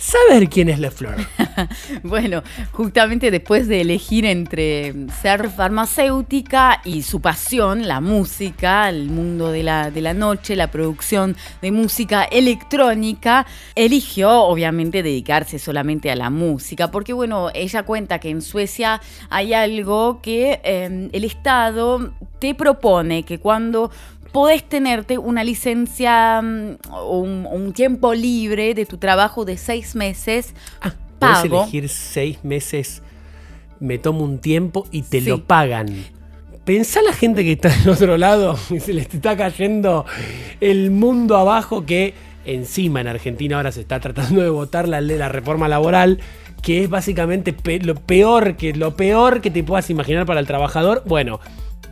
saber 0.00 0.48
quién 0.48 0.68
es 0.68 0.78
la 0.78 0.90
flor. 0.90 1.16
Bueno, 2.02 2.42
justamente 2.72 3.30
después 3.30 3.68
de 3.68 3.82
elegir 3.82 4.24
entre 4.24 4.94
ser 5.20 5.50
farmacéutica 5.50 6.80
y 6.84 7.02
su 7.02 7.20
pasión, 7.20 7.86
la 7.86 8.00
música, 8.00 8.88
el 8.88 9.08
mundo 9.08 9.52
de 9.52 9.62
la, 9.62 9.90
de 9.90 10.00
la 10.00 10.14
noche, 10.14 10.56
la 10.56 10.70
producción 10.70 11.36
de 11.60 11.70
música 11.70 12.24
electrónica, 12.24 13.46
eligió 13.74 14.42
obviamente 14.42 15.02
dedicarse 15.02 15.58
solamente 15.58 16.10
a 16.10 16.16
la 16.16 16.30
música, 16.30 16.90
porque 16.90 17.12
bueno, 17.12 17.50
ella 17.54 17.82
cuenta 17.84 18.18
que 18.18 18.30
en 18.30 18.42
Suecia 18.42 19.00
hay 19.30 19.54
algo 19.54 20.20
que 20.22 20.31
eh, 20.40 21.08
el 21.12 21.24
Estado 21.24 22.12
te 22.38 22.54
propone 22.54 23.22
que 23.24 23.38
cuando 23.38 23.90
podés 24.32 24.62
tenerte 24.64 25.18
una 25.18 25.44
licencia 25.44 26.40
mm, 26.42 26.76
o 26.90 27.18
un, 27.18 27.46
un 27.50 27.72
tiempo 27.72 28.14
libre 28.14 28.74
de 28.74 28.86
tu 28.86 28.96
trabajo 28.98 29.44
de 29.44 29.56
seis 29.56 29.94
meses 29.94 30.54
Puedes 31.18 31.38
pago. 31.38 31.62
elegir 31.62 31.88
seis 31.88 32.38
meses, 32.42 33.02
me 33.78 33.98
tomo 33.98 34.24
un 34.24 34.38
tiempo 34.38 34.86
y 34.90 35.02
te 35.02 35.20
Sí. 35.20 35.28
lo 35.28 35.44
pagan. 35.44 35.86
Pensá 36.64 37.00
la 37.02 37.12
gente 37.12 37.44
que 37.44 37.52
está 37.52 37.68
del 37.68 37.88
otro 37.90 38.16
lado 38.16 38.56
y 38.70 38.80
se 38.80 38.92
les 38.92 39.12
está 39.12 39.36
cayendo 39.36 40.04
el 40.60 40.90
mundo 40.90 41.36
abajo 41.36 41.84
que 41.86 42.14
encima 42.44 43.00
en 43.00 43.06
Argentina 43.08 43.56
ahora 43.56 43.70
se 43.70 43.80
está 43.82 44.00
tratando 44.00 44.40
de 44.42 44.48
votar 44.50 44.88
la, 44.88 45.00
ley- 45.00 45.16
la 45.18 45.28
reforma 45.28 45.68
laboral 45.68 46.18
que 46.62 46.84
es 46.84 46.88
básicamente 46.88 47.54
lo 47.80 47.96
peor 47.96 48.56
que 48.56 48.72
lo 48.72 48.96
peor 48.96 49.40
que 49.40 49.50
te 49.50 49.64
puedas 49.64 49.90
imaginar 49.90 50.24
para 50.24 50.40
el 50.40 50.46
trabajador. 50.46 51.02
Bueno, 51.04 51.40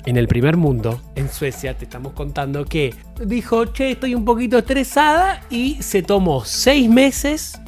en 0.07 0.17
el 0.17 0.29
primer 0.29 0.57
mundo, 0.57 1.01
en 1.17 1.29
Suecia, 1.29 1.77
te 1.77 1.85
estamos 1.85 2.13
contando 2.13 2.65
que 2.65 2.95
dijo, 3.25 3.67
che, 3.67 3.91
estoy 3.91 4.15
un 4.15 4.25
poquito 4.25 4.59
estresada 4.59 5.43
y 5.51 5.83
se 5.83 6.03
tomó 6.03 6.45
seis 6.45 6.89
meses 6.89 7.61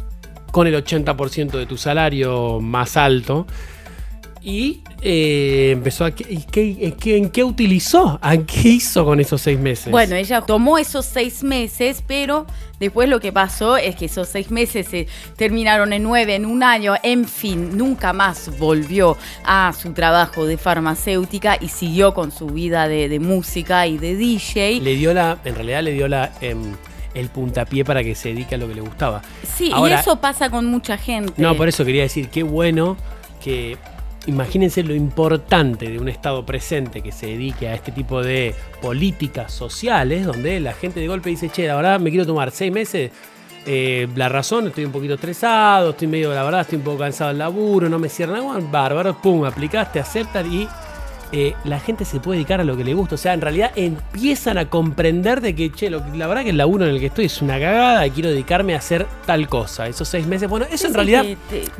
con 0.50 0.66
el 0.66 0.74
80% 0.74 1.50
de 1.50 1.66
tu 1.66 1.76
salario 1.76 2.60
más 2.60 2.96
alto. 2.96 3.46
Y 4.44 4.80
eh, 5.02 5.70
empezó 5.72 6.04
a... 6.04 6.08
¿y 6.08 6.44
qué- 6.50 6.76
en, 6.80 6.92
qué, 6.92 7.16
en 7.16 7.30
qué 7.30 7.44
utilizó? 7.44 8.18
¿A 8.20 8.36
qué 8.38 8.68
hizo 8.70 9.04
con 9.04 9.20
esos 9.20 9.40
seis 9.40 9.58
meses? 9.58 9.90
Bueno, 9.92 10.16
ella 10.16 10.40
tomó 10.40 10.78
esos 10.78 11.06
seis 11.06 11.44
meses, 11.44 12.02
pero 12.06 12.46
después 12.80 13.08
lo 13.08 13.20
que 13.20 13.30
pasó 13.32 13.76
es 13.76 13.94
que 13.94 14.06
esos 14.06 14.26
seis 14.28 14.50
meses 14.50 14.88
se 14.88 15.06
terminaron 15.36 15.92
en 15.92 16.02
nueve, 16.02 16.34
en 16.34 16.44
un 16.46 16.64
año, 16.64 16.94
en 17.04 17.24
fin, 17.26 17.76
nunca 17.78 18.12
más 18.12 18.58
volvió 18.58 19.16
a 19.44 19.72
su 19.80 19.92
trabajo 19.92 20.44
de 20.44 20.56
farmacéutica 20.58 21.56
y 21.60 21.68
siguió 21.68 22.12
con 22.12 22.32
su 22.32 22.46
vida 22.48 22.88
de, 22.88 23.08
de 23.08 23.20
música 23.20 23.86
y 23.86 23.96
de 23.98 24.16
DJ. 24.16 24.80
le 24.80 24.96
dio 24.96 25.14
la... 25.14 25.38
En 25.44 25.54
realidad 25.54 25.82
le 25.84 25.92
dio 25.92 26.08
la... 26.08 26.32
em, 26.40 26.74
el 27.14 27.28
puntapié 27.28 27.84
para 27.84 28.02
que 28.02 28.14
se 28.14 28.30
dedique 28.30 28.54
a 28.54 28.58
lo 28.58 28.66
que 28.66 28.74
le 28.74 28.80
gustaba. 28.80 29.20
Sí, 29.56 29.70
Ahora- 29.72 29.96
y 29.96 30.00
eso 30.00 30.16
pasa 30.18 30.48
con 30.50 30.64
mucha 30.66 30.96
gente. 30.96 31.34
No, 31.36 31.54
por 31.56 31.68
eso 31.68 31.84
quería 31.84 32.02
decir, 32.02 32.28
qué 32.30 32.42
bueno 32.42 32.96
que 33.44 33.76
imagínense 34.26 34.82
lo 34.82 34.94
importante 34.94 35.88
de 35.90 35.98
un 35.98 36.08
Estado 36.08 36.44
presente 36.46 37.00
que 37.02 37.12
se 37.12 37.26
dedique 37.26 37.68
a 37.68 37.74
este 37.74 37.92
tipo 37.92 38.22
de 38.22 38.54
políticas 38.80 39.52
sociales, 39.52 40.26
donde 40.26 40.60
la 40.60 40.72
gente 40.74 41.00
de 41.00 41.08
golpe 41.08 41.30
dice, 41.30 41.48
che, 41.48 41.66
la 41.66 41.76
verdad 41.76 41.98
me 42.00 42.10
quiero 42.10 42.26
tomar 42.26 42.50
seis 42.50 42.72
meses. 42.72 43.10
eh, 43.64 44.08
la 44.16 44.28
razón, 44.28 44.66
estoy 44.66 44.84
un 44.84 44.90
poquito 44.92 45.14
estresado, 45.14 45.90
estoy 45.90 46.08
medio, 46.08 46.34
la 46.34 46.42
verdad, 46.42 46.62
estoy 46.62 46.78
un 46.78 46.84
poco 46.84 46.98
cansado 46.98 47.28
del 47.28 47.38
laburo, 47.38 47.88
no 47.88 47.98
me 47.98 48.08
cierra 48.08 48.32
nada, 48.34 48.44
bueno, 48.44 48.68
bárbaro, 48.72 49.16
pum, 49.22 49.44
aplicaste, 49.44 50.00
aceptan 50.00 50.52
y 50.52 50.66
eh, 51.30 51.54
la 51.64 51.78
gente 51.78 52.04
se 52.04 52.18
puede 52.18 52.38
dedicar 52.38 52.60
a 52.60 52.64
lo 52.64 52.76
que 52.76 52.82
le 52.84 52.92
gusta. 52.92 53.14
O 53.14 53.18
sea, 53.18 53.32
en 53.34 53.40
realidad 53.40 53.70
empiezan 53.76 54.58
a 54.58 54.68
comprender 54.68 55.40
de 55.40 55.54
que, 55.54 55.70
che, 55.70 55.88
lo- 55.90 56.02
la 56.14 56.26
verdad 56.26 56.42
que 56.42 56.50
el 56.50 56.56
laburo 56.56 56.84
en 56.86 56.90
el 56.94 56.98
que 57.00 57.06
estoy 57.06 57.26
es 57.26 57.40
una 57.40 57.58
cagada 57.60 58.04
y 58.06 58.10
quiero 58.10 58.30
dedicarme 58.30 58.74
a 58.74 58.78
hacer 58.78 59.06
tal 59.26 59.48
cosa. 59.48 59.86
Esos 59.86 60.08
seis 60.08 60.26
meses, 60.26 60.48
bueno, 60.50 60.66
eso 60.66 60.78
Sí, 60.78 60.86
en 60.88 60.94
realidad 60.94 61.24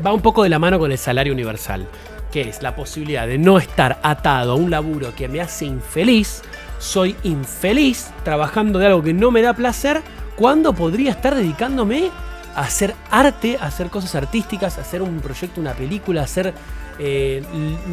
va 0.06 0.12
un 0.12 0.22
poco 0.22 0.44
de 0.44 0.48
la 0.50 0.60
mano 0.60 0.78
con 0.78 0.90
el 0.92 0.98
salario 0.98 1.32
universal, 1.32 1.86
que 2.32 2.48
es 2.48 2.62
la 2.62 2.74
posibilidad 2.74 3.26
de 3.26 3.38
no 3.38 3.58
estar 3.58 4.00
atado 4.02 4.52
a 4.52 4.56
un 4.56 4.70
laburo 4.70 5.14
que 5.14 5.28
me 5.28 5.40
hace 5.40 5.66
infeliz 5.66 6.42
soy 6.82 7.14
infeliz 7.22 8.10
trabajando 8.24 8.78
de 8.78 8.86
algo 8.86 9.02
que 9.02 9.14
no 9.14 9.30
me 9.30 9.40
da 9.40 9.54
placer, 9.54 10.02
cuando 10.34 10.72
podría 10.72 11.12
estar 11.12 11.34
dedicándome 11.34 12.10
a 12.56 12.62
hacer 12.62 12.94
arte, 13.10 13.56
a 13.60 13.66
hacer 13.66 13.88
cosas 13.88 14.14
artísticas, 14.16 14.76
a 14.78 14.80
hacer 14.80 15.00
un 15.00 15.20
proyecto, 15.20 15.60
una 15.60 15.74
película, 15.74 16.22
a 16.22 16.24
hacer 16.24 16.52
eh, 16.98 17.42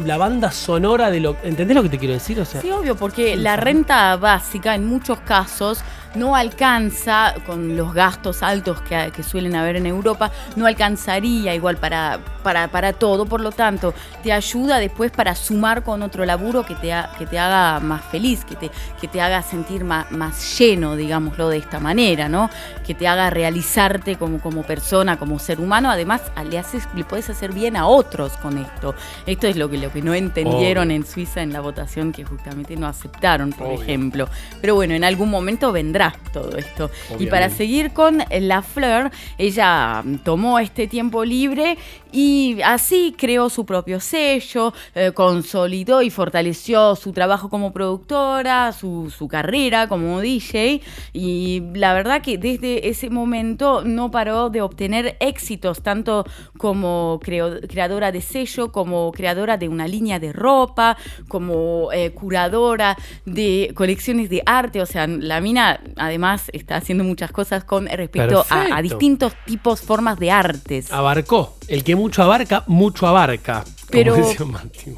la 0.04 0.16
banda 0.16 0.50
sonora 0.50 1.10
de 1.10 1.20
lo... 1.20 1.36
¿Entendés 1.44 1.76
lo 1.76 1.84
que 1.84 1.88
te 1.88 1.98
quiero 1.98 2.14
decir? 2.14 2.40
O 2.40 2.44
sea, 2.44 2.60
Sí, 2.60 2.70
obvio, 2.72 2.96
porque 2.96 3.36
la 3.36 3.56
renta 3.56 4.16
básica 4.16 4.74
en 4.74 4.86
muchos 4.86 5.20
casos 5.20 5.82
no 6.14 6.34
alcanza, 6.36 7.34
con 7.46 7.76
los 7.76 7.94
gastos 7.94 8.42
altos 8.42 8.80
que, 8.82 9.12
que 9.14 9.22
suelen 9.22 9.54
haber 9.54 9.76
en 9.76 9.86
Europa, 9.86 10.30
no 10.56 10.66
alcanzaría 10.66 11.54
igual 11.54 11.76
para, 11.76 12.18
para, 12.42 12.68
para 12.68 12.92
todo. 12.92 13.26
Por 13.26 13.40
lo 13.40 13.52
tanto, 13.52 13.94
te 14.22 14.32
ayuda 14.32 14.78
después 14.78 15.10
para 15.10 15.34
sumar 15.34 15.82
con 15.84 16.02
otro 16.02 16.24
laburo 16.24 16.64
que 16.64 16.74
te, 16.74 16.92
ha- 16.92 17.10
que 17.18 17.26
te 17.26 17.38
haga 17.38 17.80
más 17.80 18.02
feliz, 18.06 18.44
que 18.44 18.56
te, 18.56 18.70
que 19.00 19.08
te 19.08 19.20
haga 19.20 19.42
sentir 19.42 19.84
más, 19.84 20.10
más 20.10 20.58
lleno, 20.58 20.96
digámoslo 20.96 21.48
de 21.48 21.58
esta 21.58 21.78
manera, 21.78 22.28
¿no? 22.28 22.50
Que 22.86 22.94
te 22.94 23.06
haga 23.06 23.30
realizarte 23.30 24.16
como, 24.16 24.40
como 24.40 24.62
persona, 24.62 25.18
como 25.18 25.38
ser 25.38 25.60
humano. 25.60 25.90
Además, 25.90 26.22
le, 26.50 26.58
haces, 26.58 26.88
le 26.96 27.04
puedes 27.04 27.30
hacer 27.30 27.52
bien 27.52 27.76
a 27.76 27.86
otros 27.86 28.32
con 28.38 28.58
esto. 28.58 28.94
Esto 29.26 29.46
es 29.46 29.56
lo 29.56 29.70
que, 29.70 29.78
lo 29.78 29.92
que 29.92 30.02
no 30.02 30.14
entendieron 30.14 30.88
Obvio. 30.88 30.96
en 30.96 31.06
Suiza 31.06 31.42
en 31.42 31.52
la 31.52 31.60
votación, 31.60 32.12
que 32.12 32.24
justamente 32.24 32.74
no 32.76 32.86
aceptaron, 32.88 33.50
por 33.52 33.68
Obvio. 33.68 33.82
ejemplo. 33.82 34.28
Pero 34.60 34.74
bueno, 34.74 34.94
en 34.94 35.04
algún 35.04 35.30
momento 35.30 35.70
vendrá 35.72 35.99
todo 36.32 36.56
esto. 36.56 36.90
Y 37.18 37.26
para 37.26 37.50
seguir 37.50 37.92
con 37.92 38.18
La 38.40 38.62
Fleur, 38.62 39.10
ella 39.38 40.02
tomó 40.24 40.58
este 40.58 40.86
tiempo 40.86 41.24
libre 41.24 41.76
y 42.12 42.58
así 42.64 43.14
creó 43.16 43.48
su 43.50 43.64
propio 43.64 44.00
sello, 44.00 44.72
eh, 44.94 45.12
consolidó 45.14 46.02
y 46.02 46.10
fortaleció 46.10 46.96
su 46.96 47.12
trabajo 47.12 47.48
como 47.48 47.72
productora, 47.72 48.72
su, 48.72 49.12
su 49.16 49.28
carrera 49.28 49.88
como 49.88 50.20
DJ. 50.20 50.80
Y 51.12 51.62
la 51.74 51.92
verdad 51.94 52.22
que 52.22 52.36
desde 52.38 52.88
ese 52.88 53.10
momento 53.10 53.82
no 53.84 54.10
paró 54.10 54.50
de 54.50 54.60
obtener 54.62 55.16
éxitos, 55.20 55.82
tanto 55.82 56.24
como 56.58 57.20
creo- 57.22 57.60
creadora 57.68 58.10
de 58.12 58.20
sello, 58.20 58.72
como 58.72 59.12
creadora 59.12 59.56
de 59.56 59.68
una 59.68 59.86
línea 59.86 60.18
de 60.18 60.32
ropa, 60.32 60.96
como 61.28 61.90
eh, 61.92 62.10
curadora 62.12 62.96
de 63.24 63.72
colecciones 63.74 64.28
de 64.30 64.42
arte. 64.46 64.80
O 64.82 64.86
sea, 64.86 65.06
la 65.06 65.40
mina 65.40 65.80
además 65.96 66.50
está 66.52 66.76
haciendo 66.76 67.04
muchas 67.04 67.32
cosas 67.32 67.64
con 67.64 67.86
respecto 67.86 68.44
a, 68.50 68.80
distintos 68.82 69.34
tipos, 69.46 69.80
formas 69.80 70.18
de 70.18 70.30
artes. 70.30 70.92
abarcó. 70.92 71.56
El 71.68 71.84
que 71.84 71.96
mucho 71.96 72.22
abarca, 72.22 72.64
mucho 72.66 73.06
abarca. 73.06 73.64
Pero- 73.90 74.14
Martín. 74.46 74.96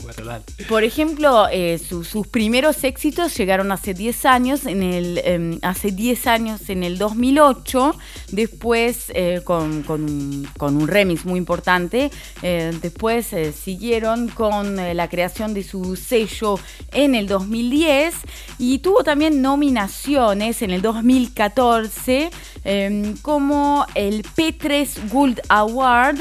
Por 0.68 0.84
ejemplo, 0.84 1.46
eh, 1.50 1.78
su- 1.78 2.04
sus 2.04 2.26
primeros 2.26 2.84
éxitos 2.84 3.36
llegaron 3.36 3.72
hace 3.72 3.94
10 3.94 4.24
años, 4.26 4.66
en 4.66 4.82
el, 4.82 5.20
em, 5.24 5.58
hace 5.62 5.90
10 5.90 6.26
años 6.26 6.68
en 6.68 6.82
el 6.82 6.98
2008, 6.98 7.94
después 8.30 9.06
eh, 9.14 9.40
con, 9.44 9.82
con 9.82 10.02
un, 10.04 10.48
con 10.58 10.76
un 10.76 10.88
remix 10.88 11.24
muy 11.24 11.38
importante, 11.38 12.10
eh, 12.42 12.72
después 12.82 13.32
eh, 13.32 13.52
siguieron 13.52 14.28
con 14.28 14.76
la 14.76 15.08
creación 15.08 15.54
de 15.54 15.62
su 15.62 15.96
sello 15.96 16.58
en 16.92 17.14
el 17.14 17.26
2010 17.26 18.14
y 18.58 18.78
tuvo 18.78 19.02
también 19.04 19.42
nominaciones 19.42 20.62
en 20.62 20.70
el 20.70 20.82
2014 20.82 22.30
em, 22.64 23.16
como 23.18 23.86
el 23.94 24.22
P3 24.22 25.08
Gold 25.10 25.40
Award 25.48 26.20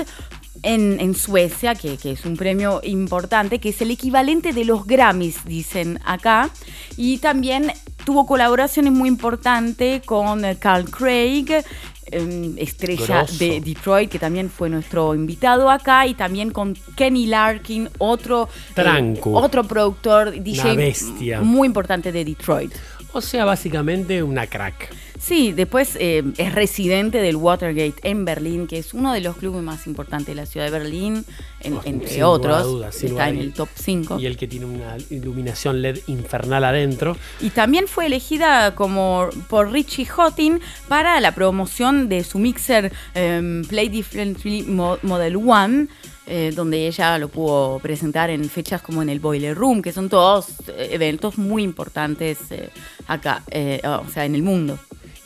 en, 0.64 1.00
en 1.00 1.16
Suecia, 1.16 1.76
que, 1.76 1.98
que 1.98 2.12
es 2.12 2.26
un 2.26 2.38
premio 2.38 2.82
importante, 2.84 3.60
que 3.60 3.70
es 3.70 3.82
el 3.82 3.92
equivalente 3.92 4.54
de 4.54 4.66
los 4.66 4.86
Grammys, 4.86 5.46
dicen 5.46 6.00
acá. 6.06 6.50
Y 6.98 7.18
también 7.18 7.72
tuvo 8.06 8.26
colaboraciones 8.26 8.92
muy 8.92 9.10
importantes 9.10 10.02
con 10.04 10.46
eh, 10.46 10.58
Carl 10.58 10.90
Craig, 10.90 11.64
eh, 12.12 12.54
estrella 12.58 13.24
Grosso. 13.24 13.38
de 13.38 13.62
Detroit, 13.62 14.10
que 14.10 14.20
también 14.20 14.50
fue 14.50 14.70
nuestro 14.70 15.16
invitado 15.16 15.70
acá, 15.70 16.06
y 16.08 16.14
también 16.14 16.52
con 16.52 16.76
Kenny 16.96 17.28
Larkin, 17.28 17.90
otro, 17.98 18.50
eh, 18.76 19.20
otro 19.24 19.64
productor, 19.64 20.32
DJ 20.42 20.94
muy 21.42 21.68
importante 21.68 22.12
de 22.12 22.26
Detroit. 22.26 22.74
O 23.14 23.22
sea, 23.22 23.46
básicamente 23.46 24.24
una 24.24 24.48
crack. 24.48 24.90
Sí, 25.24 25.52
después 25.52 25.96
eh, 26.00 26.24
es 26.38 26.56
residente 26.56 27.20
del 27.20 27.36
Watergate 27.36 27.94
en 28.10 28.26
Berlín, 28.26 28.66
que 28.66 28.80
es 28.80 28.92
uno 28.96 29.14
de 29.14 29.22
los 29.22 29.38
clubes 29.38 29.62
más 29.62 29.86
importantes 29.86 30.28
de 30.28 30.36
la 30.36 30.48
ciudad 30.48 30.66
de 30.66 30.72
Berlín, 30.72 31.24
en- 31.62 31.78
entre 31.86 32.24
otros. 32.24 32.64
dudas, 32.64 32.96
sin 32.96 33.10
está 33.10 33.30
en 33.30 33.38
el 33.38 33.54
top 33.54 33.70
5. 33.76 34.20
Y 34.20 34.26
el 34.26 34.36
que 34.36 34.48
tiene 34.48 34.66
una 34.66 34.98
iluminación 35.12 35.82
LED 35.84 36.00
infernal 36.08 36.64
adentro. 36.66 37.16
Y 37.40 37.52
también 37.52 37.88
fue 37.88 38.08
elegida 38.08 38.74
como 38.74 39.30
por 39.48 39.72
Richie 39.72 40.06
Houghton 40.06 40.60
para 40.88 41.20
la 41.22 41.36
promoción 41.36 42.10
de 42.10 42.24
su 42.24 42.40
mixer 42.40 42.92
em, 43.14 43.64
Play 43.66 43.90
Differently 43.90 44.64
Mo- 44.64 44.98
Model 45.04 45.36
One, 45.36 45.88
eh, 46.26 46.52
donde 46.56 46.88
ella 46.88 47.20
lo 47.20 47.28
pudo 47.30 47.78
presentar 47.80 48.32
en 48.32 48.50
fechas 48.50 48.82
como 48.82 49.04
en 49.04 49.10
el 49.10 49.20
Boiler 49.20 49.56
Room, 49.56 49.84
que 49.84 49.92
son 49.94 50.10
todos 50.10 50.48
eh, 50.68 50.90
eventos 50.92 51.38
muy 51.38 51.62
importantes 51.62 52.40
eh, 52.50 52.70
acá, 53.08 53.44
eh, 53.52 53.82
o 53.86 54.10
sea, 54.12 54.26
en 54.26 54.34
el 54.34 54.42
mundo. 54.42 54.80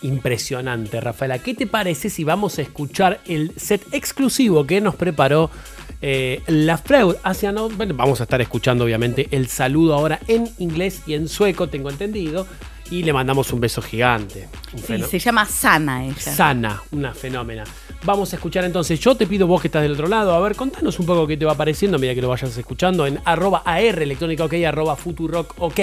Impresionante, 0.06 1.02
Rafaela. 1.02 1.40
¿Qué 1.40 1.56
te 1.56 1.66
parece 1.66 2.12
si 2.12 2.24
vamos 2.24 2.60
a 2.60 2.62
escuchar 2.62 3.22
el 3.26 3.54
set 3.58 3.82
exclusivo 3.92 4.66
que 4.68 4.80
nos 4.80 4.96
preparó 4.96 5.50
eh, 6.00 6.44
la 6.46 6.78
Freud 6.78 7.16
hacia 7.24 7.52
no? 7.52 7.70
Bueno, 7.70 7.96
vamos 7.96 8.20
a 8.20 8.24
estar 8.24 8.40
escuchando, 8.40 8.86
obviamente, 8.86 9.28
el 9.32 9.48
saludo 9.48 9.96
ahora 9.96 10.20
en 10.28 10.48
inglés 10.60 11.02
y 11.08 11.16
en 11.16 11.28
sueco, 11.28 11.70
tengo 11.70 11.90
entendido. 11.90 12.46
Y 12.92 13.02
le 13.02 13.14
mandamos 13.14 13.52
un 13.52 13.60
beso 13.60 13.82
gigante. 13.82 14.48
Un 14.72 14.80
Sí, 14.80 15.04
se 15.10 15.18
llama 15.18 15.46
Sana 15.46 16.06
ella. 16.06 16.20
Sana, 16.20 16.84
una 16.92 17.16
fenómena. 17.16 17.64
Vamos 18.04 18.32
a 18.32 18.36
escuchar 18.36 18.64
entonces. 18.64 19.00
Yo 19.00 19.16
te 19.16 19.26
pido 19.26 19.48
vos 19.48 19.60
que 19.60 19.70
estás 19.70 19.82
del 19.82 19.94
otro 19.94 20.08
lado. 20.08 20.36
A 20.36 20.40
ver, 20.40 20.56
contanos 20.56 21.00
un 21.00 21.08
poco 21.08 21.26
qué 21.26 21.36
te 21.36 21.46
va 21.46 21.56
pareciendo 21.56 21.98
a 21.98 22.00
medida 22.00 22.14
que 22.14 22.22
lo 22.22 22.30
vayas 22.30 22.56
escuchando 22.56 23.08
en 23.08 23.20
arroba 23.26 23.64
AR 23.66 24.04
electrónica 24.04 24.46
ok, 24.46 24.54
arroba 24.68 24.96
futurock 24.96 25.56
ok. 25.58 25.80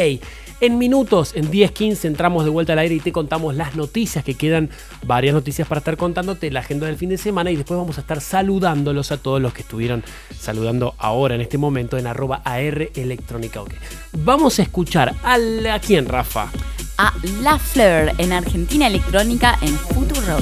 En 0.63 0.79
minutos, 0.79 1.33
en 1.35 1.51
10, 1.51 1.73
15, 1.73 2.07
entramos 2.07 2.45
de 2.45 2.51
vuelta 2.51 2.75
al 2.75 2.79
aire 2.79 2.95
y 2.95 3.01
te 3.01 3.11
contamos 3.11 3.57
las 3.57 3.75
noticias 3.75 4.25
que 4.25 4.35
quedan. 4.35 4.71
Varias 5.05 5.35
noticias 5.35 5.67
para 5.67 5.81
estar 5.81 5.97
contándote, 5.97 6.53
la 6.53 6.61
agenda 6.61 6.87
del 6.87 6.97
fin 6.97 7.09
de 7.09 7.19
semana 7.19 7.51
y 7.51 7.57
después 7.57 7.77
vamos 7.77 7.99
a 7.99 8.03
estar 8.03 8.21
saludándolos 8.21 9.11
a 9.11 9.17
todos 9.17 9.43
los 9.43 9.53
que 9.53 9.63
estuvieron 9.63 10.05
saludando 10.39 10.95
ahora 10.99 11.35
en 11.35 11.41
este 11.41 11.59
momento 11.59 11.99
en 11.99 12.07
arroba 12.07 12.43
AR 12.45 12.91
electrónica 12.95 13.61
ok. 13.61 13.73
Vamos 14.19 14.61
a 14.61 14.63
escuchar 14.63 15.13
a, 15.25 15.35
¿a 15.35 15.81
quién, 15.81 16.07
Rafa? 16.07 16.49
a 16.97 17.13
La 17.41 17.59
Fleur 17.59 18.13
en 18.19 18.33
Argentina 18.33 18.87
Electrónica 18.87 19.59
en 19.63 19.77
Futuro. 19.77 20.37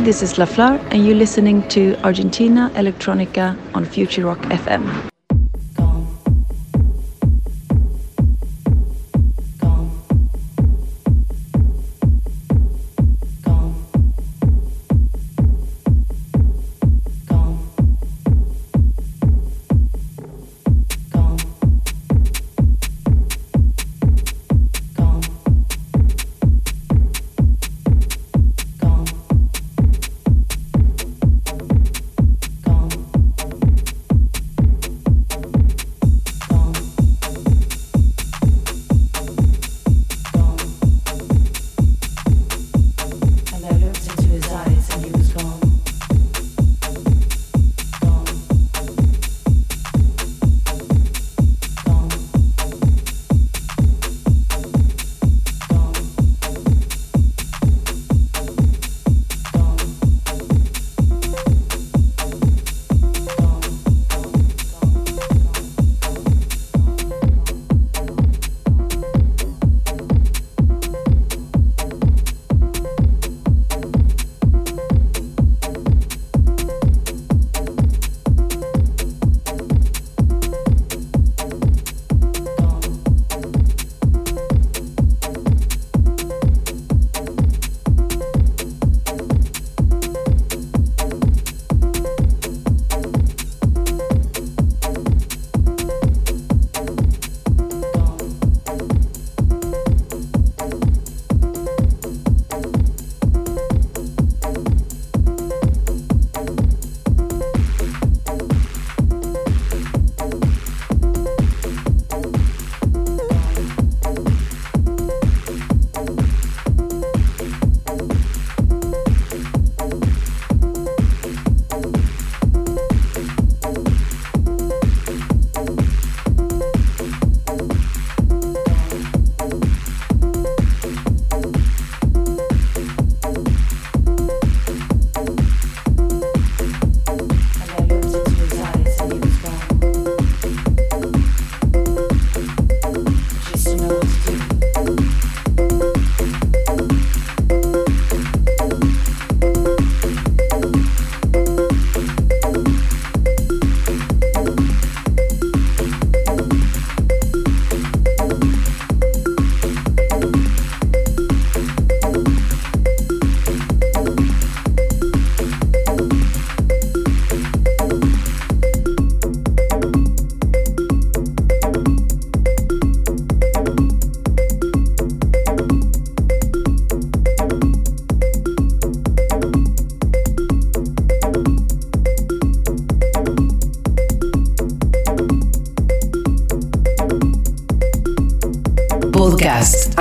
Hi, 0.00 0.04
this 0.04 0.22
is 0.22 0.38
La 0.38 0.46
Fleur, 0.46 0.80
and 0.90 1.06
you're 1.06 1.14
listening 1.14 1.60
to 1.68 1.94
Argentina 2.02 2.70
Electronica 2.74 3.54
on 3.74 3.84
Future 3.84 4.24
Rock 4.24 4.38
FM. 4.48 5.09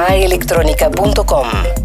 aelectronica.com 0.07 1.78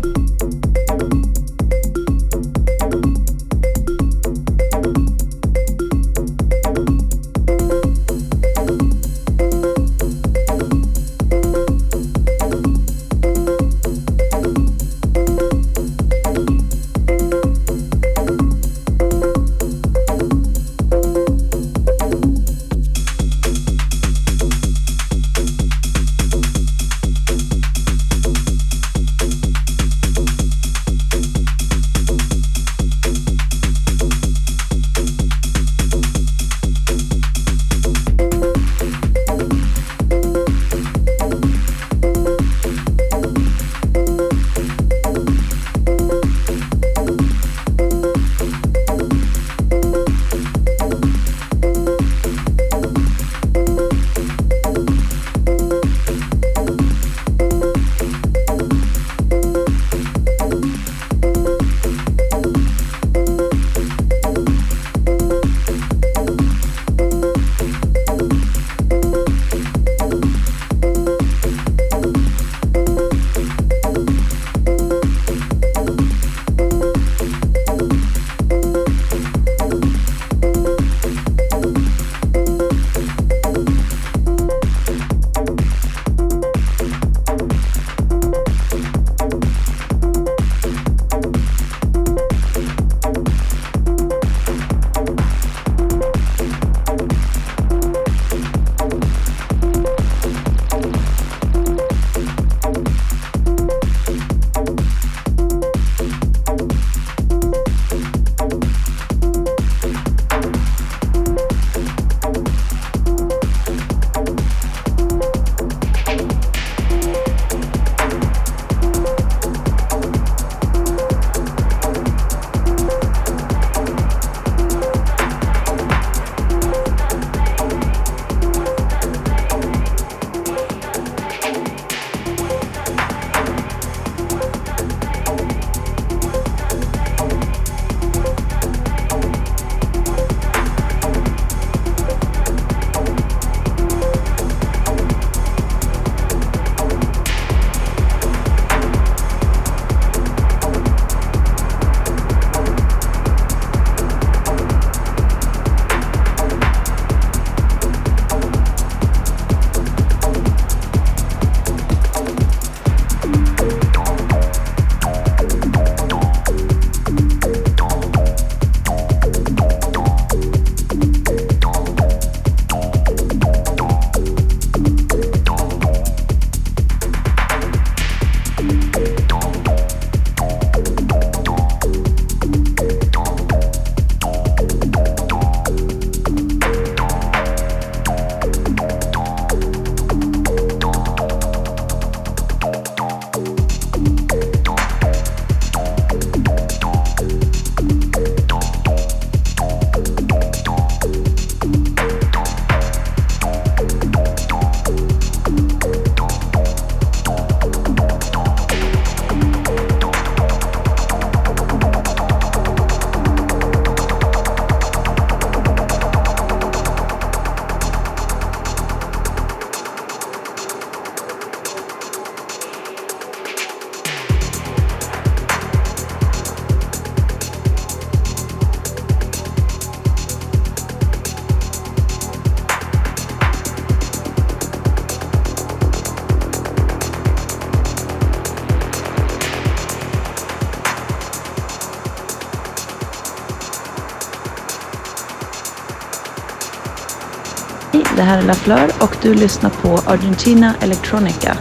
här 248.24 248.38
är 248.38 248.42
LaFleur 248.42 248.90
och 249.00 249.16
du 249.22 249.34
lyssnar 249.34 249.70
på 249.70 249.88
Argentina 250.06 250.74
Electronica 250.80 251.56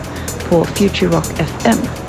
på 0.50 0.66
Future 0.66 1.10
Rock 1.10 1.40
FM. 1.40 2.03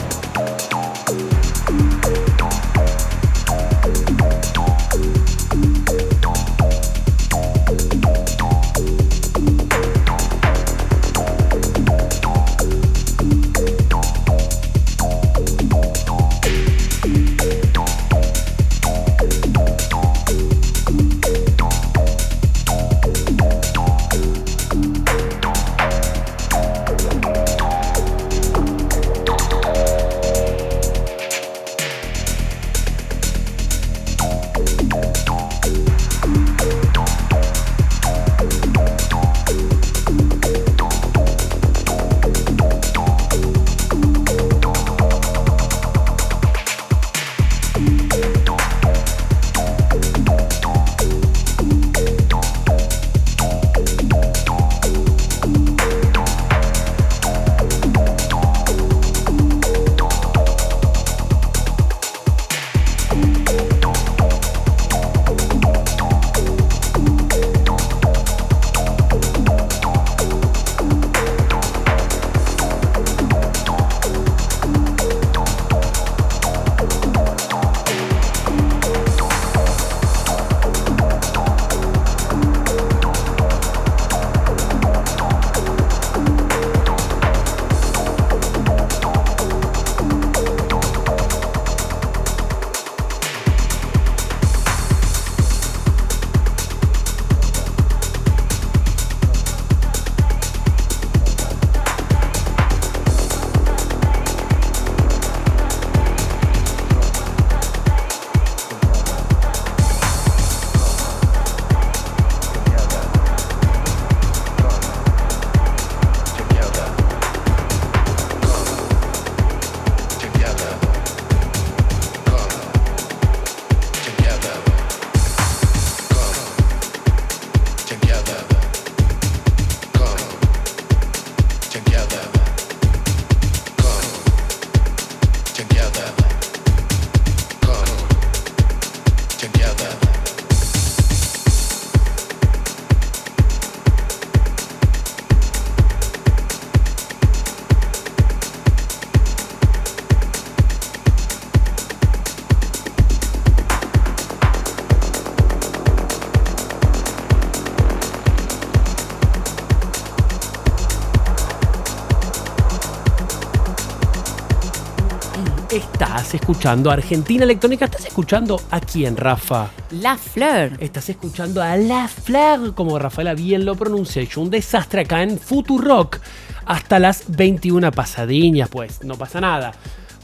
Estás 166.25 166.41
escuchando 166.41 166.91
Argentina 166.91 167.45
Electrónica. 167.45 167.85
¿Estás 167.85 168.07
escuchando 168.07 168.59
a 168.71 168.81
quién, 168.81 169.15
Rafa? 169.15 169.69
La 169.91 170.17
Fleur. 170.17 170.73
Estás 170.81 171.11
escuchando 171.11 171.63
a 171.63 171.77
La 171.77 172.09
Fleur, 172.09 172.75
como 172.75 172.99
Rafaela 172.99 173.35
bien 173.35 173.67
lo 173.67 173.75
pronuncia. 173.75 174.23
Hecho 174.23 174.41
un 174.41 174.49
desastre 174.49 175.03
acá 175.03 175.23
en 175.23 175.39
Futurock. 175.39 176.21
Hasta 176.65 176.99
las 176.99 177.25
21 177.29 177.93
pasadiñas, 177.93 178.71
pues 178.71 179.05
no 179.05 179.17
pasa 179.17 179.39
nada. 179.39 179.73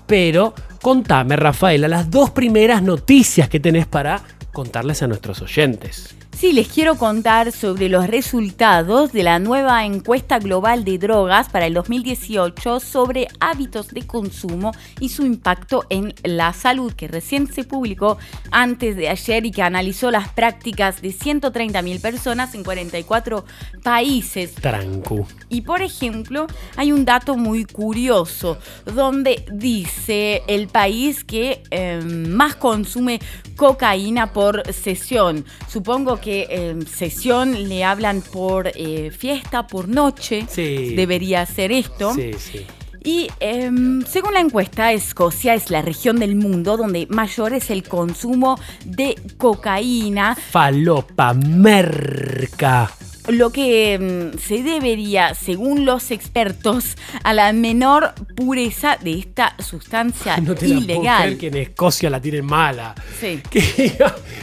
Pero 0.06 0.54
contame, 0.80 1.36
Rafaela, 1.36 1.86
las 1.86 2.10
dos 2.10 2.30
primeras 2.30 2.82
noticias 2.82 3.50
que 3.50 3.60
tenés 3.60 3.86
para 3.86 4.22
contarles 4.52 5.02
a 5.02 5.06
nuestros 5.06 5.42
oyentes. 5.42 6.16
Sí, 6.40 6.54
les 6.54 6.68
quiero 6.68 6.94
contar 6.94 7.52
sobre 7.52 7.90
los 7.90 8.06
resultados 8.06 9.12
de 9.12 9.22
la 9.22 9.38
nueva 9.38 9.84
encuesta 9.84 10.38
global 10.38 10.84
de 10.84 10.96
drogas 10.96 11.50
para 11.50 11.66
el 11.66 11.74
2018 11.74 12.80
sobre 12.80 13.28
hábitos 13.40 13.88
de 13.88 14.06
consumo 14.06 14.72
y 15.00 15.08
su 15.08 15.24
impacto 15.24 15.84
en 15.90 16.14
la 16.22 16.52
salud, 16.52 16.92
que 16.92 17.08
recién 17.08 17.52
se 17.52 17.64
publicó 17.64 18.18
antes 18.50 18.96
de 18.96 19.08
ayer 19.08 19.46
y 19.46 19.50
que 19.50 19.62
analizó 19.62 20.10
las 20.10 20.28
prácticas 20.28 21.02
de 21.02 21.10
130.000 21.10 22.00
personas 22.00 22.54
en 22.54 22.62
44 22.62 23.44
países. 23.82 24.54
Trancu. 24.54 25.26
Y 25.48 25.62
por 25.62 25.82
ejemplo, 25.82 26.46
hay 26.76 26.92
un 26.92 27.04
dato 27.04 27.36
muy 27.36 27.64
curioso 27.64 28.58
donde 28.84 29.44
dice 29.52 30.42
el 30.46 30.68
país 30.68 31.24
que 31.24 31.62
eh, 31.70 32.00
más 32.04 32.54
consume 32.56 33.20
cocaína 33.56 34.32
por 34.32 34.72
sesión. 34.72 35.44
Supongo 35.68 36.20
que 36.20 36.46
eh, 36.50 36.76
sesión 36.86 37.68
le 37.68 37.84
hablan 37.84 38.22
por 38.22 38.68
eh, 38.74 39.10
fiesta, 39.10 39.66
por 39.66 39.88
noche. 39.88 40.46
Sí. 40.48 40.94
Debería 40.94 41.44
ser 41.46 41.72
esto. 41.72 42.14
Sí, 42.14 42.32
sí. 42.38 42.66
Y 43.02 43.28
eh, 43.40 43.70
según 44.06 44.34
la 44.34 44.40
encuesta, 44.40 44.92
Escocia 44.92 45.54
es 45.54 45.70
la 45.70 45.82
región 45.82 46.18
del 46.18 46.36
mundo 46.36 46.76
donde 46.76 47.06
mayor 47.08 47.54
es 47.54 47.70
el 47.70 47.82
consumo 47.82 48.58
de 48.84 49.14
cocaína. 49.38 50.34
Falopa, 50.34 51.34
merca. 51.34 52.90
Lo 53.28 53.50
que 53.50 54.30
mm, 54.34 54.38
se 54.38 54.62
debería, 54.62 55.34
según 55.34 55.84
los 55.84 56.10
expertos, 56.10 56.96
a 57.22 57.32
la 57.34 57.52
menor 57.52 58.14
pureza 58.34 58.96
de 59.02 59.18
esta 59.18 59.54
sustancia 59.58 60.38
No 60.38 60.54
te 60.54 60.68
la 60.68 60.76
puedo 60.76 60.84
ilegal. 60.92 61.22
creer 61.22 61.38
que 61.38 61.46
en 61.48 61.56
Escocia 61.56 62.10
la 62.10 62.20
tienen 62.20 62.46
mala. 62.46 62.94
Sí. 63.20 63.40
Que- 63.50 63.92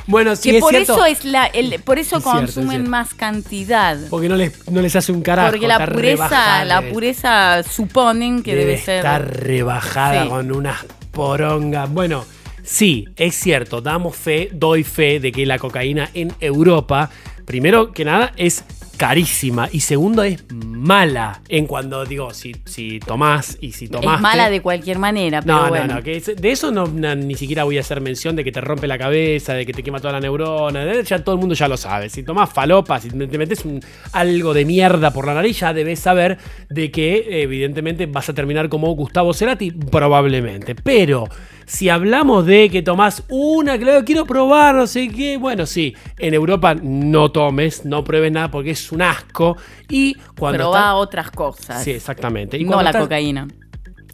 bueno, 0.05 0.35
sí 0.35 0.51
que 0.51 0.57
es 0.57 0.61
por 0.61 0.71
cierto, 0.71 0.93
eso 0.93 1.05
es 1.05 1.25
la, 1.25 1.45
el, 1.47 1.81
por 1.81 1.97
eso 1.99 2.17
Es 2.17 2.23
cierto, 2.23 2.39
es 2.39 2.45
consumen 2.53 2.69
cierto. 2.71 2.89
más 2.91 3.13
cantidad. 3.13 3.97
Porque 4.09 4.29
no 4.29 4.35
les, 4.35 4.69
no 4.69 4.81
les 4.81 4.95
hace 4.95 5.11
un 5.11 5.21
carajo. 5.21 5.51
Porque 5.51 5.67
la 5.67 5.85
pureza, 5.85 6.63
la 6.65 6.81
debe- 6.81 6.93
pureza 6.93 7.63
suponen 7.63 8.43
que 8.43 8.55
debe, 8.55 8.77
ser. 8.77 8.97
estar 8.97 9.43
rebajada 9.43 10.23
Sí. 10.23 10.29
con 10.29 10.51
unas 10.51 10.85
porongas. 11.11 11.91
Bueno, 11.91 12.25
sí, 12.63 13.07
es 13.15 13.35
cierto, 13.35 13.81
damos 13.81 14.15
fe, 14.15 14.49
doy 14.53 14.83
fe 14.83 15.19
de 15.19 15.31
que 15.31 15.45
la 15.45 15.57
cocaína 15.59 16.09
en 16.13 16.31
Europa, 16.39 17.09
primero 17.47 17.93
que 17.93 18.03
nada, 18.05 18.33
es 18.35 18.63
carísima 18.97 19.69
y 19.71 19.79
segundo 19.81 20.23
es 20.23 20.43
mala. 20.51 21.41
En 21.49 21.65
cuando 21.67 22.03
digo, 22.03 22.33
si, 22.33 22.55
si 22.65 22.99
tomás 22.99 23.55
y 23.61 23.71
si 23.71 23.87
tomás. 23.87 24.15
es 24.15 24.21
mala 24.21 24.49
de 24.49 24.59
cualquier 24.61 24.97
manera, 24.97 25.41
pero 25.43 25.53
No, 25.63 25.69
bueno. 25.69 25.85
no, 25.87 25.93
no, 25.95 26.03
que 26.03 26.19
de 26.19 26.51
eso 26.51 26.71
no, 26.71 26.87
ni 27.15 27.35
siquiera 27.35 27.63
voy 27.63 27.77
a 27.77 27.81
hacer 27.81 28.01
mención 28.01 28.35
de 28.35 28.43
que 28.43 28.51
te 28.51 28.59
rompe 28.59 28.87
la 28.87 28.97
cabeza, 28.97 29.53
de 29.53 29.65
que 29.67 29.71
te 29.73 29.83
quema 29.83 29.99
toda 29.99 30.13
la 30.13 30.19
neurona, 30.19 30.83
de- 30.83 31.03
ya 31.03 31.23
todo 31.23 31.35
el 31.35 31.39
mundo 31.39 31.53
ya 31.55 31.67
lo 31.67 31.77
sabe. 31.77 32.09
Si 32.09 32.23
tomás 32.23 32.51
falopa, 32.51 32.99
si 32.99 33.09
te 33.11 33.37
metes 33.37 33.63
un- 33.65 33.81
algo 34.13 34.53
de 34.55 34.65
mierda 34.65 35.13
por 35.13 35.27
la 35.27 35.35
nariz, 35.35 35.59
ya 35.59 35.73
debes 35.73 35.99
saber 35.99 36.39
de 36.69 36.89
que 36.91 37.43
evidentemente 37.43 38.07
vas 38.07 38.27
a 38.29 38.33
terminar 38.33 38.67
como 38.67 38.91
Gustavo 38.95 39.31
Cerati, 39.33 39.69
probablemente. 39.71 40.73
Pero 40.73 41.25
Si 41.67 41.89
hablamos 41.89 42.45
de 42.45 42.69
que 42.69 42.81
tomás 42.81 43.23
una, 43.27 43.77
claro, 43.77 44.05
quiero 44.05 44.25
probar, 44.25 44.73
no 44.73 44.87
sé 44.87 45.09
qué, 45.09 45.35
bueno, 45.35 45.65
sí, 45.65 45.93
en 46.17 46.33
Europa 46.33 46.73
no 46.81 47.29
tomes, 47.29 47.83
no 47.83 48.05
pruebes 48.05 48.31
nada 48.31 48.49
porque 48.49 48.71
es 48.71 48.89
un 48.93 49.01
asco. 49.01 49.57
Y 49.89 50.15
cuando 50.39 50.59
Probá 50.59 50.77
está- 50.79 50.95
otras 50.95 51.29
cosas. 51.31 51.83
Sí, 51.83 51.91
exactamente. 51.91 52.57
Y 52.57 52.63
no 52.63 52.81
la 52.81 52.93
cocaína. 52.93 53.47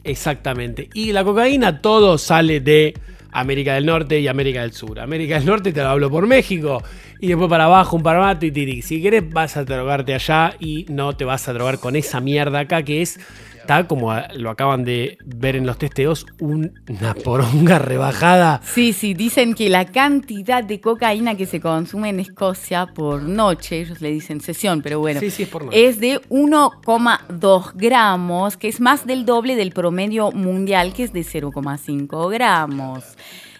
Exactamente. 0.03 0.89
Y 0.93 1.11
la 1.11 1.23
cocaína 1.23 1.79
todo 1.79 2.17
sale 2.17 2.59
de 2.59 2.93
América 3.31 3.75
del 3.75 3.85
Norte 3.85 4.19
y 4.19 4.27
América 4.27 4.61
del 4.61 4.73
Sur. 4.73 4.99
América 4.99 5.35
del 5.35 5.45
Norte 5.45 5.71
te 5.71 5.81
lo 5.81 5.89
hablo 5.89 6.09
por 6.09 6.27
México 6.27 6.83
y 7.19 7.27
después 7.27 7.49
para 7.49 7.65
abajo 7.65 7.95
un 7.95 8.03
parmato 8.03 8.45
y 8.45 8.51
tiri. 8.51 8.81
Si 8.81 9.01
querés 9.01 9.29
vas 9.31 9.57
a 9.57 9.63
drogarte 9.63 10.13
allá 10.13 10.55
y 10.59 10.85
no 10.89 11.15
te 11.15 11.23
vas 11.23 11.47
a 11.47 11.53
drogar 11.53 11.79
con 11.79 11.95
esa 11.95 12.19
mierda 12.19 12.59
acá 12.59 12.83
que 12.83 13.01
es, 13.01 13.19
está 13.63 13.87
como 13.87 14.13
lo 14.35 14.49
acaban 14.49 14.83
de 14.83 15.17
ver 15.25 15.55
en 15.55 15.65
los 15.65 15.77
testeos, 15.77 16.25
una 16.39 17.13
poronga 17.23 17.79
rebajada. 17.79 18.59
Sí, 18.63 18.91
sí, 18.93 19.13
dicen 19.13 19.53
que 19.55 19.69
la 19.69 19.85
cantidad 19.85 20.63
de 20.63 20.81
cocaína 20.81 21.35
que 21.35 21.45
se 21.45 21.61
consume 21.61 22.09
en 22.09 22.19
Escocia 22.19 22.87
por 22.87 23.21
noche, 23.23 23.79
ellos 23.81 24.01
le 24.01 24.11
dicen 24.11 24.41
sesión, 24.41 24.81
pero 24.81 24.99
bueno, 24.99 25.19
Sí, 25.21 25.31
sí, 25.31 25.43
es 25.43 25.49
por 25.49 25.63
noche. 25.63 25.87
es 25.87 25.99
de 26.01 26.19
1,2 26.29 27.71
gramos, 27.75 28.57
que 28.57 28.67
es 28.67 28.81
más 28.81 29.05
del 29.07 29.25
doble 29.25 29.55
del 29.55 29.71
promedio 29.71 30.31
mundial, 30.31 30.93
que 30.93 31.03
es 31.03 31.13
de 31.13 31.21
0,5 31.21 32.29
gramos. 32.31 33.03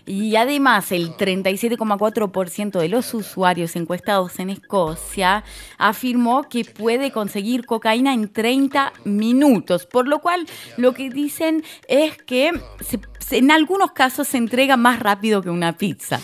Y 0.06 0.36
además, 0.36 0.92
el 0.92 1.12
37,4% 1.16 2.80
de 2.80 2.90
los 2.90 3.14
usuarios 3.14 3.76
encuestados 3.76 4.38
en 4.40 4.50
Escocia 4.50 5.44
afirmó 5.78 6.44
que 6.50 6.66
puede 6.66 7.12
conseguir 7.12 7.66
cocaína 7.66 8.14
en 8.14 8.28
30 8.32 8.92
minutos, 9.06 9.86
por 9.86 10.08
lo 10.08 10.20
cual 10.20 10.46
lo 10.78 10.94
que 10.94 11.10
dicen 11.10 11.64
es 11.88 12.18
que 12.18 12.52
se- 12.82 13.38
en 13.38 13.50
algunos 13.52 13.94
casos 13.94 14.28
se 14.28 14.38
entrega 14.38 14.76
más 14.78 15.00
rápido 15.00 15.42
que 15.42 15.50
una 15.50 15.78
pizza 15.78 16.20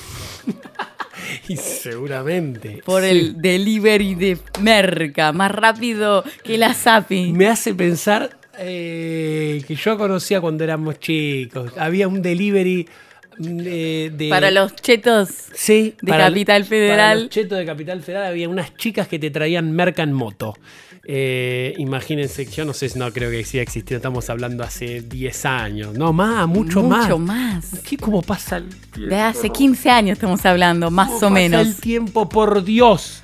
Y 1.47 1.57
seguramente. 1.57 2.81
por 2.85 3.03
sí. 3.03 3.09
el 3.09 3.41
delivery 3.41 4.15
de 4.15 4.37
merca, 4.61 5.31
más 5.31 5.51
rápido 5.51 6.23
que 6.43 6.57
la 6.57 6.73
Zapi. 6.73 7.31
Me 7.33 7.47
hace 7.47 7.73
pensar 7.73 8.37
eh, 8.57 9.63
que 9.67 9.75
yo 9.75 9.97
conocía 9.97 10.41
cuando 10.41 10.63
éramos 10.63 10.99
chicos. 10.99 11.71
Había 11.77 12.07
un 12.07 12.21
delivery 12.21 12.87
mm, 13.39 13.59
eh, 13.65 14.11
de. 14.13 14.29
Para 14.29 14.51
los 14.51 14.75
chetos 14.75 15.29
Sí, 15.53 15.95
de 16.01 16.11
para- 16.11 16.27
Capital 16.27 16.61
Para 16.63 16.69
Federal. 16.69 17.19
los 17.21 17.29
chetos 17.29 17.57
de 17.57 17.65
Capital 17.65 18.01
Federal 18.03 18.27
había 18.27 18.47
unas 18.49 18.75
chicas 18.77 19.07
que 19.07 19.17
te 19.19 19.31
traían 19.31 19.71
merca 19.71 20.03
en 20.03 20.13
moto. 20.13 20.55
Eh, 21.11 21.73
imagínense, 21.79 22.45
yo 22.45 22.65
no 22.65 22.73
sé, 22.73 22.91
no 22.95 23.11
creo 23.11 23.31
que 23.31 23.43
siga 23.43 23.63
existiendo, 23.63 23.97
estamos 23.97 24.29
hablando 24.29 24.63
hace 24.63 25.01
10 25.01 25.45
años, 25.45 25.93
no 25.95 26.13
más, 26.13 26.47
mucho, 26.47 26.83
más. 26.83 27.05
Mucho 27.05 27.17
más. 27.17 27.79
¿Qué 27.87 27.97
cómo 27.97 28.21
pasa 28.21 28.57
el 28.57 28.69
tiempo? 28.69 29.15
De 29.15 29.19
hace 29.19 29.49
15 29.49 29.89
años 29.89 30.13
estamos 30.17 30.45
hablando, 30.45 30.91
más 30.91 31.07
¿Cómo 31.07 31.17
o 31.17 31.19
pasa 31.21 31.33
menos. 31.33 31.65
el 31.67 31.75
tiempo, 31.77 32.29
por 32.29 32.63
Dios. 32.63 33.23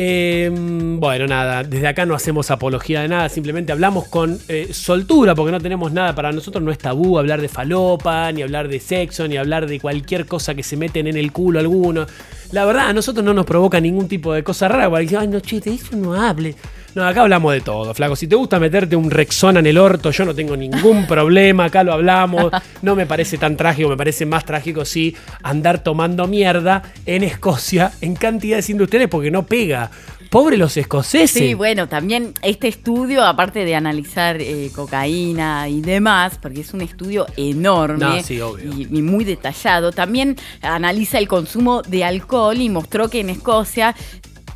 Eh, 0.00 0.48
bueno, 0.52 1.26
nada, 1.26 1.64
desde 1.64 1.88
acá 1.88 2.06
no 2.06 2.14
hacemos 2.14 2.52
apología 2.52 3.00
de 3.02 3.08
nada, 3.08 3.28
simplemente 3.28 3.72
hablamos 3.72 4.06
con 4.06 4.38
eh, 4.46 4.68
soltura, 4.72 5.34
porque 5.34 5.50
no 5.50 5.60
tenemos 5.60 5.90
nada, 5.90 6.14
para 6.14 6.30
nosotros 6.30 6.62
no 6.62 6.70
es 6.70 6.78
tabú 6.78 7.18
hablar 7.18 7.40
de 7.40 7.48
falopa, 7.48 8.30
ni 8.30 8.42
hablar 8.42 8.68
de 8.68 8.78
sexo, 8.78 9.26
ni 9.26 9.36
hablar 9.36 9.66
de 9.66 9.80
cualquier 9.80 10.26
cosa 10.26 10.54
que 10.54 10.62
se 10.62 10.76
meten 10.76 11.08
en 11.08 11.16
el 11.16 11.32
culo 11.32 11.58
alguno. 11.58 12.06
La 12.52 12.64
verdad, 12.64 12.90
a 12.90 12.92
nosotros 12.92 13.24
no 13.24 13.34
nos 13.34 13.44
provoca 13.44 13.80
ningún 13.80 14.06
tipo 14.06 14.32
de 14.32 14.44
cosa 14.44 14.68
rara, 14.68 14.88
porque 14.88 15.16
ay, 15.16 15.26
no, 15.26 15.40
che, 15.40 15.58
de 15.58 15.74
eso 15.74 15.96
no 15.96 16.14
hable. 16.14 16.54
No, 16.98 17.06
acá 17.06 17.20
hablamos 17.22 17.52
de 17.52 17.60
todo, 17.60 17.94
flaco. 17.94 18.16
Si 18.16 18.26
te 18.26 18.34
gusta 18.34 18.58
meterte 18.58 18.96
un 18.96 19.08
Rexona 19.08 19.60
en 19.60 19.66
el 19.66 19.78
orto, 19.78 20.10
yo 20.10 20.24
no 20.24 20.34
tengo 20.34 20.56
ningún 20.56 21.06
problema, 21.08 21.66
acá 21.66 21.84
lo 21.84 21.92
hablamos. 21.92 22.50
No 22.82 22.96
me 22.96 23.06
parece 23.06 23.38
tan 23.38 23.56
trágico, 23.56 23.88
me 23.88 23.96
parece 23.96 24.26
más 24.26 24.44
trágico 24.44 24.84
sí 24.84 25.14
andar 25.44 25.84
tomando 25.84 26.26
mierda 26.26 26.82
en 27.06 27.22
Escocia 27.22 27.92
en 28.00 28.16
cantidades 28.16 28.68
industriales 28.68 29.08
porque 29.08 29.30
no 29.30 29.46
pega. 29.46 29.92
Pobre 30.28 30.58
los 30.58 30.76
escoceses. 30.76 31.30
Sí, 31.30 31.54
bueno, 31.54 31.88
también 31.88 32.34
este 32.42 32.68
estudio, 32.68 33.24
aparte 33.24 33.64
de 33.64 33.74
analizar 33.74 34.36
eh, 34.40 34.70
cocaína 34.74 35.70
y 35.70 35.80
demás, 35.80 36.38
porque 36.42 36.60
es 36.60 36.74
un 36.74 36.82
estudio 36.82 37.24
enorme 37.38 38.04
No, 38.04 38.22
sí, 38.22 38.38
obvio. 38.38 38.70
y, 38.76 38.82
y 38.90 39.00
muy 39.02 39.24
detallado, 39.24 39.90
también 39.90 40.36
analiza 40.60 41.16
el 41.16 41.28
consumo 41.28 41.80
de 41.80 42.04
alcohol 42.04 42.60
y 42.60 42.68
mostró 42.68 43.08
que 43.08 43.20
en 43.20 43.30
Escocia 43.30 43.94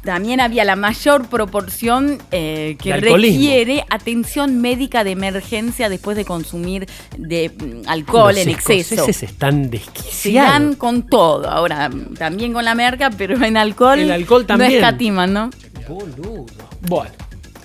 también 0.04 0.40
había 0.40 0.64
la 0.64 0.74
mayor 0.76 1.28
proporción 1.28 2.18
eh, 2.32 2.76
que 2.82 2.96
requiere 2.96 3.84
atención 3.88 4.60
médica 4.60 5.04
de 5.04 5.12
emergencia 5.12 5.88
después 5.88 6.16
de 6.16 6.24
consumir 6.24 6.88
de 7.16 7.50
mm, 7.50 7.88
alcohol 7.88 8.34
Los 8.34 8.42
en 8.42 8.48
exceso. 8.50 8.94
escoceses 8.94 9.30
están 9.30 9.64
Se 9.64 9.70
desquiciados. 9.70 10.50
dan 10.52 10.74
con 10.74 11.06
todo. 11.06 11.48
Ahora, 11.48 11.88
también 12.18 12.52
con 12.52 12.64
la 12.64 12.74
merca, 12.74 13.10
pero 13.10 13.42
en 13.44 13.56
alcohol, 13.56 14.00
El 14.00 14.10
alcohol 14.10 14.44
también. 14.46 14.72
no 14.72 14.76
escatiman, 14.78 15.32
¿no? 15.32 15.50
Boludo. 15.88 16.46
Bueno. 16.82 17.10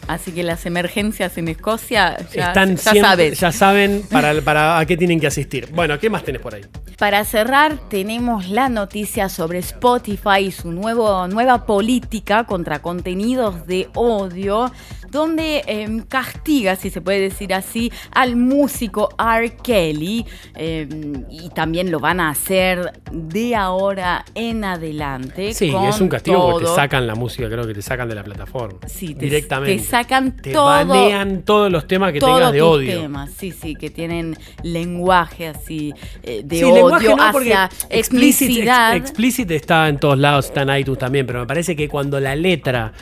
Así 0.08 0.32
que 0.32 0.44
las 0.44 0.66
emergencias 0.66 1.38
en 1.38 1.48
Escocia 1.50 2.18
ya, 2.34 2.48
Están 2.48 2.76
ya 2.78 2.92
siempre- 2.92 3.02
sabes. 3.02 3.40
ya 3.40 3.52
saben 3.52 4.04
para, 4.12 4.42
para 4.42 4.80
a 4.80 4.86
qué 4.86 4.96
tienen 4.98 5.20
que 5.20 5.28
asistir. 5.28 5.68
Bueno, 5.74 6.00
¿qué 6.00 6.10
más 6.10 6.24
tenés 6.24 6.42
por 6.42 6.56
ahí? 6.56 6.62
Para 6.98 7.24
cerrar, 7.26 7.78
tenemos 7.90 8.48
la 8.50 8.70
noticia 8.70 9.30
sobre 9.30 9.60
Spotify 9.60 10.40
y 10.48 10.52
su 10.52 10.72
nuevo, 10.72 11.28
nueva 11.28 11.66
política 11.66 12.46
contra 12.46 12.80
contenidos 12.82 13.68
de 13.68 13.88
odio, 13.94 14.72
donde 15.12 15.64
em, 15.68 16.02
castiga, 16.02 16.76
si 16.76 16.90
se 16.90 17.02
puede 17.02 17.20
decir 17.22 17.54
así, 17.54 17.92
al 18.12 18.36
músico 18.36 19.10
R. 19.20 19.56
Kelly. 19.64 20.26
em, 20.56 21.24
y 21.30 21.50
también 21.50 21.92
lo 21.92 22.00
van 22.00 22.20
a 22.20 22.30
hacer 22.30 22.92
de 23.12 23.56
ahora 23.56 24.26
en 24.36 24.64
adelante. 24.64 25.54
Sí, 25.54 25.72
con 25.72 25.86
es 25.86 26.00
un 26.02 26.10
castigo 26.10 26.52
porque 26.52 26.66
te 26.68 26.76
sacan 26.76 27.06
la 27.08 27.16
música, 27.16 27.48
creo 27.50 27.66
que 27.68 27.74
te 27.74 27.82
sacan 27.82 28.10
de 28.10 28.16
la 28.16 28.24
plataforma. 28.24 28.80
Sí, 28.88 29.14
te- 29.16 29.26
directamente. 29.26 29.82
te 29.82 29.88
sacan 29.90 30.36
Te 30.36 30.52
todo- 30.52 30.66
banean 30.66 31.44
todos 31.44 31.72
los 31.72 31.88
temas 31.88 32.12
que 32.14 32.20
tengas 32.20 32.52
de 32.52 32.62
odio. 32.62 33.02
temas, 33.02 33.32
sí, 33.38 33.52
sí, 33.52 33.76
que 33.76 33.90
tienen 33.90 34.38
lenguaje 34.64 35.48
así 35.48 35.94
eh, 36.24 36.42
de 36.44 36.58
Sí, 36.58 36.64
odio 36.64 36.76
lenguaje 36.76 37.08
no, 37.16 37.32
porque 37.32 37.54
hacia 37.54 37.70
explicit, 37.90 38.48
etnicidad. 38.50 38.96
ex- 38.96 39.10
explicit 39.10 39.52
está 39.52 39.88
en 39.88 39.98
todos 40.00 40.18
lados, 40.18 40.46
está 40.48 40.62
en 40.64 40.78
iTunes 40.80 41.00
también, 41.00 41.26
pero 41.26 41.40
me 41.42 41.46
parece 41.48 41.76
que 41.76 41.88
cuando 41.90 42.20
la 42.20 42.36
letra 42.36 42.94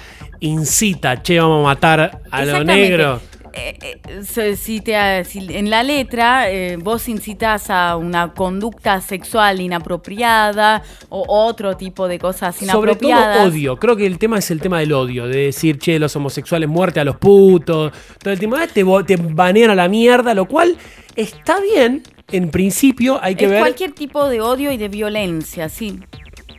incita, 0.47 1.21
che, 1.21 1.39
vamos 1.39 1.61
a 1.61 1.63
matar 1.69 2.21
a 2.29 2.45
lo 2.45 2.63
negro. 2.63 3.21
Eh, 3.57 3.99
eh, 4.35 4.55
si 4.57 4.81
te- 4.81 5.23
si 5.23 5.47
en 5.49 5.69
la 5.69 5.81
letra 5.81 6.49
eh, 6.51 6.75
vos 6.75 7.07
incitas 7.07 7.69
a 7.69 7.95
una 7.95 8.33
conducta 8.33 8.99
sexual 8.99 9.61
inapropiada 9.61 10.83
o 11.07 11.23
otro 11.29 11.77
tipo 11.77 12.09
de 12.09 12.19
cosas 12.19 12.53
Sobre 12.57 12.97
todo 12.97 13.07
inapropiadas. 13.09 13.47
odio, 13.53 13.77
creo 13.77 13.95
que 13.95 14.05
el 14.05 14.17
tema 14.17 14.39
es 14.39 14.51
el 14.51 14.59
tema 14.59 14.79
del 14.79 14.91
odio, 14.91 15.25
de 15.27 15.45
decir, 15.45 15.79
che, 15.79 15.97
los 15.99 16.13
homosexuales, 16.17 16.67
muerte 16.67 16.99
a 16.99 17.05
los 17.05 17.15
putos, 17.15 17.93
todo 18.21 18.33
el 18.33 18.39
tema, 18.39 18.67
te, 18.67 18.83
te 19.07 19.15
banean 19.15 19.69
a 19.69 19.75
la 19.75 19.87
mierda, 19.87 20.33
lo 20.33 20.49
cual 20.49 20.75
está 21.15 21.57
bien, 21.61 22.03
en 22.33 22.51
principio 22.51 23.19
hay 23.23 23.35
que 23.35 23.45
es 23.45 23.51
ver... 23.51 23.59
cualquier 23.61 23.93
tipo 23.93 24.27
de 24.27 24.41
odio 24.41 24.73
y 24.73 24.77
de 24.77 24.89
violencia, 24.89 25.69
sí. 25.69 26.01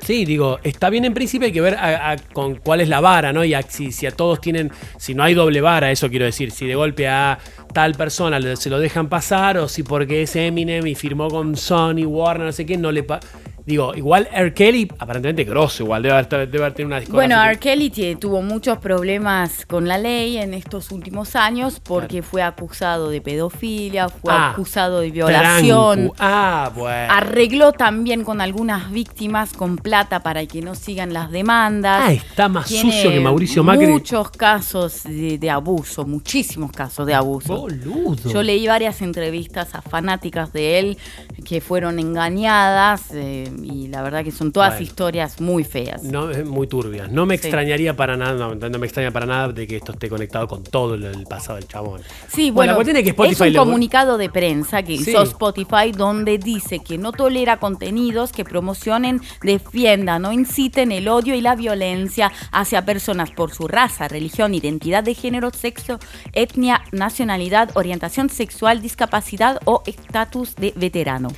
Sí, 0.06 0.24
digo, 0.24 0.60
está 0.62 0.88
bien 0.88 1.04
en 1.04 1.14
principio, 1.14 1.46
hay 1.46 1.52
que 1.52 1.60
ver 1.60 1.74
a- 1.74 2.14
con 2.32 2.54
cuál 2.54 2.80
es 2.80 2.88
la 2.88 3.00
vara, 3.00 3.32
¿no? 3.32 3.44
Y 3.44 3.54
a- 3.54 3.62
si, 3.62 3.90
si 3.90 4.06
a 4.06 4.12
todos 4.12 4.40
tienen, 4.40 4.70
si 4.98 5.14
no 5.14 5.24
hay 5.24 5.34
doble 5.34 5.60
vara, 5.60 5.90
eso 5.90 6.08
quiero 6.08 6.24
decir, 6.26 6.52
si 6.52 6.64
de 6.64 6.76
golpe 6.76 7.08
a 7.08 7.40
tal 7.74 7.94
persona 7.96 8.38
se 8.54 8.70
lo 8.70 8.78
dejan 8.78 9.08
pasar 9.08 9.58
o 9.58 9.66
si 9.66 9.82
porque 9.82 10.22
es 10.22 10.36
Eminem 10.36 10.86
y 10.86 10.94
firmó 10.94 11.26
con 11.26 11.56
Sony, 11.56 12.04
Warner, 12.06 12.46
no 12.46 12.52
sé 12.52 12.64
qué, 12.64 12.76
no 12.76 12.92
le... 12.92 13.02
pa- 13.02 13.18
Digo, 13.66 13.96
igual 13.96 14.28
R. 14.32 14.54
Kelly, 14.54 14.88
aparentemente 14.96 15.42
grosso, 15.42 15.82
igual, 15.82 16.00
debe 16.00 16.14
haber, 16.14 16.28
debe 16.28 16.58
haber 16.58 16.72
tenido 16.74 16.86
una 16.86 17.00
discografía. 17.00 17.36
Bueno, 17.36 17.50
R. 17.50 17.58
Kelly 17.58 18.14
tuvo 18.14 18.40
muchos 18.40 18.78
problemas 18.78 19.66
con 19.66 19.88
la 19.88 19.98
ley 19.98 20.38
en 20.38 20.54
estos 20.54 20.92
últimos 20.92 21.34
años 21.34 21.80
porque 21.80 22.22
fue 22.22 22.42
acusado 22.42 23.10
de 23.10 23.20
pedofilia, 23.20 24.08
fue 24.08 24.32
Ah, 24.32 24.50
acusado 24.50 25.00
de 25.00 25.10
violación. 25.10 26.12
Ah, 26.20 26.70
bueno. 26.76 27.12
Arregló 27.12 27.72
también 27.72 28.22
con 28.22 28.40
algunas 28.40 28.92
víctimas 28.92 29.52
con 29.52 29.78
plata 29.78 30.20
para 30.20 30.46
que 30.46 30.62
no 30.62 30.76
sigan 30.76 31.12
las 31.12 31.32
demandas. 31.32 32.02
Ah, 32.06 32.12
está 32.12 32.48
más 32.48 32.66
Tiene 32.68 32.92
sucio 32.92 33.10
que 33.10 33.18
Mauricio 33.18 33.64
Macri. 33.64 33.88
Muchos 33.88 34.30
casos 34.30 35.02
de, 35.02 35.38
de 35.38 35.50
abuso, 35.50 36.04
muchísimos 36.06 36.70
casos 36.70 37.04
de 37.04 37.14
abuso. 37.14 37.56
Boludo. 37.56 38.30
Yo 38.30 38.44
leí 38.44 38.68
varias 38.68 39.02
entrevistas 39.02 39.74
a 39.74 39.82
fanáticas 39.82 40.52
de 40.52 40.78
él 40.78 40.98
que 41.44 41.60
fueron 41.60 41.98
engañadas 41.98 43.10
eh, 43.12 43.50
y 43.64 43.88
la 43.88 44.02
verdad 44.02 44.24
que 44.24 44.30
son 44.32 44.52
todas 44.52 44.70
Bueno. 44.74 44.82
historias 44.84 45.40
muy 45.40 45.64
feas. 45.64 46.02
No, 46.02 46.30
es 46.30 46.44
muy 46.46 46.66
turbias. 46.66 47.10
No 47.10 47.26
me 47.26 47.36
Sí. 47.36 47.46
extrañaría 47.46 47.96
para 47.96 48.16
nada, 48.16 48.54
no, 48.54 48.68
no 48.68 48.78
me 48.78 48.86
extraña 48.86 49.10
para 49.10 49.26
nada 49.26 49.48
de 49.52 49.66
que 49.66 49.76
esto 49.76 49.92
esté 49.92 50.08
conectado 50.08 50.46
con 50.48 50.62
todo 50.62 50.94
el, 50.94 51.24
pasado 51.28 51.56
del 51.56 51.66
chabón. 51.68 52.00
Sí, 52.28 52.50
Bueno, 52.50 52.74
bueno, 52.74 52.92
la 52.92 52.98
es 52.98 53.04
que 53.04 53.10
Spotify 53.10 53.34
es 53.34 53.40
un 53.48 53.52
le- 53.52 53.58
comunicado 53.58 54.18
de 54.18 54.28
prensa 54.30 54.82
que 54.82 54.96
Sí. 54.98 55.10
hizo 55.10 55.22
Spotify 55.22 55.92
donde 55.96 56.38
dice 56.38 56.80
que 56.80 56.98
no 56.98 57.12
tolera 57.12 57.58
contenidos 57.58 58.32
que 58.32 58.44
promocionen, 58.44 59.20
defiendan 59.42 60.24
o 60.24 60.32
inciten 60.32 60.92
el 60.92 61.08
odio 61.08 61.34
y 61.34 61.40
la 61.40 61.54
violencia 61.56 62.32
hacia 62.52 62.84
personas 62.84 63.30
por 63.30 63.52
su 63.52 63.68
raza, 63.68 64.08
religión, 64.08 64.54
identidad 64.54 65.02
de 65.02 65.14
género, 65.14 65.50
sexo, 65.50 65.98
etnia, 66.32 66.82
nacionalidad, 66.92 67.70
orientación 67.74 68.30
sexual, 68.30 68.80
discapacidad 68.82 69.60
o 69.64 69.82
estatus 69.86 70.54
de 70.56 70.72
veterano. 70.76 71.28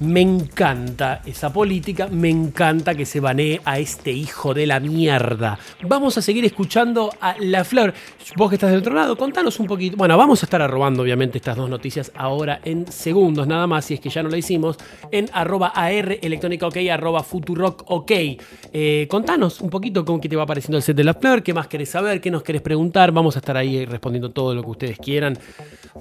Me 0.00 0.22
encanta 0.22 1.20
esa 1.26 1.52
política, 1.52 2.08
me 2.08 2.30
encanta 2.30 2.94
que 2.94 3.04
se 3.04 3.20
banee 3.20 3.60
a 3.66 3.78
este 3.78 4.10
hijo 4.10 4.54
de 4.54 4.66
la 4.66 4.80
mierda. 4.80 5.58
Vamos 5.82 6.16
a 6.16 6.22
seguir 6.22 6.42
escuchando 6.46 7.12
a 7.20 7.34
La 7.38 7.64
Flor. 7.64 7.92
Vos 8.34 8.48
que 8.48 8.54
estás 8.56 8.70
del 8.70 8.80
otro 8.80 8.94
lado, 8.94 9.14
contanos 9.14 9.60
un 9.60 9.66
poquito. 9.66 9.98
Bueno, 9.98 10.16
vamos 10.16 10.42
a 10.42 10.46
estar 10.46 10.62
arrobando 10.62 11.02
obviamente 11.02 11.36
estas 11.36 11.54
dos 11.54 11.68
noticias 11.68 12.12
ahora 12.14 12.62
en 12.64 12.90
segundos 12.90 13.46
nada 13.46 13.66
más, 13.66 13.84
si 13.84 13.92
es 13.92 14.00
que 14.00 14.08
ya 14.08 14.22
no 14.22 14.30
lo 14.30 14.38
hicimos, 14.38 14.78
en 15.12 15.28
arroba 15.34 15.68
AR 15.74 16.18
electrónica 16.22 16.66
ok, 16.66 16.78
arroba 16.90 17.22
futurock 17.22 17.82
ok. 17.88 18.10
Eh, 18.72 19.06
contanos 19.10 19.60
un 19.60 19.68
poquito 19.68 20.06
cómo 20.06 20.18
que 20.18 20.30
te 20.30 20.36
va 20.36 20.46
pareciendo 20.46 20.78
el 20.78 20.82
set 20.82 20.96
de 20.96 21.04
La 21.04 21.12
Flor, 21.12 21.42
qué 21.42 21.52
más 21.52 21.66
querés 21.66 21.90
saber, 21.90 22.22
qué 22.22 22.30
nos 22.30 22.42
querés 22.42 22.62
preguntar. 22.62 23.12
Vamos 23.12 23.36
a 23.36 23.40
estar 23.40 23.54
ahí 23.54 23.84
respondiendo 23.84 24.30
todo 24.30 24.54
lo 24.54 24.62
que 24.62 24.70
ustedes 24.70 24.98
quieran. 24.98 25.38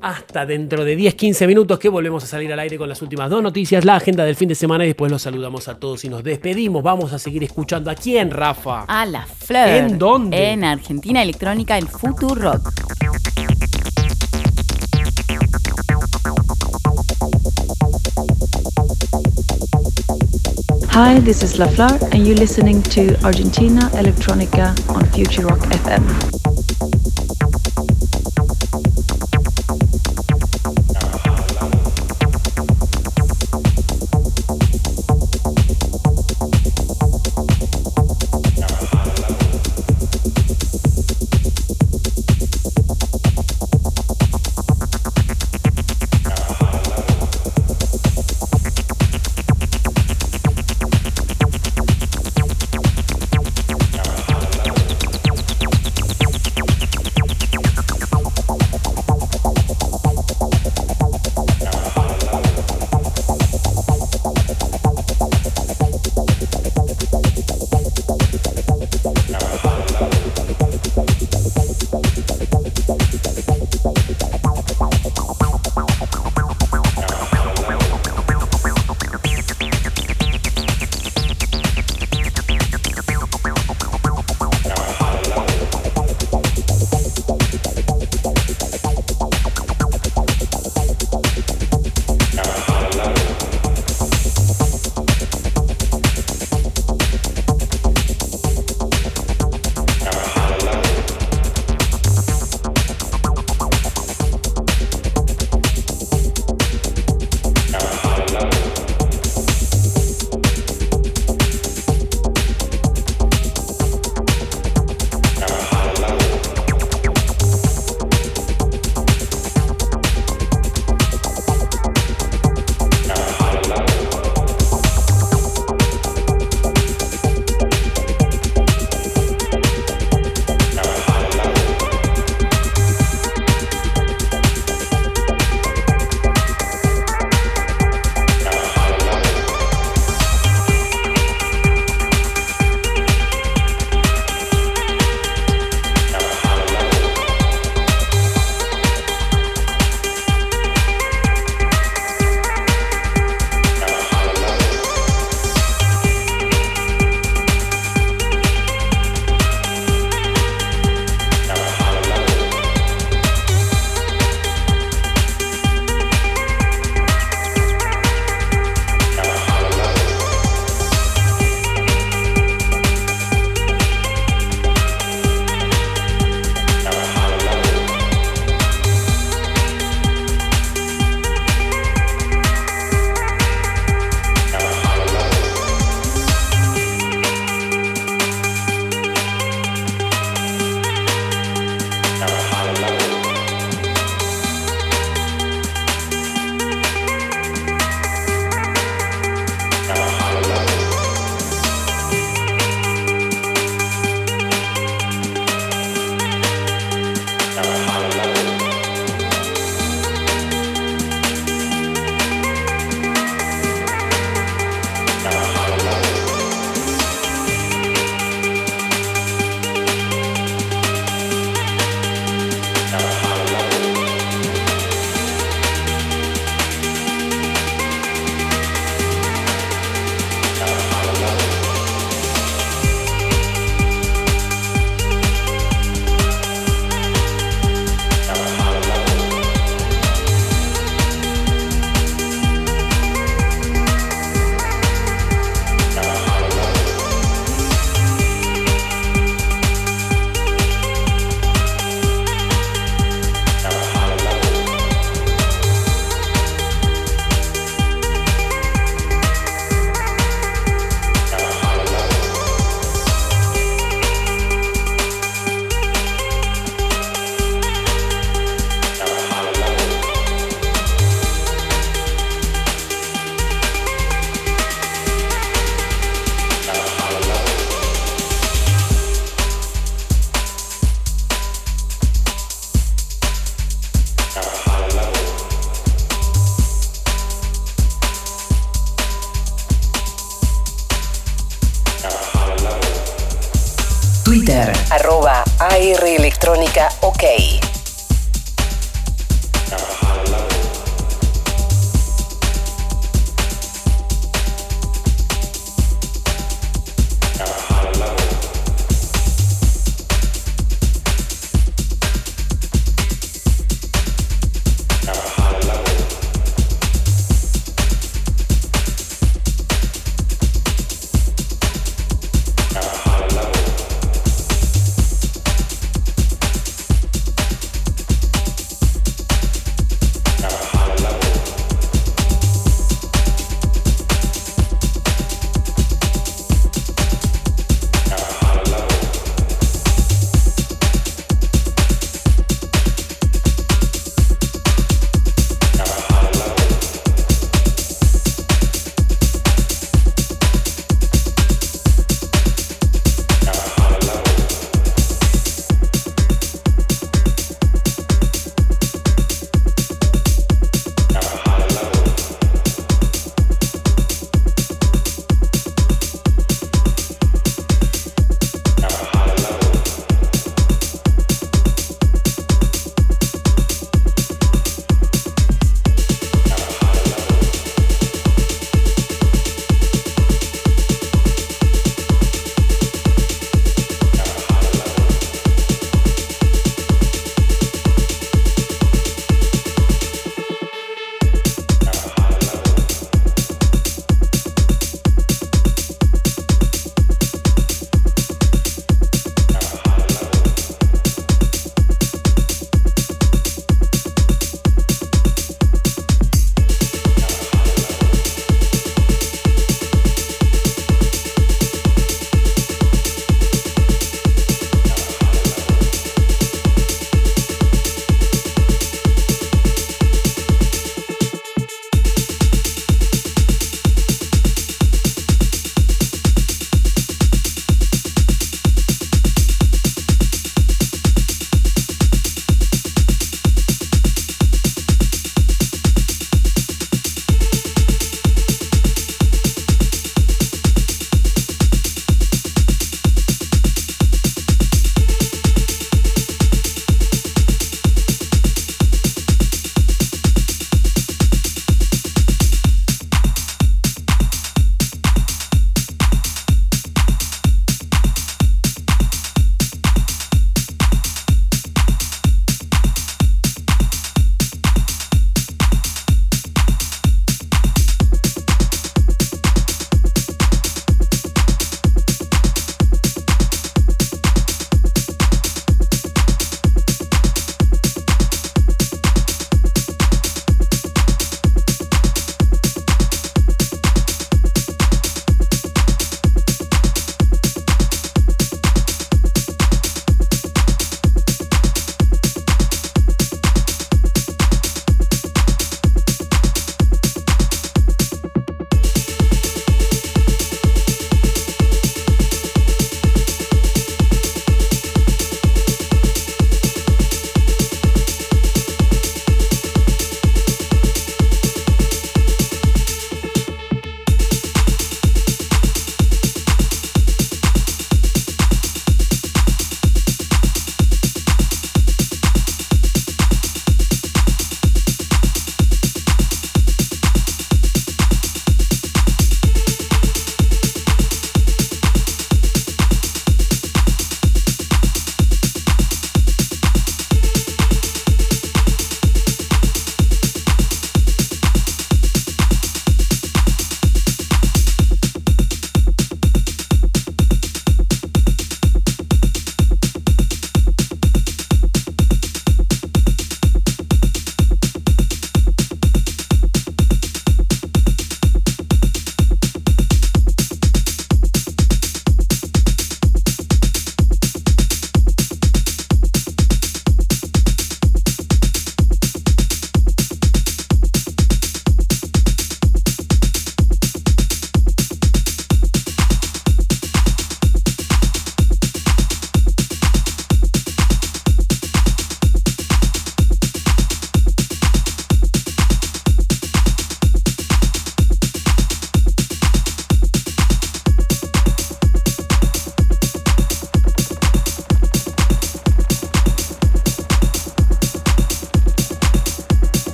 Hasta 0.00 0.46
dentro 0.46 0.84
de 0.84 0.96
10-15 0.96 1.48
minutos 1.48 1.80
que 1.80 1.88
volvemos 1.88 2.22
a 2.22 2.28
salir 2.28 2.52
al 2.52 2.60
aire 2.60 2.78
con 2.78 2.88
las 2.88 3.02
últimas 3.02 3.28
dos 3.28 3.42
noticias 3.42 3.87
la 3.88 3.96
agenda 3.96 4.22
del 4.22 4.36
fin 4.36 4.50
de 4.50 4.54
semana 4.54 4.84
y 4.84 4.88
después 4.88 5.10
los 5.10 5.22
saludamos 5.22 5.66
a 5.66 5.80
todos 5.80 6.04
y 6.04 6.10
nos 6.10 6.22
despedimos. 6.22 6.82
Vamos 6.82 7.14
a 7.14 7.18
seguir 7.18 7.42
escuchando 7.42 7.90
a 7.90 7.94
quién, 7.94 8.30
Rafa. 8.30 8.84
A 8.86 9.06
la 9.06 9.24
Flor. 9.24 9.66
¿En 9.66 9.98
dónde? 9.98 10.50
En 10.50 10.62
Argentina 10.62 11.22
Electrónica 11.22 11.78
en 11.78 11.88
Futurock. 11.88 12.70
Hi, 20.92 21.18
this 21.22 21.42
is 21.42 21.58
La 21.58 21.66
Flor, 21.68 21.98
and 22.12 22.26
you're 22.26 22.38
listening 22.38 22.82
to 22.82 23.16
Argentina 23.24 23.90
Electronica 23.94 24.74
on 24.90 25.06
Future 25.12 25.46
Rock 25.46 25.64
FM. 25.70 27.17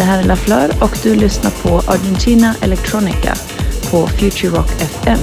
Det 0.00 0.04
här 0.04 0.22
är 0.22 0.24
LaFleur 0.24 0.70
och 0.82 0.98
du 1.02 1.14
lyssnar 1.14 1.50
på 1.50 1.92
Argentina 1.92 2.54
Electronica 2.62 3.34
på 3.90 4.06
Future 4.06 4.50
Rock 4.50 4.70
FM. 4.82 5.18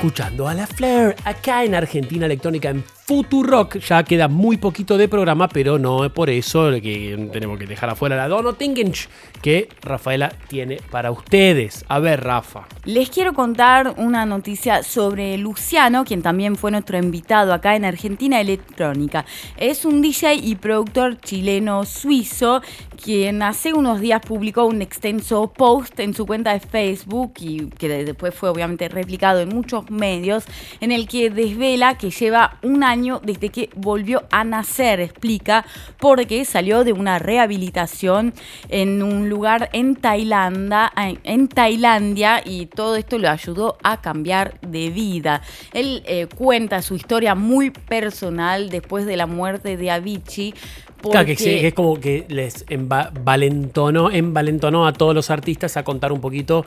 Escuchando 0.00 0.48
a 0.48 0.54
la 0.54 0.66
Flair 0.66 1.14
acá 1.26 1.62
en 1.62 1.74
Argentina 1.74 2.24
Electrónica 2.24 2.70
en 2.70 2.82
Futurock. 3.10 3.78
Ya 3.80 4.04
queda 4.04 4.28
muy 4.28 4.56
poquito 4.56 4.96
de 4.96 5.08
programa, 5.08 5.48
pero 5.48 5.80
no 5.80 6.04
es 6.04 6.12
por 6.12 6.30
eso 6.30 6.70
que 6.80 7.28
tenemos 7.32 7.58
que 7.58 7.66
dejar 7.66 7.90
afuera 7.90 8.14
la 8.14 8.28
Dono 8.28 8.52
Tingench 8.52 9.08
que 9.42 9.68
Rafaela 9.82 10.28
tiene 10.46 10.78
para 10.92 11.10
ustedes. 11.10 11.84
A 11.88 11.98
ver, 11.98 12.22
Rafa. 12.22 12.68
Les 12.84 13.10
quiero 13.10 13.34
contar 13.34 13.94
una 13.96 14.26
noticia 14.26 14.84
sobre 14.84 15.36
Luciano, 15.38 16.04
quien 16.04 16.22
también 16.22 16.54
fue 16.54 16.70
nuestro 16.70 16.98
invitado 16.98 17.52
acá 17.52 17.74
en 17.74 17.84
Argentina 17.84 18.40
Electrónica. 18.40 19.24
Es 19.56 19.84
un 19.84 20.02
DJ 20.02 20.34
y 20.34 20.54
productor 20.54 21.18
chileno-suizo 21.18 22.62
quien 23.02 23.42
hace 23.42 23.72
unos 23.72 24.00
días 24.00 24.20
publicó 24.20 24.66
un 24.66 24.82
extenso 24.82 25.50
post 25.56 25.98
en 26.00 26.14
su 26.14 26.26
cuenta 26.26 26.52
de 26.52 26.60
Facebook 26.60 27.32
y 27.40 27.70
que 27.70 27.88
después 27.88 28.34
fue 28.34 28.50
obviamente 28.50 28.88
replicado 28.88 29.40
en 29.40 29.48
muchos 29.48 29.90
medios, 29.90 30.44
en 30.80 30.92
el 30.92 31.08
que 31.08 31.30
desvela 31.30 31.96
que 31.96 32.10
lleva 32.10 32.58
un 32.62 32.84
año 32.84 32.99
desde 33.22 33.48
que 33.48 33.70
volvió 33.76 34.24
a 34.30 34.44
nacer, 34.44 35.00
explica, 35.00 35.64
porque 35.98 36.44
salió 36.44 36.84
de 36.84 36.92
una 36.92 37.18
rehabilitación 37.18 38.34
en 38.68 39.02
un 39.02 39.28
lugar 39.28 39.70
en 39.72 39.96
Tailandia, 39.96 40.92
en 41.24 41.48
Tailandia 41.48 42.42
y 42.44 42.66
todo 42.66 42.96
esto 42.96 43.18
lo 43.18 43.28
ayudó 43.28 43.76
a 43.82 44.00
cambiar 44.00 44.60
de 44.60 44.90
vida. 44.90 45.42
Él 45.72 46.02
eh, 46.06 46.26
cuenta 46.34 46.82
su 46.82 46.94
historia 46.94 47.34
muy 47.34 47.70
personal 47.70 48.70
después 48.70 49.06
de 49.06 49.16
la 49.16 49.26
muerte 49.26 49.76
de 49.76 49.90
Avicii. 49.90 50.54
Claro, 51.02 51.26
que, 51.26 51.66
es 51.66 51.74
como 51.74 51.98
que 51.98 52.26
les 52.28 52.66
envalentonó, 52.68 54.10
envalentonó 54.10 54.86
a 54.86 54.92
todos 54.92 55.14
los 55.14 55.30
artistas 55.30 55.78
a 55.78 55.82
contar 55.82 56.12
un 56.12 56.20
poquito 56.20 56.66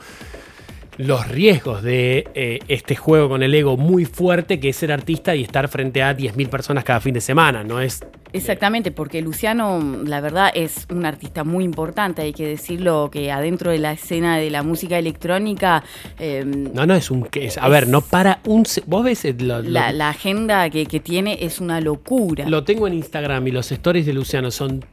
los 0.96 1.28
riesgos 1.28 1.82
de 1.82 2.28
eh, 2.34 2.60
este 2.68 2.96
juego 2.96 3.28
con 3.28 3.42
el 3.42 3.54
ego 3.54 3.76
muy 3.76 4.04
fuerte 4.04 4.60
que 4.60 4.70
es 4.70 4.76
ser 4.76 4.92
artista 4.92 5.34
y 5.34 5.42
estar 5.42 5.68
frente 5.68 6.02
a 6.02 6.16
10.000 6.16 6.48
personas 6.48 6.84
cada 6.84 7.00
fin 7.00 7.14
de 7.14 7.20
semana, 7.20 7.64
¿no? 7.64 7.80
Es 7.80 8.00
Exactamente, 8.34 8.90
porque 8.90 9.22
Luciano, 9.22 9.80
la 10.04 10.20
verdad, 10.20 10.50
es 10.52 10.88
un 10.90 11.06
artista 11.06 11.44
muy 11.44 11.62
importante, 11.62 12.22
hay 12.22 12.32
que 12.32 12.48
decirlo, 12.48 13.08
que 13.12 13.30
adentro 13.30 13.70
de 13.70 13.78
la 13.78 13.92
escena 13.92 14.38
de 14.38 14.50
la 14.50 14.64
música 14.64 14.98
electrónica... 14.98 15.84
Em, 16.18 16.72
no, 16.74 16.84
no, 16.84 16.96
es 16.96 17.12
un... 17.12 17.28
Es, 17.32 17.58
a 17.58 17.68
ver, 17.68 17.86
no 17.86 18.00
para 18.00 18.40
un... 18.46 18.64
Vos 18.86 19.04
ves... 19.04 19.24
la, 19.38 20.08
agenda 20.08 20.68
que, 20.68 20.86
que, 20.86 20.98
tiene 20.98 21.38
es 21.42 21.60
una 21.60 21.80
locura. 21.80 22.48
Lo 22.48 22.64
tengo 22.64 22.88
en 22.88 22.94
Instagram 22.94 23.46
y 23.46 23.52
los 23.52 23.70
stories 23.70 24.04
de 24.04 24.12
Luciano 24.12 24.50
son 24.50 24.84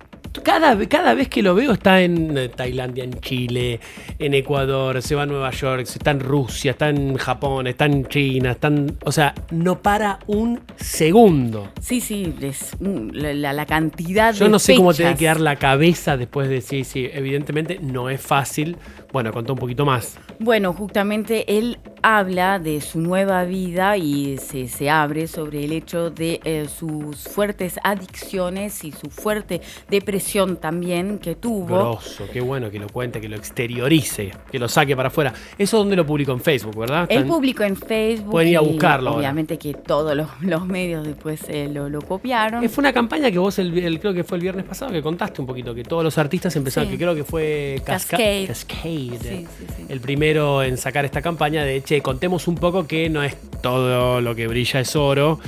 cada, 0.43 0.77
cada 0.87 1.13
vez 1.13 1.27
que 1.27 1.41
lo 1.41 1.53
veo 1.55 1.73
está 1.73 2.01
en 2.01 2.37
eh, 2.37 2.49
Tailandia, 2.49 3.03
en 3.03 3.19
Chile, 3.19 3.79
en 4.19 4.33
Ecuador, 4.33 5.01
se 5.01 5.15
va 5.15 5.23
a 5.23 5.25
Nueva 5.25 5.51
York, 5.51 5.81
está 5.81 6.11
en 6.11 6.19
Rusia, 6.21 6.71
está 6.71 6.89
en 6.89 7.15
Japón, 7.17 7.67
está 7.67 7.85
en 7.85 8.05
China, 8.07 8.51
están, 8.51 8.97
o 9.03 9.11
sea, 9.11 9.33
no 9.51 9.81
para 9.81 10.19
un 10.27 10.59
segundo. 10.77 11.69
Sí, 11.81 11.99
sí, 12.01 12.33
es 12.41 12.71
un- 12.79 13.11
la, 13.13 13.33
la- 13.53 13.65
cantidad 13.65 14.33
Yo 14.33 14.45
de 14.45 14.51
no 14.51 14.59
sé 14.59 14.75
cómo 14.75 14.89
fechas. 14.91 14.97
tiene 14.97 15.17
que 15.17 15.25
dar 15.25 15.39
la 15.39 15.55
cabeza 15.57 16.17
después 16.17 16.49
de 16.49 16.61
sí, 16.61 16.83
sí, 16.83 17.09
evidentemente 17.11 17.79
no 17.81 18.09
es 18.09 18.21
fácil. 18.21 18.77
Bueno, 19.13 19.33
contó 19.33 19.53
un 19.53 19.59
poquito 19.59 19.85
más. 19.85 20.17
Bueno, 20.39 20.71
justamente 20.73 21.57
él 21.57 21.79
habla 22.01 22.59
de 22.59 22.79
su 22.79 23.01
nueva 23.01 23.43
vida 23.43 23.97
y 23.97 24.37
se, 24.37 24.69
se 24.69 24.89
abre 24.89 25.27
sobre 25.27 25.65
el 25.65 25.73
hecho 25.73 26.09
de 26.09 26.39
eh, 26.45 26.67
sus 26.73 27.27
fuertes 27.27 27.77
adicciones 27.83 28.85
y 28.85 28.93
su 28.93 29.09
fuerte 29.09 29.59
depresión 29.89 30.20
también 30.57 31.17
que 31.19 31.35
tuvo. 31.35 31.65
Grosso, 31.65 32.25
qué 32.31 32.41
bueno 32.41 32.69
que 32.69 32.79
lo 32.79 32.87
cuente, 32.89 33.19
que 33.21 33.27
lo 33.29 33.35
exteriorice, 33.35 34.31
que 34.51 34.59
lo 34.59 34.67
saque 34.67 34.95
para 34.95 35.07
afuera. 35.07 35.33
Eso 35.57 35.77
donde 35.77 35.95
lo 35.95 36.05
publicó 36.05 36.31
en 36.31 36.39
Facebook, 36.41 36.77
¿verdad? 36.77 37.07
Él 37.09 37.25
publicó 37.25 37.63
en 37.63 37.75
Facebook. 37.75 38.31
Pueden 38.31 38.49
ir 38.49 38.57
a 38.57 38.61
buscarlo 38.61 39.09
ahora. 39.11 39.19
Obviamente 39.19 39.57
que 39.57 39.73
todos 39.73 40.15
los, 40.15 40.27
los 40.41 40.65
medios 40.65 41.05
después 41.05 41.41
eh, 41.47 41.69
lo, 41.71 41.89
lo 41.89 42.01
copiaron. 42.01 42.63
Eh, 42.63 42.69
Fue 42.69 42.81
una 42.81 42.93
campaña 42.93 43.31
que 43.31 43.37
vos, 43.37 43.57
el, 43.59 43.77
el- 43.77 43.99
creo 43.99 44.13
que 44.13 44.23
fue 44.23 44.37
el 44.37 44.41
viernes 44.43 44.65
pasado, 44.65 44.91
que 44.91 45.01
contaste 45.01 45.41
un 45.41 45.47
poquito, 45.47 45.73
que 45.75 45.83
todos 45.83 46.03
los 46.03 46.17
artistas 46.17 46.55
empezaron, 46.55 46.89
Sí. 46.89 46.97
que 46.97 47.03
creo 47.03 47.15
que 47.15 47.23
fue 47.23 47.81
Casca- 47.85 48.17
Cascade. 48.17 48.47
Cascade, 48.47 49.17
Sí, 49.21 49.47
sí, 49.57 49.65
sí. 49.77 49.85
el 49.89 49.99
primero 50.01 50.63
en 50.63 50.77
sacar 50.77 51.05
esta 51.05 51.21
campaña 51.21 51.63
de, 51.63 51.81
che, 51.83 52.01
contemos 52.01 52.47
un 52.47 52.55
poco 52.55 52.87
que 52.87 53.09
no 53.09 53.23
es 53.23 53.35
todo 53.61 54.21
lo 54.21 54.35
que 54.35 54.47
brilla 54.47 54.79
es 54.79 54.95
oro. 54.95 55.39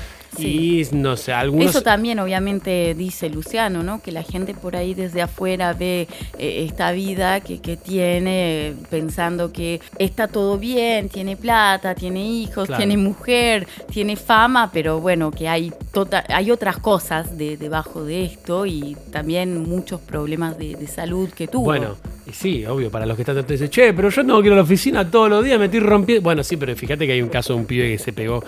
Y 0.42 0.88
no 0.94 1.16
sé, 1.18 1.34
algunos... 1.34 1.70
Eso 1.70 1.82
también 1.82 2.20
obviamente 2.20 2.96
dice 2.96 3.30
Luciano, 3.30 3.84
¿no? 3.84 4.02
Que 4.02 4.12
la 4.12 4.24
gente 4.24 4.54
por 4.54 4.76
ahí 4.76 4.94
desde 4.94 5.22
afuera 5.22 5.74
ve 5.74 6.08
eh, 6.38 6.66
esta 6.68 6.92
vida 6.92 7.40
que, 7.42 7.60
que 7.60 7.78
tiene 7.78 8.74
pensando 8.90 9.52
que 9.52 9.82
está 10.00 10.28
todo 10.28 10.58
bien, 10.58 11.10
tiene 11.10 11.36
plata, 11.38 11.96
tiene 11.96 12.26
hijos, 12.26 12.68
Claro. 12.68 12.78
tiene 12.80 12.98
mujer, 12.98 13.68
tiene 13.92 14.16
fama, 14.16 14.72
pero 14.72 15.00
bueno, 15.00 15.32
que 15.32 15.48
hay, 15.48 15.72
tota- 15.92 16.24
hay 16.30 16.52
otras 16.52 16.78
cosas 16.78 17.38
de, 17.38 17.58
debajo 17.58 18.04
de 18.04 18.26
esto 18.26 18.66
y 18.66 18.96
también 19.12 19.62
muchos 19.68 20.02
problemas 20.02 20.58
de, 20.58 20.76
de 20.76 20.88
salud 20.88 21.30
que 21.30 21.48
tuvo. 21.48 21.66
Bueno, 21.66 21.96
y 22.28 22.32
sí, 22.32 22.66
obvio, 22.66 22.90
para 22.90 23.06
los 23.06 23.16
que 23.18 23.24
están 23.24 23.36
diciendo, 23.46 23.68
che, 23.68 23.94
pero 23.94 24.10
yo 24.10 24.22
tengo 24.26 24.42
que 24.42 24.48
ir 24.48 24.54
a 24.54 24.56
la 24.58 24.62
oficina 24.62 25.10
todos 25.12 25.30
los 25.30 25.44
días, 25.44 25.60
me 25.60 25.66
estoy 25.66 25.82
rompiendo. 25.82 26.22
Bueno, 26.24 26.44
sí, 26.44 26.56
pero 26.58 26.76
fíjate 26.76 27.06
que 27.06 27.14
hay 27.14 27.22
un 27.22 27.30
caso 27.30 27.54
de 27.54 27.60
un 27.60 27.66
pibe 27.66 27.92
que 27.92 27.98
se 28.00 28.14
pegó, 28.14 28.44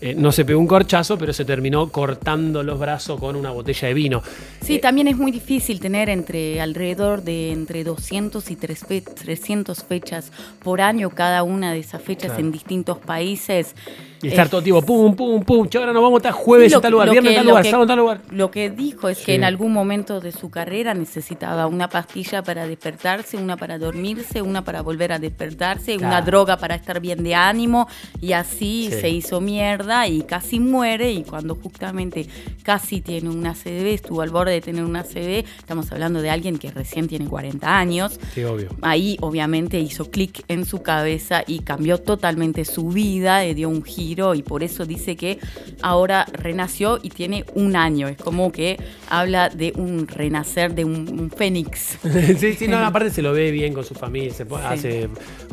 eh, 0.00 0.14
no 0.16 0.32
se 0.32 0.44
pegó 0.44 0.60
un 0.60 0.66
corchazo, 0.66 1.18
pero 1.18 1.32
se 1.32 1.44
terminó 1.44 1.90
cortando 1.90 2.62
los 2.62 2.78
brazos 2.78 3.20
con 3.20 3.36
una 3.36 3.50
botella 3.50 3.88
de 3.88 3.94
vino. 3.94 4.22
Sí, 4.62 4.78
también 4.78 5.08
es 5.08 5.16
muy 5.16 5.30
difícil 5.30 5.78
tener 5.80 6.08
entre 6.08 6.60
alrededor 6.60 7.22
de 7.22 7.52
entre 7.52 7.84
200 7.84 8.50
y 8.50 8.56
tres 8.56 8.80
fe- 8.86 9.02
300 9.02 9.84
fechas 9.84 10.32
por 10.62 10.80
año, 10.80 11.10
cada 11.10 11.42
una 11.42 11.72
de 11.72 11.80
esas 11.80 12.00
fechas 12.02 12.28
Claro. 12.32 12.40
en 12.46 12.52
distintos 12.52 12.98
países. 12.98 13.74
Y 14.22 14.28
estar 14.28 14.46
Eh, 14.46 14.50
todo 14.50 14.62
tipo, 14.62 14.82
pum, 14.82 15.14
pum, 15.14 15.42
pum, 15.44 15.68
che, 15.68 15.78
ahora 15.78 15.92
nos 15.92 16.02
vamos 16.02 16.16
a 16.16 16.28
estar 16.28 16.32
jueves 16.32 16.72
lo- 16.72 16.78
en 16.78 16.82
tal 16.82 16.92
lugar, 16.92 17.10
viernes 17.10 17.30
en 17.32 17.36
tal 17.38 17.46
lugar, 17.46 17.62
que- 17.62 17.70
sábado 17.70 17.84
en 17.84 17.88
tal 17.88 17.98
lugar. 17.98 18.20
Lo 18.30 18.50
que 18.50 18.70
dijo 18.70 19.08
es 19.08 19.18
Sí. 19.18 19.24
que 19.26 19.34
en 19.34 19.44
algún 19.44 19.72
momento 19.72 20.20
de 20.20 20.32
su 20.32 20.50
carrera 20.50 20.92
necesitaba 20.94 21.66
una 21.66 21.88
pastilla 21.88 22.42
para 22.42 22.66
despertarse, 22.66 23.36
una 23.36 23.56
para 23.56 23.78
dormirse, 23.78 24.42
una 24.42 24.64
para 24.64 24.82
volver 24.82 25.12
a 25.12 25.18
despertarse, 25.18 25.96
una 25.96 26.20
droga 26.22 26.56
para 26.56 26.74
estar 26.74 27.00
bien 27.00 27.22
de 27.22 27.34
ánimo 27.34 27.86
y 28.20 28.32
así 28.32 28.88
Sí. 28.90 29.00
se 29.00 29.10
hizo 29.10 29.40
mierda 29.40 30.08
y 30.08 30.22
casi 30.22 30.58
muere 30.58 31.12
y 31.12 31.22
cuando 31.22 31.54
justamente 31.54 32.26
casi 32.64 33.00
tiene 33.00 33.28
una 33.30 33.50
ACV, 33.50 33.94
estuvo 33.94 34.22
al 34.22 34.30
borde 34.30 34.52
de 34.52 34.60
tener 34.60 34.84
una 34.84 35.00
ACV, 35.00 35.44
estamos 35.58 35.92
hablando 35.92 36.20
de 36.22 36.30
alguien 36.30 36.58
que 36.58 36.70
recién 36.70 37.06
tiene 37.08 37.26
40 37.26 37.78
años, 37.78 38.18
Sí, 38.34 38.42
obvio. 38.42 38.68
Ahí 38.82 39.16
obviamente 39.20 39.78
hizo 39.78 40.10
clic 40.10 40.42
en 40.48 40.64
su 40.64 40.82
cabeza 40.82 41.44
y 41.46 41.60
cambió 41.60 41.98
totalmente 41.98 42.64
su 42.64 42.88
vida, 42.88 43.42
le 43.42 43.54
dio 43.54 43.68
un 43.68 43.82
giro 43.84 44.07
y 44.12 44.42
por 44.42 44.62
eso 44.62 44.86
dice 44.86 45.16
que 45.16 45.38
ahora 45.82 46.26
renació 46.32 46.98
y 47.02 47.10
tiene 47.10 47.44
un 47.54 47.76
año. 47.76 48.08
Es 48.08 48.16
como 48.16 48.50
que 48.50 48.78
habla 49.10 49.48
de 49.50 49.72
un 49.76 50.08
renacer, 50.08 50.74
de 50.74 50.84
un, 50.84 51.08
un 51.20 51.30
fénix. 51.30 51.98
sí, 52.38 52.54
sí, 52.54 52.68
no, 52.68 52.78
aparte 52.78 53.10
se 53.10 53.20
lo 53.22 53.32
ve 53.32 53.50
bien 53.50 53.74
con 53.74 53.84
su 53.84 53.94
familia, 53.94 54.32
se 54.32 54.44
Sí. 54.48 54.54
hace 54.64 55.08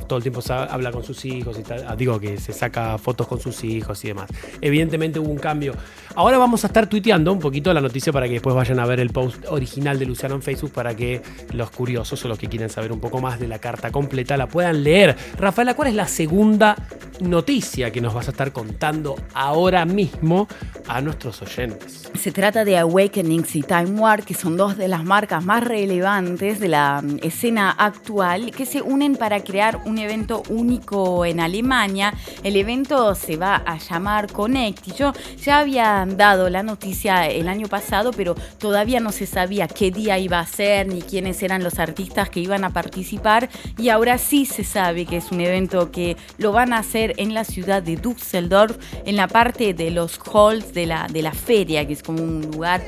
todo 0.07 0.17
el 0.17 0.23
tiempo 0.23 0.41
habla 0.49 0.91
con 0.91 1.03
sus 1.03 1.25
hijos 1.25 1.59
y 1.59 1.63
tal. 1.63 1.85
Ah, 1.87 1.95
Digo 1.95 2.19
que 2.19 2.37
se 2.37 2.53
saca 2.53 2.97
fotos 2.97 3.27
con 3.27 3.39
sus 3.39 3.63
hijos 3.63 4.03
y 4.05 4.09
demás. 4.09 4.29
Evidentemente 4.61 5.19
hubo 5.19 5.29
un 5.31 5.37
cambio. 5.37 5.73
Ahora 6.15 6.37
vamos 6.37 6.63
a 6.63 6.67
estar 6.67 6.87
tuiteando 6.87 7.33
un 7.33 7.39
poquito 7.39 7.73
la 7.73 7.81
noticia 7.81 8.13
para 8.13 8.27
que 8.27 8.33
después 8.33 8.55
vayan 8.55 8.79
a 8.79 8.85
ver 8.85 8.99
el 9.01 9.09
post 9.09 9.43
original 9.49 9.99
de 9.99 10.05
Luciano 10.05 10.35
en 10.35 10.41
Facebook 10.41 10.71
para 10.71 10.95
que 10.95 11.21
los 11.53 11.71
curiosos 11.71 12.23
o 12.23 12.27
los 12.29 12.37
que 12.39 12.47
quieren 12.47 12.69
saber 12.69 12.91
un 12.93 12.99
poco 13.01 13.19
más 13.19 13.39
de 13.39 13.47
la 13.47 13.59
carta 13.59 13.91
completa 13.91 14.37
la 14.37 14.47
puedan 14.47 14.83
leer. 14.83 15.15
Rafaela, 15.37 15.73
¿cuál 15.73 15.89
es 15.89 15.95
la 15.95 16.07
segunda 16.07 16.75
noticia 17.19 17.91
que 17.91 18.01
nos 18.01 18.13
vas 18.13 18.27
a 18.27 18.31
estar 18.31 18.44
contando 18.51 19.15
ahora 19.33 19.85
mismo 19.85 20.47
a 20.87 21.01
nuestros 21.01 21.41
oyentes? 21.41 22.11
Se 22.15 22.31
trata 22.31 22.63
de 22.65 22.77
Awakenings 22.77 23.55
y 23.55 23.61
Time 23.61 23.99
War, 23.99 24.23
que 24.23 24.33
son 24.33 24.57
dos 24.57 24.77
de 24.77 24.87
las 24.87 25.03
marcas 25.03 25.43
más 25.43 25.63
relevantes 25.63 26.59
de 26.59 26.67
la 26.67 27.01
mm, 27.01 27.19
escena 27.23 27.71
actual, 27.71 28.51
que 28.51 28.65
se 28.65 28.81
unen 28.81 29.15
para 29.15 29.43
crear 29.43 29.81
un 29.85 29.97
evento 29.97 30.43
único 30.49 31.25
en 31.25 31.39
Alemania. 31.39 32.13
El 32.43 32.55
evento 32.55 33.15
se 33.15 33.37
va 33.37 33.55
a 33.65 33.77
llamar 33.77 34.31
Connect. 34.31 34.87
Y 34.87 34.93
yo 34.93 35.13
ya 35.43 35.59
había 35.59 36.05
dado 36.07 36.49
la 36.49 36.63
noticia 36.63 37.27
el 37.27 37.47
año 37.47 37.67
pasado, 37.67 38.11
pero 38.11 38.35
todavía 38.57 38.99
no 38.99 39.11
se 39.11 39.25
sabía 39.25 39.67
qué 39.67 39.91
día 39.91 40.17
iba 40.17 40.39
a 40.39 40.45
ser 40.45 40.87
ni 40.87 41.01
quiénes 41.01 41.41
eran 41.43 41.63
los 41.63 41.79
artistas 41.79 42.29
que 42.29 42.39
iban 42.39 42.63
a 42.63 42.71
participar. 42.71 43.49
Y 43.77 43.89
ahora 43.89 44.17
sí 44.17 44.45
se 44.45 44.63
sabe 44.63 45.05
que 45.05 45.17
es 45.17 45.31
un 45.31 45.41
evento 45.41 45.91
que 45.91 46.17
lo 46.37 46.51
van 46.51 46.73
a 46.73 46.79
hacer 46.79 47.13
en 47.17 47.33
la 47.33 47.43
ciudad 47.43 47.83
de 47.83 47.97
Düsseldorf, 48.35 48.77
en 49.05 49.15
la 49.15 49.27
parte 49.27 49.73
de 49.73 49.91
los 49.91 50.19
halls 50.33 50.73
de 50.73 50.85
la, 50.85 51.07
de 51.11 51.21
la 51.21 51.31
feria, 51.31 51.85
que 51.87 51.93
es 51.93 52.03
como 52.03 52.21
un 52.21 52.41
lugar 52.51 52.81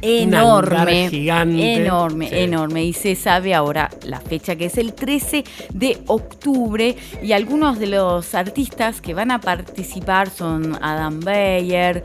enorme. 0.00 1.08
gigante. 1.10 1.74
Enorme, 1.74 2.28
Sí. 2.28 2.34
enorme. 2.38 2.84
Y 2.84 2.92
se 2.92 3.14
sabe 3.14 3.54
ahora 3.54 3.90
la 4.04 4.20
fecha, 4.20 4.56
que 4.56 4.66
es 4.66 4.78
el 4.78 4.94
13 4.94 5.44
de 5.72 5.98
octubre. 6.06 6.96
Y 7.22 7.32
algunos 7.32 7.78
de 7.78 7.86
los 7.88 8.34
artistas 8.34 9.00
que 9.00 9.14
van 9.14 9.30
a 9.30 9.40
participar 9.40 10.30
son 10.30 10.78
Adam 10.82 11.20
Beyer, 11.20 12.04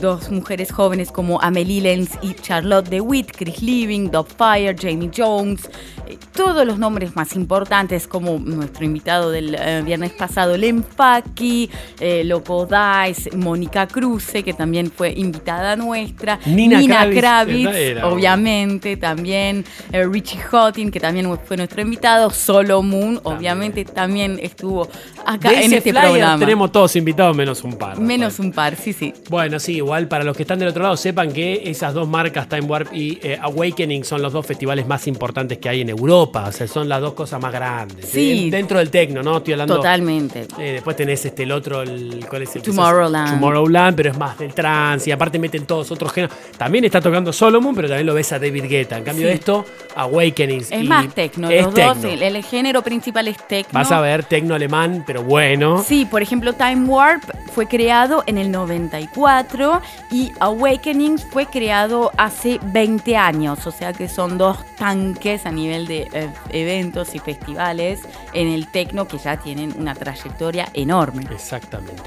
dos 0.00 0.30
mujeres 0.30 0.72
jóvenes 0.72 1.10
como 1.12 1.40
Amelie 1.40 1.80
Lenz 1.80 2.10
y 2.22 2.34
Charlotte 2.34 2.88
DeWitt, 2.88 3.32
Chris 3.36 3.62
Living, 3.62 4.10
Doug 4.10 4.26
Fire, 4.36 4.76
Jamie 4.78 5.10
Jones. 5.16 5.68
eh, 6.06 6.18
Todos 6.32 6.66
los 6.66 6.78
nombres 6.78 7.16
más 7.16 7.34
importantes, 7.34 8.06
como 8.06 8.38
nuestro 8.38 8.84
invitado 8.84 9.30
del 9.30 9.54
eh, 9.58 9.82
viernes 9.84 10.12
pasado, 10.12 10.56
Len 10.56 10.82
Paki, 10.82 11.70
eh, 12.00 12.24
Loco 12.28 12.66
Dice, 12.66 13.36
Mónica 13.36 13.86
Cruce, 13.86 14.42
que 14.42 14.52
también 14.52 14.90
fue 14.90 15.12
invitada 15.16 15.76
nuestra, 15.76 16.38
Nina 16.46 16.80
Kravitz, 16.86 17.20
Kravitz, 17.20 18.02
obviamente, 18.04 18.96
también 18.96 19.64
eh, 19.92 20.04
Richie 20.06 20.38
Houghton, 20.38 20.90
que 20.90 21.00
también 21.00 21.26
fue 21.44 21.56
nuestro 21.56 21.80
invitado, 21.80 22.30
Solo 22.30 22.82
Moon, 22.82 23.20
obviamente 23.24 23.84
también 23.84 24.38
estuvo 24.42 24.88
acá 25.24 25.50
De 25.50 25.56
en 25.56 25.62
ese 25.64 25.76
este 25.78 25.92
programa. 25.92 26.38
tenemos 26.38 26.72
todos 26.72 26.96
invitados 26.96 27.36
menos 27.36 27.62
un 27.64 27.76
par. 27.76 27.98
Menos 27.98 28.38
un 28.38 28.52
par, 28.52 28.76
sí, 28.76 28.92
sí. 28.92 29.12
Bueno, 29.28 29.58
sí, 29.58 29.76
igual 29.76 30.08
para 30.08 30.24
los 30.24 30.36
que 30.36 30.42
están 30.42 30.58
del 30.58 30.68
otro 30.68 30.82
lado, 30.82 30.96
sepan 30.96 31.32
que 31.32 31.62
esas 31.70 31.94
dos 31.94 32.08
marcas, 32.08 32.48
Time 32.48 32.62
Warp 32.62 32.92
y 32.92 33.18
eh, 33.22 33.38
Awakening, 33.40 34.04
son 34.04 34.22
los 34.22 34.32
dos 34.32 34.46
festivales 34.46 34.86
más 34.86 35.06
importantes 35.06 35.58
que 35.58 35.68
hay 35.68 35.80
en 35.80 35.88
Europa. 35.88 36.46
O 36.48 36.52
sea, 36.52 36.66
son 36.66 36.88
las 36.88 37.00
dos 37.00 37.14
cosas 37.14 37.40
más 37.40 37.52
grandes. 37.52 38.06
Sí. 38.06 38.50
Dentro 38.50 38.78
del 38.78 38.90
tecno, 38.90 39.22
¿no? 39.22 39.38
Estoy 39.38 39.54
hablando. 39.54 39.76
Totalmente. 39.76 40.46
Eh, 40.58 40.72
después 40.72 40.96
tenés 40.96 41.24
este, 41.24 41.42
el 41.44 41.52
otro, 41.52 41.82
el, 41.82 42.15
¿cuál 42.24 42.42
es 42.42 42.56
el 42.56 42.62
Tomorrowland. 42.62 43.30
Tomorrowland, 43.34 43.96
pero 43.96 44.10
es 44.10 44.18
más 44.18 44.38
del 44.38 44.54
trance 44.54 45.08
y 45.10 45.12
aparte 45.12 45.38
meten 45.38 45.66
todos 45.66 45.90
otros 45.90 46.12
géneros. 46.12 46.36
También 46.56 46.84
está 46.84 47.00
tocando 47.00 47.32
Solomon, 47.32 47.74
pero 47.74 47.88
también 47.88 48.06
lo 48.06 48.14
ves 48.14 48.32
a 48.32 48.38
David 48.38 48.64
Guetta. 48.68 48.98
En 48.98 49.04
cambio 49.04 49.26
Sí. 49.28 49.34
esto, 49.34 49.64
Awakening. 49.94 50.64
Es 50.70 50.84
más 50.84 51.08
tecno, 51.14 51.50
Es 51.50 51.64
los 51.64 51.74
dos, 51.74 52.04
el, 52.04 52.22
el 52.22 52.44
género 52.44 52.82
principal 52.82 53.28
es 53.28 53.36
tecno. 53.46 53.78
Vas 53.78 53.90
a 53.92 54.00
ver 54.00 54.24
tecno 54.24 54.54
alemán, 54.54 55.04
pero 55.06 55.22
bueno. 55.22 55.82
Sí, 55.86 56.04
por 56.06 56.22
ejemplo, 56.22 56.52
Time 56.52 56.86
Warp 56.88 57.22
fue 57.52 57.66
creado 57.66 58.22
en 58.26 58.38
el 58.38 58.50
94 58.50 59.80
y 60.10 60.32
Awakening 60.40 61.18
fue 61.18 61.46
creado 61.46 62.12
hace 62.16 62.58
20 62.62 63.16
años, 63.16 63.66
o 63.66 63.70
sea 63.70 63.92
que 63.92 64.08
son 64.08 64.38
dos 64.38 64.58
tanques 64.78 65.46
a 65.46 65.50
nivel 65.50 65.86
de 65.86 66.08
eh, 66.12 66.28
eventos 66.50 67.14
y 67.14 67.18
festivales 67.18 68.00
en 68.32 68.48
el 68.48 68.68
tecno 68.68 69.08
que 69.08 69.18
ya 69.18 69.36
tienen 69.36 69.74
una 69.78 69.94
trayectoria 69.94 70.68
enorme. 70.74 71.24
Exactamente. 71.30 72.05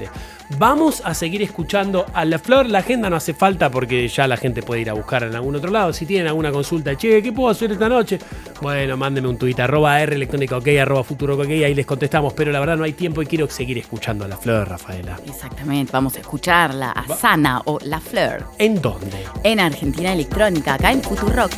Vamos 0.58 1.02
a 1.04 1.14
seguir 1.14 1.42
escuchando 1.42 2.06
a 2.12 2.24
La 2.24 2.38
Flor. 2.38 2.68
La 2.68 2.80
agenda 2.80 3.08
no 3.08 3.16
hace 3.16 3.34
falta 3.34 3.70
porque 3.70 4.06
ya 4.08 4.26
la 4.26 4.36
gente 4.36 4.62
puede 4.62 4.80
ir 4.80 4.90
a 4.90 4.94
buscar 4.94 5.22
en 5.22 5.34
algún 5.34 5.56
otro 5.56 5.70
lado. 5.70 5.92
Si 5.92 6.06
tienen 6.06 6.26
alguna 6.26 6.50
consulta, 6.50 6.96
che, 6.96 7.22
¿qué 7.22 7.32
puedo 7.32 7.50
hacer 7.50 7.72
esta 7.72 7.88
noche? 7.88 8.18
Bueno, 8.60 8.96
mándenme 8.96 9.28
un 9.28 9.38
tuit, 9.38 9.58
arroba 9.60 10.00
R 10.00 10.14
electrónica 10.14 10.56
ok, 10.56 10.68
arroba 10.80 11.04
futuro 11.04 11.34
ok, 11.34 11.48
ahí 11.48 11.74
les 11.74 11.86
contestamos. 11.86 12.32
Pero 12.32 12.50
la 12.52 12.60
verdad 12.60 12.76
no 12.76 12.84
hay 12.84 12.92
tiempo 12.92 13.22
y 13.22 13.26
quiero 13.26 13.48
seguir 13.48 13.78
escuchando 13.78 14.24
a 14.24 14.28
La 14.28 14.36
Flor, 14.36 14.68
Rafaela. 14.68 15.18
Exactamente, 15.26 15.92
vamos 15.92 16.16
a 16.16 16.20
escucharla 16.20 16.90
a 16.92 17.16
Sana. 17.16 17.62
O 17.64 17.78
La 17.82 18.00
Fleur. 18.00 18.46
¿En 18.58 18.80
dónde? 18.80 19.24
En 19.44 19.60
Argentina 19.60 20.12
Electrónica, 20.12 20.74
acá 20.74 20.92
en 20.92 21.02
Futurock. 21.02 21.52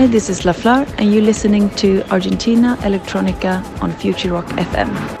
Hi, 0.00 0.06
this 0.06 0.30
is 0.30 0.46
La 0.46 0.54
Fleur, 0.54 0.86
and 0.96 1.12
you're 1.12 1.22
listening 1.22 1.68
to 1.76 2.02
Argentina 2.10 2.74
Electronica 2.80 3.62
on 3.82 3.92
Future 3.92 4.32
Rock 4.32 4.46
FM. 4.56 5.19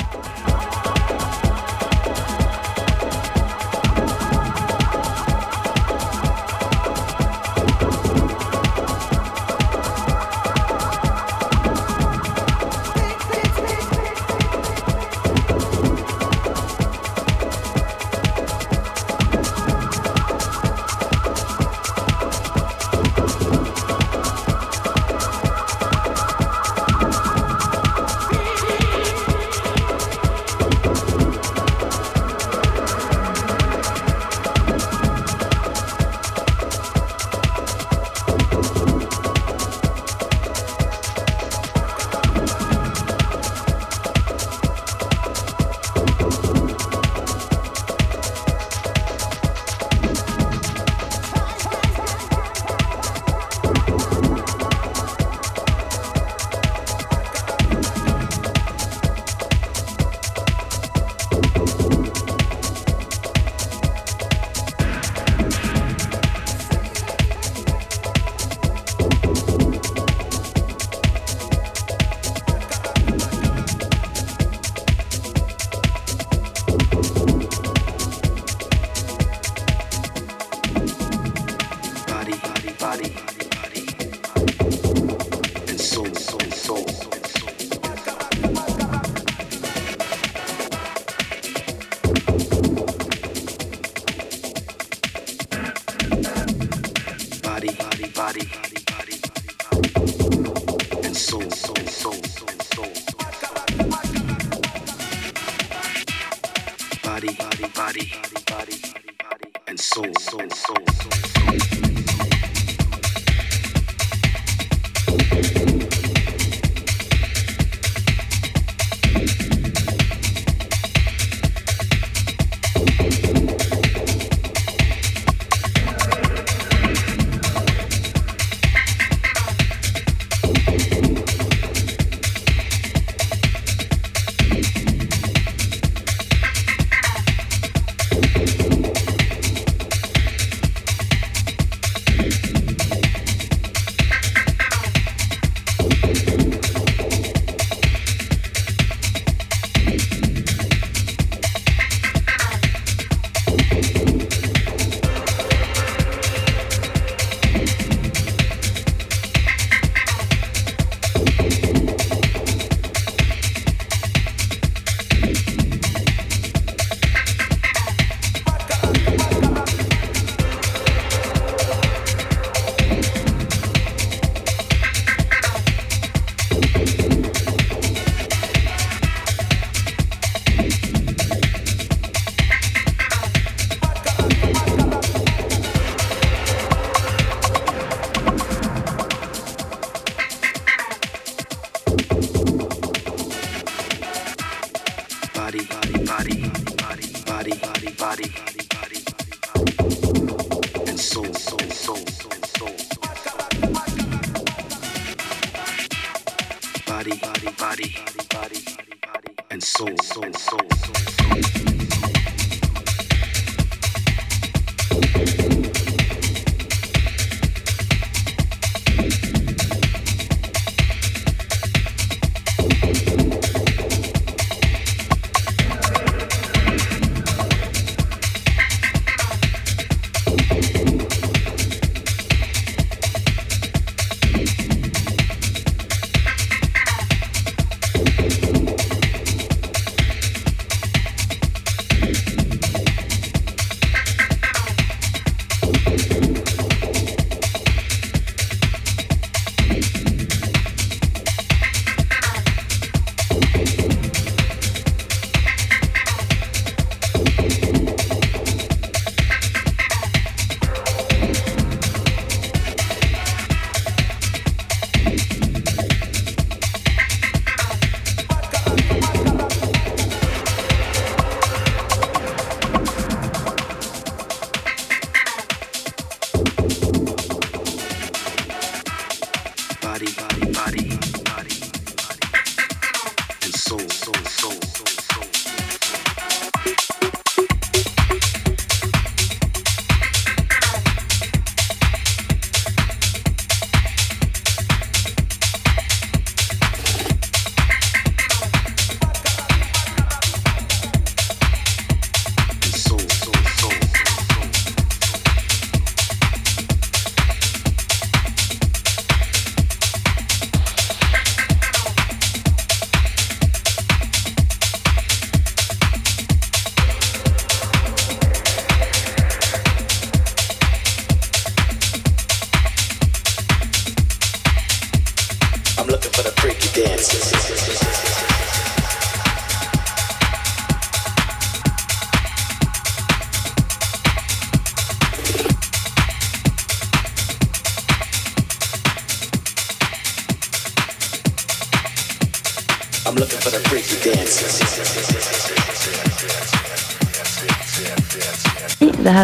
body, 207.02 207.18
body, 207.18 207.46
body, 207.58 207.96
body, 207.96 208.26
body, 208.28 208.94
body, 209.00 209.36
and 209.50 209.62
soul, 209.62 209.88
and 209.88 210.02
soul, 210.02 210.32
soul, 210.34 210.60
soul. 210.70 212.29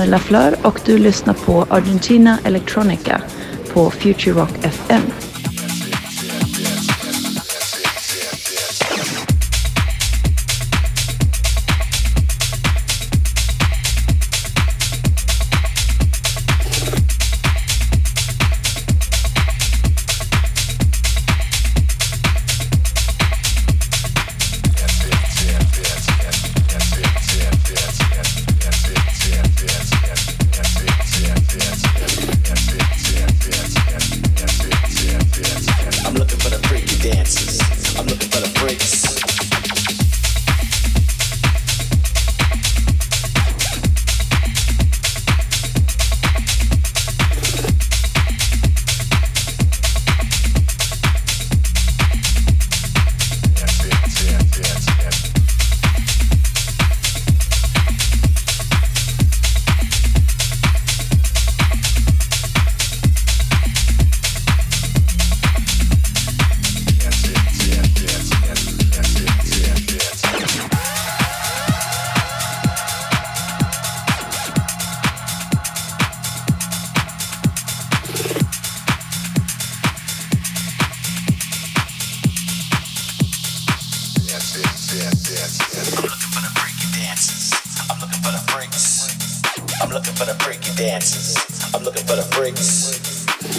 Lafleur 0.06 0.56
och 0.62 0.80
du 0.84 0.98
lyssnar 0.98 1.34
på 1.34 1.66
Argentina 1.70 2.38
Electronica 2.44 3.20
på 3.72 3.90
Future 3.90 4.40
Rock 4.40 4.64
FM. 4.64 5.02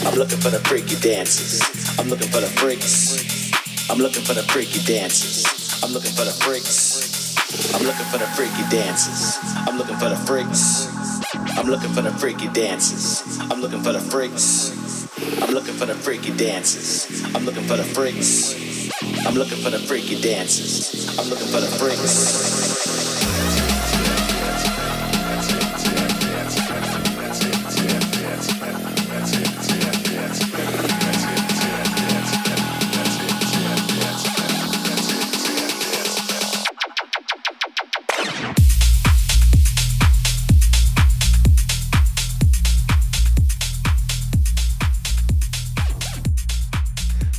I'm 0.06 0.16
looking 0.16 0.40
for 0.40 0.50
the 0.50 0.60
freaky 0.68 0.96
dances. 1.00 1.62
I'm 2.00 2.10
looking 2.10 2.28
for 2.30 2.42
the 2.42 2.48
freaks. 2.48 3.90
I'm 3.90 3.98
looking 4.00 4.24
for 4.24 4.34
the 4.34 4.44
freaky 4.44 4.80
dances. 4.86 5.46
I'm 5.84 5.94
looking 5.94 6.12
for 6.12 6.26
the 6.26 6.32
freaks. 6.44 7.74
I'm 7.74 7.84
looking 7.86 8.06
for 8.08 8.18
the 8.18 8.28
freaky 8.36 8.64
dances. 8.70 9.38
I'm 9.68 9.78
looking 9.78 9.96
for 9.96 10.10
the 10.10 10.18
freaks. 10.28 10.88
I'm 11.58 11.68
looking 11.68 11.94
for 11.94 12.02
the 12.02 12.12
freaky 12.12 12.48
dances. 12.50 13.40
I'm 13.50 13.62
looking 13.62 13.82
for 13.82 13.94
the 13.94 14.02
freaks. 14.02 14.74
I'm 15.42 15.54
looking 15.54 15.76
for 15.76 15.86
the 15.86 15.96
freaky 15.96 16.36
dances. 16.36 17.24
I'm 17.34 17.46
looking 17.46 17.64
for 17.64 17.78
the 17.78 17.84
freaks. 17.84 18.92
I'm 19.26 19.36
looking 19.36 19.58
for 19.64 19.70
the 19.70 19.80
freaky 19.80 20.22
dances. 20.22 21.18
I'm 21.18 21.30
looking 21.30 21.48
for 21.48 21.62
the 21.62 21.68
freaks. 21.68 23.37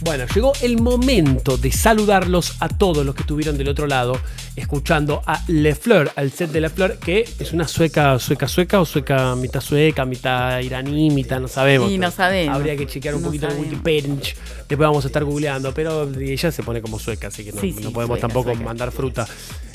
Bueno, 0.08 0.24
llegó 0.34 0.54
el 0.62 0.80
momento 0.80 1.58
de 1.58 1.70
saludarlos 1.70 2.54
a 2.60 2.68
todos 2.70 3.04
los 3.04 3.14
que 3.14 3.20
estuvieron 3.20 3.58
del 3.58 3.68
otro 3.68 3.86
lado, 3.86 4.18
escuchando 4.56 5.22
a 5.26 5.42
Le 5.48 5.74
Fleur, 5.74 6.10
al 6.16 6.32
set 6.32 6.50
de 6.50 6.62
Le 6.62 6.70
Fleur, 6.70 6.96
que 6.98 7.28
es 7.38 7.52
una 7.52 7.68
sueca, 7.68 8.18
sueca, 8.18 8.48
sueca 8.48 8.80
o 8.80 8.86
sueca, 8.86 9.34
mitad 9.36 9.60
sueca, 9.60 10.06
mitad 10.06 10.60
iraní, 10.60 11.10
mitad, 11.10 11.40
no 11.40 11.46
sabemos. 11.46 11.90
Sí, 11.90 11.98
no 11.98 12.10
sabemos. 12.10 12.56
Habría 12.56 12.74
que 12.74 12.86
chequear 12.86 13.16
un 13.16 13.20
No 13.20 13.26
poquito 13.28 13.48
sabemos. 13.48 13.66
en 13.66 13.72
Wikipedia. 13.74 14.14
Después 14.66 14.78
vamos 14.78 15.04
a 15.04 15.08
estar 15.08 15.24
googleando, 15.24 15.74
pero 15.74 16.10
ella 16.18 16.50
se 16.52 16.62
pone 16.62 16.80
como 16.80 16.98
sueca, 16.98 17.26
así 17.28 17.44
que 17.44 17.52
no, 17.52 17.60
Sí, 17.60 17.74
sí, 17.76 17.84
no 17.84 17.92
podemos 17.92 18.16
sueca, 18.18 18.28
tampoco 18.28 18.48
sueca. 18.54 18.64
mandar 18.64 18.90
fruta. 18.92 19.28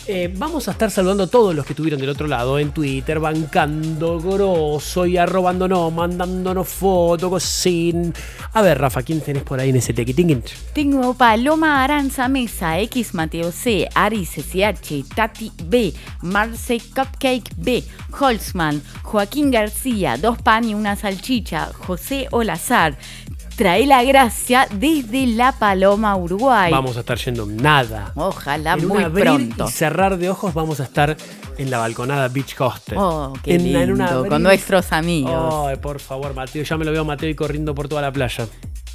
Eh, 0.06 0.30
vamos 0.36 0.68
a 0.68 0.72
estar 0.72 0.92
saludando 0.92 1.24
a 1.24 1.28
todos 1.28 1.56
los 1.56 1.66
que 1.66 1.72
estuvieron 1.72 1.98
del 1.98 2.10
otro 2.10 2.28
lado 2.28 2.60
en 2.60 2.72
Twitter, 2.72 3.20
bancando 3.22 4.20
grosso 4.20 5.06
y 5.06 5.18
arrobándonos, 5.18 5.94
mandándonos 5.94 6.68
fotos, 6.68 7.30
cosín. 7.30 8.14
A 8.52 8.62
ver, 8.62 8.80
Rafa, 8.80 9.02
¿quién 9.02 9.22
tenés 9.22 9.44
por 9.44 9.62
ahí 9.62 9.70
en 9.70 9.78
ese 9.78 9.94
tequitinguin? 9.94 10.44
Tengo 10.74 11.14
Paloma 11.14 11.86
Aranza 11.86 12.28
Mesa, 12.28 12.80
X 12.80 13.14
Mateo 13.14 13.54
C, 13.54 13.88
Ari 13.96 14.26
CCH, 14.26 15.08
Tati 15.16 15.52
B, 15.68 15.94
Marce 16.22 16.82
Cupcake 16.94 17.52
B, 17.56 17.82
Holzman, 18.20 18.82
Joaquín 19.04 19.52
García, 19.52 20.18
Dos 20.18 20.42
Pan 20.42 20.68
y 20.68 20.76
una 20.76 20.98
Salchicha, 20.98 21.72
José 21.74 22.28
Olazar. 22.32 22.98
Trae 23.56 23.86
la 23.86 24.04
gracia 24.04 24.68
desde 24.72 25.28
La 25.28 25.52
Paloma, 25.52 26.16
Uruguay. 26.16 26.72
Vamos 26.72 26.98
a 26.98 27.02
estar 27.02 27.18
yendo 27.20 27.46
nada. 27.46 28.12
Ojalá 28.16 28.74
En 28.74 28.88
muy 28.88 29.04
abrir 29.04 29.24
pronto. 29.26 29.66
y 29.68 29.72
cerrar 29.72 30.18
de 30.18 30.30
ojos 30.32 30.56
vamos 30.56 30.80
a 30.80 30.84
estar 30.84 31.16
en 31.60 31.70
la 31.70 31.78
balconada 31.78 32.28
Beach 32.30 32.56
Hostel. 32.60 32.98
Oh, 32.98 33.34
qué 33.44 33.54
En- 33.56 33.62
en 33.76 33.88
lindo, 33.90 34.04
abrir- 34.06 34.30
con 34.30 34.42
nuestros 34.42 34.92
amigos. 34.92 35.68
Ay, 35.70 35.76
por 35.76 36.00
favor, 36.00 36.34
Mateo, 36.34 36.64
ya 36.64 36.78
me 36.78 36.86
lo 36.86 36.92
veo 36.92 37.02
a 37.02 37.06
Mateo 37.06 37.30
y 37.30 37.36
corriendo 37.36 37.76
por 37.76 37.88
toda 37.88 38.02
la 38.02 38.12
playa. 38.12 38.48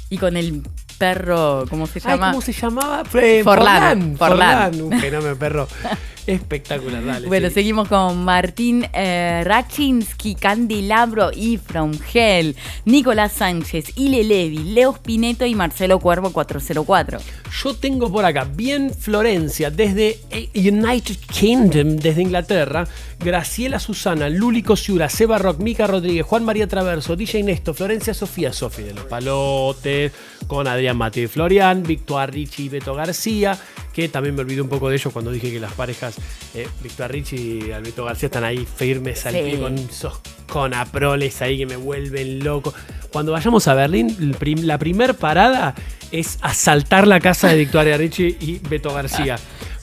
Y 0.09 0.17
con 0.17 0.35
el 0.35 0.61
perro, 0.99 1.65
¿cómo 1.69 1.87
se 1.87 1.99
Ay, 2.03 2.11
llama? 2.11 2.31
¿cómo 2.31 2.41
se 2.41 2.53
llamaba? 2.53 3.03
Eh, 3.15 3.41
Forlán, 3.43 3.43
Forlán. 3.43 4.17
Forlán. 4.17 4.73
Forlán, 4.73 4.81
un 4.81 4.99
fenómeno 4.99 5.35
perro. 5.35 5.67
Espectacular, 6.27 7.03
dale. 7.03 7.27
Bueno, 7.27 7.47
sí. 7.47 7.55
seguimos 7.55 7.87
con 7.87 8.23
Martín 8.23 8.85
eh, 8.93 9.41
Rachinsky, 9.43 10.35
Candelabro 10.35 11.31
y 11.33 11.57
From 11.57 11.93
Hell, 12.13 12.55
Nicolás 12.85 13.31
Sánchez, 13.31 13.93
Ile 13.95 14.23
Levi, 14.23 14.59
Leo 14.59 14.93
Spineto 14.93 15.47
y 15.47 15.55
Marcelo 15.55 15.97
Cuervo 15.97 16.31
404. 16.31 17.17
Yo 17.63 17.73
tengo 17.73 18.11
por 18.11 18.25
acá, 18.25 18.43
bien 18.43 18.93
Florencia, 18.93 19.71
desde 19.71 20.19
eh, 20.29 20.49
United 20.53 21.15
Kingdom, 21.31 21.95
desde 21.95 22.21
Inglaterra, 22.21 22.87
Graciela 23.19 23.79
Susana, 23.79 24.29
Luli 24.29 24.63
Cosiura, 24.63 25.09
Seba 25.09 25.37
Rock, 25.37 25.59
Mica 25.59 25.87
Rodríguez, 25.87 26.25
Juan 26.25 26.45
María 26.45 26.67
Traverso, 26.67 27.15
DJ 27.17 27.43
Nesto, 27.43 27.73
Florencia 27.73 28.13
Sofía, 28.13 28.53
Sofi 28.53 28.83
de 28.83 28.93
los 28.93 29.03
Palotes, 29.05 30.13
con 30.47 30.67
Adrián 30.67 30.95
Mateo 30.97 31.25
y 31.25 31.27
Florian, 31.27 31.83
Victor 31.83 32.31
Ricci 32.31 32.63
y 32.65 32.69
Beto 32.69 32.95
García, 32.95 33.57
que 33.93 34.07
también 34.07 34.35
me 34.35 34.41
olvidé 34.41 34.61
un 34.61 34.69
poco 34.69 34.89
de 34.89 34.95
ellos 34.95 35.11
cuando 35.11 35.31
dije 35.31 35.51
que 35.51 35.59
las 35.59 35.73
parejas, 35.73 36.15
eh, 36.55 36.67
Victor 36.81 37.11
Ricci 37.11 37.65
y 37.67 37.71
Alberto 37.71 38.05
García 38.05 38.27
están 38.27 38.45
ahí 38.45 38.65
firmes 38.65 39.25
al 39.25 39.33
Sí. 39.33 39.41
pie 39.43 39.59
con 39.59 39.77
esos 39.77 40.21
conaproles 40.47 41.41
ahí 41.41 41.57
que 41.57 41.65
me 41.65 41.75
vuelven 41.75 42.43
loco. 42.43 42.73
Cuando 43.11 43.31
vayamos 43.33 43.67
a 43.67 43.73
Berlín, 43.73 44.33
prim- 44.39 44.63
la 44.63 44.77
primer 44.77 45.15
parada 45.15 45.75
es 46.11 46.37
asaltar 46.41 47.05
la 47.05 47.19
casa 47.19 47.49
de 47.49 47.57
Victoria 47.57 47.97
Ricci 47.97 48.37
y 48.39 48.59
Beto 48.59 48.93
García. 48.93 49.37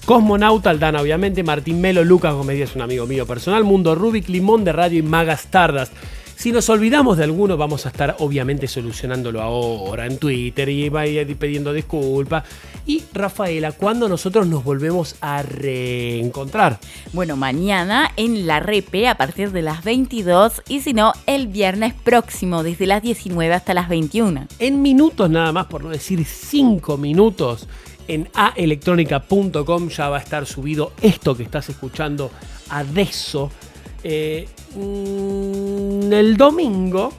Cosmonauta, 0.06 0.70
Aldana, 0.70 1.02
obviamente, 1.02 1.42
Martín 1.42 1.80
Melo, 1.80 2.04
Lucas 2.04 2.32
Gómez 2.32 2.56
Díaz, 2.56 2.76
un 2.76 2.82
amigo 2.82 3.06
mío 3.06 3.26
personal, 3.26 3.64
Mundo 3.64 3.96
Rubik, 3.96 4.28
Limón 4.28 4.62
de 4.62 4.72
Radio 4.72 5.00
y 5.00 5.02
Magas 5.02 5.48
Tardas. 5.48 5.90
Si 6.36 6.52
nos 6.52 6.68
olvidamos 6.68 7.16
de 7.16 7.24
alguno, 7.24 7.56
vamos 7.56 7.86
a 7.86 7.88
estar 7.88 8.14
obviamente 8.20 8.68
solucionándolo 8.68 9.42
ahora 9.42 10.06
en 10.06 10.18
Twitter 10.18 10.68
y 10.68 10.88
va 10.90 11.00
a 11.00 11.06
ir 11.08 11.36
pidiendo 11.36 11.72
disculpas. 11.72 12.44
Y 12.86 13.02
Rafaela, 13.12 13.72
¿cuándo 13.72 14.08
nosotros 14.08 14.46
nos 14.46 14.62
volvemos 14.62 15.16
a 15.20 15.42
reencontrar? 15.42 16.78
Bueno, 17.12 17.36
mañana 17.36 18.12
en 18.16 18.46
la 18.46 18.60
Repe 18.60 19.08
a 19.08 19.16
partir 19.16 19.50
de 19.50 19.62
las 19.62 19.82
22 19.82 20.62
y 20.68 20.82
si 20.82 20.92
no, 20.92 21.14
el 21.26 21.48
viernes 21.48 21.94
próximo 21.94 22.62
desde 22.62 22.86
las 22.86 23.02
19 23.02 23.52
hasta 23.52 23.74
las 23.74 23.88
21. 23.88 24.46
En 24.60 24.82
minutos 24.82 25.28
nada 25.28 25.50
más, 25.50 25.66
por 25.66 25.82
no 25.82 25.90
decir 25.90 26.24
cinco 26.24 26.96
minutos, 26.96 27.66
en 28.08 28.28
aelectronica.com 28.34 29.88
ya 29.88 30.08
va 30.08 30.18
a 30.18 30.20
estar 30.20 30.46
subido 30.46 30.92
esto 31.02 31.36
que 31.36 31.42
estás 31.42 31.68
escuchando 31.68 32.30
adeso. 32.70 33.50
Eh, 34.02 34.48
mm, 34.74 36.12
el 36.12 36.36
domingo. 36.36 37.12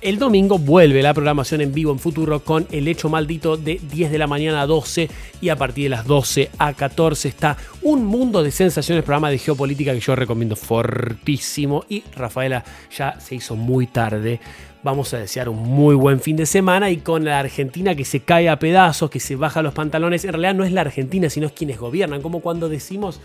El 0.00 0.18
domingo 0.18 0.58
vuelve 0.58 1.02
la 1.02 1.12
programación 1.12 1.60
en 1.60 1.74
vivo 1.74 1.92
en 1.92 1.98
Futuro 1.98 2.42
con 2.42 2.66
El 2.70 2.88
Hecho 2.88 3.10
Maldito 3.10 3.58
de 3.58 3.78
10 3.92 4.10
de 4.10 4.16
la 4.16 4.26
mañana 4.26 4.62
a 4.62 4.66
12 4.66 5.10
y 5.42 5.50
a 5.50 5.56
partir 5.56 5.84
de 5.84 5.90
las 5.90 6.06
12 6.06 6.50
a 6.56 6.72
14 6.72 7.28
está 7.28 7.58
Un 7.82 8.06
Mundo 8.06 8.42
de 8.42 8.50
Sensaciones, 8.50 9.04
programa 9.04 9.28
de 9.28 9.36
geopolítica 9.36 9.92
que 9.92 10.00
yo 10.00 10.16
recomiendo 10.16 10.56
fortísimo 10.56 11.84
y 11.86 12.02
Rafaela 12.16 12.64
ya 12.96 13.20
se 13.20 13.34
hizo 13.34 13.56
muy 13.56 13.88
tarde. 13.88 14.40
Vamos 14.82 15.12
a 15.12 15.18
desear 15.18 15.48
un 15.48 15.58
muy 15.58 15.94
buen 15.94 16.20
fin 16.20 16.36
de 16.36 16.46
semana 16.46 16.90
y 16.90 16.98
con 16.98 17.24
la 17.24 17.38
Argentina 17.38 17.94
que 17.94 18.04
se 18.04 18.20
cae 18.20 18.48
a 18.48 18.58
pedazos, 18.58 19.10
que 19.10 19.20
se 19.20 19.36
baja 19.36 19.60
los 19.60 19.74
pantalones. 19.74 20.24
En 20.24 20.32
realidad 20.32 20.54
no 20.54 20.64
es 20.64 20.72
la 20.72 20.80
Argentina, 20.80 21.28
sino 21.28 21.46
es 21.46 21.52
quienes 21.52 21.78
gobiernan, 21.78 22.22
como 22.22 22.40
cuando 22.40 22.68
decimos 22.68 23.20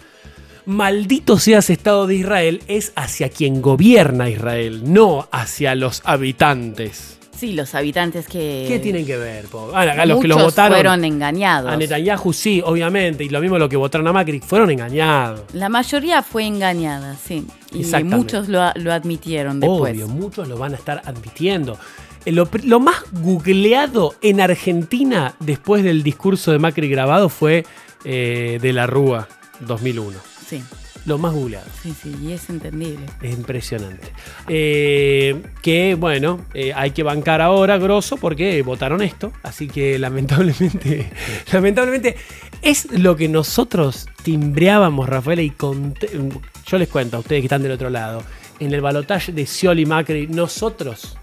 maldito 0.65 1.37
seas 1.37 1.69
Estado 1.69 2.07
de 2.07 2.15
Israel, 2.15 2.61
es 2.67 2.91
hacia 2.95 3.29
quien 3.29 3.61
gobierna 3.61 4.29
Israel, 4.29 4.91
no 4.91 5.27
hacia 5.31 5.75
los 5.75 6.01
habitantes. 6.05 7.14
Sí, 7.37 7.53
los 7.53 7.75
habitantes 7.75 8.27
que... 8.27 8.65
¿Qué 8.67 8.79
tienen 8.79 9.05
que 9.05 9.17
ver? 9.17 9.45
po? 9.45 9.71
Ah, 9.73 10.05
los 10.05 10.21
que 10.21 10.27
lo 10.27 10.37
votaron 10.37 10.73
fueron 10.77 11.03
engañados. 11.03 11.71
a 11.71 11.75
Netanyahu, 11.77 12.31
sí, 12.31 12.61
obviamente, 12.65 13.23
y 13.23 13.29
lo 13.29 13.41
mismo 13.41 13.57
los 13.57 13.69
que 13.69 13.75
votaron 13.75 14.07
a 14.07 14.13
Macri, 14.13 14.39
fueron 14.39 14.71
engañados. 14.71 15.41
La 15.53 15.67
mayoría 15.69 16.21
fue 16.23 16.45
engañada, 16.45 17.15
sí. 17.15 17.45
Y 17.73 17.83
muchos 18.03 18.47
lo, 18.47 18.71
lo 18.75 18.93
admitieron 18.93 19.59
después. 19.59 19.93
Obvio, 19.93 20.07
muchos 20.07 20.47
lo 20.47 20.57
van 20.57 20.73
a 20.73 20.77
estar 20.77 21.01
admitiendo. 21.05 21.77
Eh, 22.25 22.31
Lo, 22.31 22.49
lo 22.63 22.79
más 22.79 22.95
googleado 23.11 24.15
en 24.21 24.41
Argentina 24.41 25.35
después 25.39 25.83
del 25.83 26.03
discurso 26.03 26.51
de 26.51 26.59
Macri 26.59 26.89
grabado 26.89 27.29
fue 27.29 27.65
eh, 28.03 28.59
de 28.61 28.73
la 28.73 28.87
Rúa 28.87 29.27
2001. 29.61 30.17
Sí, 30.47 30.63
Lo 31.05 31.19
más 31.19 31.33
googleado. 31.33 31.67
sí, 31.83 31.93
sí, 32.01 32.15
y 32.21 32.31
es 32.31 32.49
entendible. 32.49 33.05
Es 33.21 33.33
impresionante. 33.33 34.07
Eh, 34.47 35.41
que 35.61 35.95
bueno, 35.95 36.41
eh, 36.53 36.73
hay 36.75 36.91
que 36.91 37.03
bancar 37.03 37.41
ahora, 37.41 37.77
grosso, 37.77 38.17
porque 38.17 38.61
votaron 38.63 39.01
esto. 39.03 39.31
Así 39.43 39.67
que 39.67 39.99
lamentablemente, 39.99 41.11
lamentablemente, 41.51 42.15
es 42.63 42.91
lo 42.91 43.15
que 43.15 43.29
nosotros 43.29 44.07
timbreábamos, 44.23 45.07
Rafaela, 45.07 45.43
y 45.43 45.53
yo 45.59 46.77
les 46.77 46.89
cuento 46.89 47.17
a 47.17 47.19
ustedes 47.19 47.41
que 47.41 47.45
están 47.45 47.61
del 47.61 47.73
otro 47.73 47.91
lado. 47.91 48.23
En 48.59 48.73
el 48.73 48.81
balotaje 48.81 49.31
de 49.31 49.45
Scioli 49.45 49.85
Macri, 49.85 50.27
nosotros, 50.27 51.17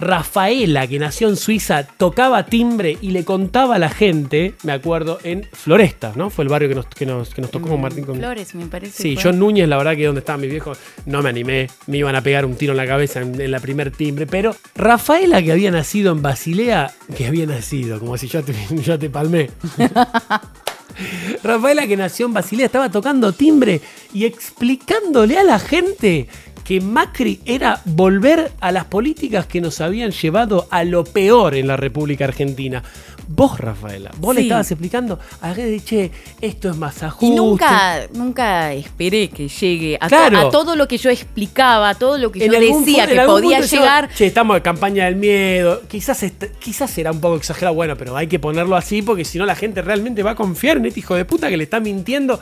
Rafaela, 0.00 0.86
que 0.86 0.98
nació 0.98 1.28
en 1.28 1.36
Suiza, 1.36 1.84
tocaba 1.84 2.46
timbre 2.46 2.98
y 3.00 3.10
le 3.10 3.24
contaba 3.24 3.76
a 3.76 3.78
la 3.78 3.88
gente, 3.88 4.54
me 4.62 4.72
acuerdo, 4.72 5.18
en 5.24 5.46
Floresta, 5.52 6.12
¿no? 6.16 6.30
Fue 6.30 6.44
el 6.44 6.48
barrio 6.48 6.68
que 6.68 6.74
nos, 6.74 6.86
que 6.86 7.06
nos, 7.06 7.34
que 7.34 7.42
nos 7.42 7.50
tocó 7.50 7.68
con 7.68 7.80
Martín. 7.80 8.04
Con, 8.04 8.16
Flores, 8.16 8.54
me 8.54 8.66
parece. 8.66 9.02
Sí, 9.02 9.16
en 9.28 9.38
Núñez, 9.38 9.68
la 9.68 9.76
verdad 9.76 9.96
que 9.96 10.06
donde 10.06 10.20
estaban 10.20 10.40
mis 10.40 10.50
viejos, 10.50 10.78
no 11.06 11.22
me 11.22 11.30
animé, 11.30 11.68
me 11.86 11.98
iban 11.98 12.14
a 12.14 12.22
pegar 12.22 12.44
un 12.44 12.56
tiro 12.56 12.72
en 12.72 12.78
la 12.78 12.86
cabeza 12.86 13.20
en, 13.20 13.40
en 13.40 13.50
la 13.50 13.60
primer 13.60 13.90
timbre, 13.90 14.26
pero 14.26 14.54
Rafaela 14.74 15.42
que 15.42 15.52
había 15.52 15.70
nacido 15.70 16.12
en 16.12 16.22
Basilea, 16.22 16.92
que 17.16 17.26
había 17.26 17.46
nacido, 17.46 17.98
como 17.98 18.16
si 18.16 18.28
yo 18.28 18.42
te, 18.42 18.54
yo 18.82 18.98
te 18.98 19.10
palmé. 19.10 19.50
Rafaela 21.44 21.86
que 21.86 21.96
nació 21.96 22.26
en 22.26 22.34
Basilea 22.34 22.66
estaba 22.66 22.90
tocando 22.90 23.32
timbre 23.32 23.80
y 24.12 24.24
explicándole 24.24 25.38
a 25.38 25.44
la 25.44 25.58
gente 25.58 26.28
que 26.68 26.82
Macri 26.82 27.40
era 27.46 27.80
volver 27.86 28.52
a 28.60 28.70
las 28.72 28.84
políticas 28.84 29.46
que 29.46 29.58
nos 29.62 29.80
habían 29.80 30.10
llevado 30.10 30.68
a 30.70 30.84
lo 30.84 31.02
peor 31.02 31.54
en 31.54 31.66
la 31.66 31.78
República 31.78 32.26
Argentina. 32.26 32.82
Vos, 33.26 33.58
Rafaela, 33.58 34.10
vos 34.18 34.34
le 34.34 34.42
estabas 34.42 34.70
explicando 34.70 35.18
a 35.40 35.48
la 35.48 35.54
gente, 35.54 35.70
de, 35.70 35.80
che, 35.82 36.10
esto 36.42 36.68
es 36.68 36.76
más 36.76 37.02
ajuste. 37.02 37.26
Y 37.26 37.30
nunca, 37.36 38.06
nunca 38.12 38.74
esperé 38.74 39.30
que 39.30 39.48
llegue 39.48 39.96
a, 39.98 40.08
to- 40.08 40.16
Claro. 40.16 40.38
a 40.40 40.50
todo 40.50 40.76
lo 40.76 40.86
que 40.86 40.98
yo 40.98 41.08
explicaba, 41.08 41.88
a 41.88 41.94
todo 41.94 42.18
lo 42.18 42.30
que 42.30 42.44
En 42.44 42.52
yo 42.52 42.60
decía 42.60 43.06
que 43.06 43.18
podía 43.22 43.60
yo, 43.60 43.66
llegar. 43.66 44.10
che, 44.14 44.26
estamos 44.26 44.54
en 44.58 44.62
campaña 44.62 45.06
del 45.06 45.16
miedo. 45.16 45.80
Quizás, 45.88 46.22
quizás 46.58 46.90
será 46.90 47.12
un 47.12 47.20
poco 47.22 47.36
exagerado, 47.36 47.74
bueno, 47.74 47.96
pero 47.96 48.14
hay 48.14 48.26
que 48.26 48.38
ponerlo 48.38 48.76
así 48.76 49.00
porque 49.00 49.24
si 49.24 49.38
no 49.38 49.46
la 49.46 49.54
gente 49.56 49.80
realmente 49.80 50.22
va 50.22 50.32
a 50.32 50.34
confiar 50.34 50.76
en 50.76 50.84
este 50.84 51.00
hijo 51.00 51.14
de 51.14 51.24
puta 51.24 51.48
que 51.48 51.56
le 51.56 51.64
está 51.64 51.80
mintiendo. 51.80 52.38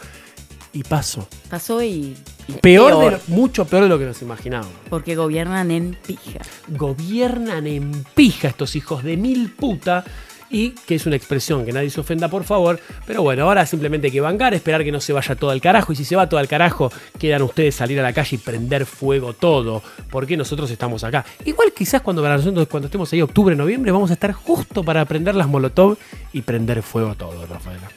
Y 0.72 0.82
pasó. 0.82 1.28
Pasó 1.48 1.80
y. 1.82 2.16
Peor, 2.60 2.98
de 3.04 3.10
lo- 3.12 3.20
mucho 3.28 3.64
peor 3.64 3.82
de 3.84 3.88
lo 3.88 3.98
que 3.98 4.04
nos 4.06 4.22
imaginábamos. 4.22 4.72
Porque 4.88 5.14
gobiernan 5.16 5.70
en 5.70 5.96
pija. 6.06 6.40
Gobiernan 6.68 7.66
en 7.66 8.04
pija 8.14 8.48
estos 8.48 8.76
hijos 8.76 9.02
de 9.02 9.16
mil 9.16 9.50
puta. 9.52 10.04
Y 10.48 10.70
que 10.70 10.94
es 10.94 11.04
una 11.06 11.16
expresión 11.16 11.64
que 11.66 11.72
nadie 11.72 11.90
se 11.90 11.98
ofenda, 11.98 12.28
por 12.28 12.44
favor. 12.44 12.78
Pero 13.04 13.20
bueno, 13.22 13.42
ahora 13.42 13.66
simplemente 13.66 14.06
hay 14.06 14.12
que 14.12 14.20
bancar, 14.20 14.54
esperar 14.54 14.84
que 14.84 14.92
no 14.92 15.00
se 15.00 15.12
vaya 15.12 15.34
todo 15.34 15.50
al 15.50 15.60
carajo. 15.60 15.92
Y 15.92 15.96
si 15.96 16.04
se 16.04 16.14
va 16.14 16.28
todo 16.28 16.38
al 16.38 16.46
carajo, 16.46 16.92
quedan 17.18 17.42
ustedes 17.42 17.74
salir 17.74 17.98
a 17.98 18.04
la 18.04 18.12
calle 18.12 18.36
y 18.36 18.38
prender 18.38 18.86
fuego 18.86 19.32
todo. 19.32 19.82
Porque 20.08 20.36
nosotros 20.36 20.70
estamos 20.70 21.02
acá. 21.02 21.24
Igual 21.44 21.72
quizás 21.72 22.00
cuando 22.00 22.22
cuando 22.22 22.86
estemos 22.86 23.12
ahí 23.12 23.22
octubre, 23.22 23.56
noviembre, 23.56 23.90
vamos 23.90 24.10
a 24.10 24.12
estar 24.12 24.32
justo 24.32 24.84
para 24.84 25.04
prender 25.04 25.34
las 25.34 25.48
molotov 25.48 25.98
y 26.32 26.42
prender 26.42 26.80
fuego 26.84 27.16
todo, 27.16 27.44
Rafaela. 27.44 27.90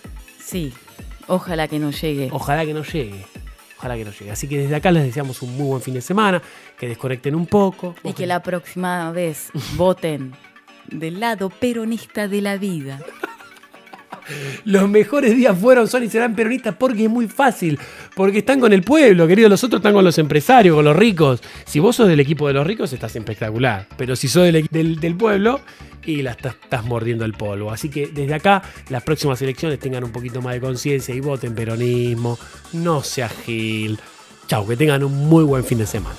Sí. 0.43 0.73
Ojalá 1.27 1.67
que 1.67 1.77
no 1.77 1.91
llegue. 1.91 2.29
Ojalá 2.31 2.65
que 2.65 2.73
no 2.73 2.83
llegue. 2.83 3.25
Ojalá 3.79 3.95
que 3.95 4.03
no 4.03 4.11
llegue. 4.11 4.29
Así 4.29 4.45
que 4.49 4.57
desde 4.57 4.75
acá 4.75 4.91
les 4.91 5.03
deseamos 5.03 5.41
un 5.41 5.55
muy 5.55 5.67
buen 5.67 5.81
fin 5.81 5.93
de 5.93 6.01
semana. 6.01 6.41
Que 6.77 6.89
desconecten 6.89 7.33
un 7.33 7.45
poco. 7.45 7.95
Y 8.03 8.11
que 8.11 8.27
la 8.27 8.43
próxima 8.43 9.09
vez 9.13 9.51
voten 9.77 10.33
del 10.87 11.21
lado 11.21 11.49
peronista 11.49 12.27
de 12.27 12.41
la 12.41 12.57
vida. 12.57 12.99
Los 14.65 14.89
mejores 14.89 15.35
días 15.35 15.57
fueron, 15.57 15.87
son 15.87 16.03
y 16.03 16.09
serán 16.09 16.35
peronistas 16.35 16.75
porque 16.75 17.03
es 17.05 17.09
muy 17.09 17.27
fácil. 17.27 17.79
Porque 18.15 18.39
están 18.39 18.59
con 18.59 18.73
el 18.73 18.83
pueblo, 18.83 19.27
querido. 19.27 19.49
Los 19.49 19.63
otros 19.63 19.79
están 19.79 19.93
con 19.93 20.03
los 20.03 20.17
empresarios, 20.17 20.75
con 20.75 20.85
los 20.85 20.95
ricos. 20.95 21.41
Si 21.65 21.79
vos 21.79 21.95
sos 21.95 22.07
del 22.07 22.19
equipo 22.19 22.47
de 22.47 22.53
los 22.53 22.65
ricos, 22.65 22.91
estás 22.93 23.15
espectacular. 23.15 23.87
Pero 23.97 24.15
si 24.15 24.27
sos 24.27 24.43
del, 24.43 24.67
del- 24.71 24.99
del 24.99 25.15
pueblo, 25.15 25.61
y 26.05 26.21
la 26.23 26.31
estás, 26.31 26.55
mordiendo 26.85 27.25
el 27.25 27.33
polvo. 27.33 27.71
Así 27.71 27.89
que 27.89 28.07
desde 28.07 28.33
acá, 28.33 28.63
las 28.89 29.03
próximas 29.03 29.39
elecciones 29.41 29.79
tengan 29.79 30.03
un 30.03 30.11
poquito 30.11 30.41
más 30.41 30.53
de 30.53 30.61
conciencia 30.61 31.13
y 31.13 31.19
voten 31.19 31.53
peronismo. 31.53 32.39
No 32.73 33.03
sea 33.03 33.29
gil. 33.29 33.99
Chau, 34.47 34.65
que 34.67 34.75
tengan 34.75 35.03
un 35.03 35.13
muy 35.27 35.43
buen 35.43 35.63
fin 35.63 35.77
de 35.77 35.85
semana. 35.85 36.15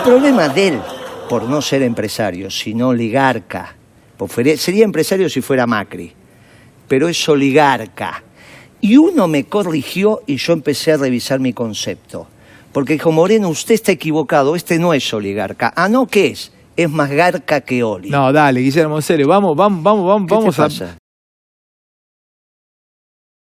El 0.00 0.06
problema 0.06 0.48
de 0.48 0.68
él, 0.68 0.80
por 1.28 1.42
no 1.42 1.60
ser 1.60 1.82
empresario, 1.82 2.50
sino 2.50 2.88
oligarca, 2.88 3.76
pues 4.16 4.58
sería 4.58 4.82
empresario 4.82 5.28
si 5.28 5.42
fuera 5.42 5.66
Macri, 5.66 6.10
pero 6.88 7.06
es 7.06 7.28
oligarca. 7.28 8.22
Y 8.80 8.96
uno 8.96 9.28
me 9.28 9.44
corrigió 9.44 10.22
y 10.26 10.36
yo 10.36 10.54
empecé 10.54 10.92
a 10.92 10.96
revisar 10.96 11.38
mi 11.38 11.52
concepto. 11.52 12.26
Porque 12.72 12.94
dijo, 12.94 13.12
Moreno, 13.12 13.50
usted 13.50 13.74
está 13.74 13.92
equivocado, 13.92 14.56
este 14.56 14.78
no 14.78 14.94
es 14.94 15.12
oligarca. 15.12 15.70
Ah, 15.76 15.90
no, 15.90 16.06
¿qué 16.06 16.28
es? 16.28 16.50
Es 16.76 16.88
más 16.88 17.10
garca 17.10 17.60
que 17.60 17.82
oli. 17.82 18.08
No, 18.08 18.32
dale, 18.32 18.60
Guillermo, 18.60 18.96
en 18.96 19.02
serio, 19.02 19.28
vamos, 19.28 19.54
vamos, 19.54 19.82
vamos, 19.82 20.06
vamos, 20.06 20.22
¿Qué 20.22 20.28
te 20.28 20.34
vamos 20.34 20.58
a. 20.58 20.62
pasa? 20.62 20.99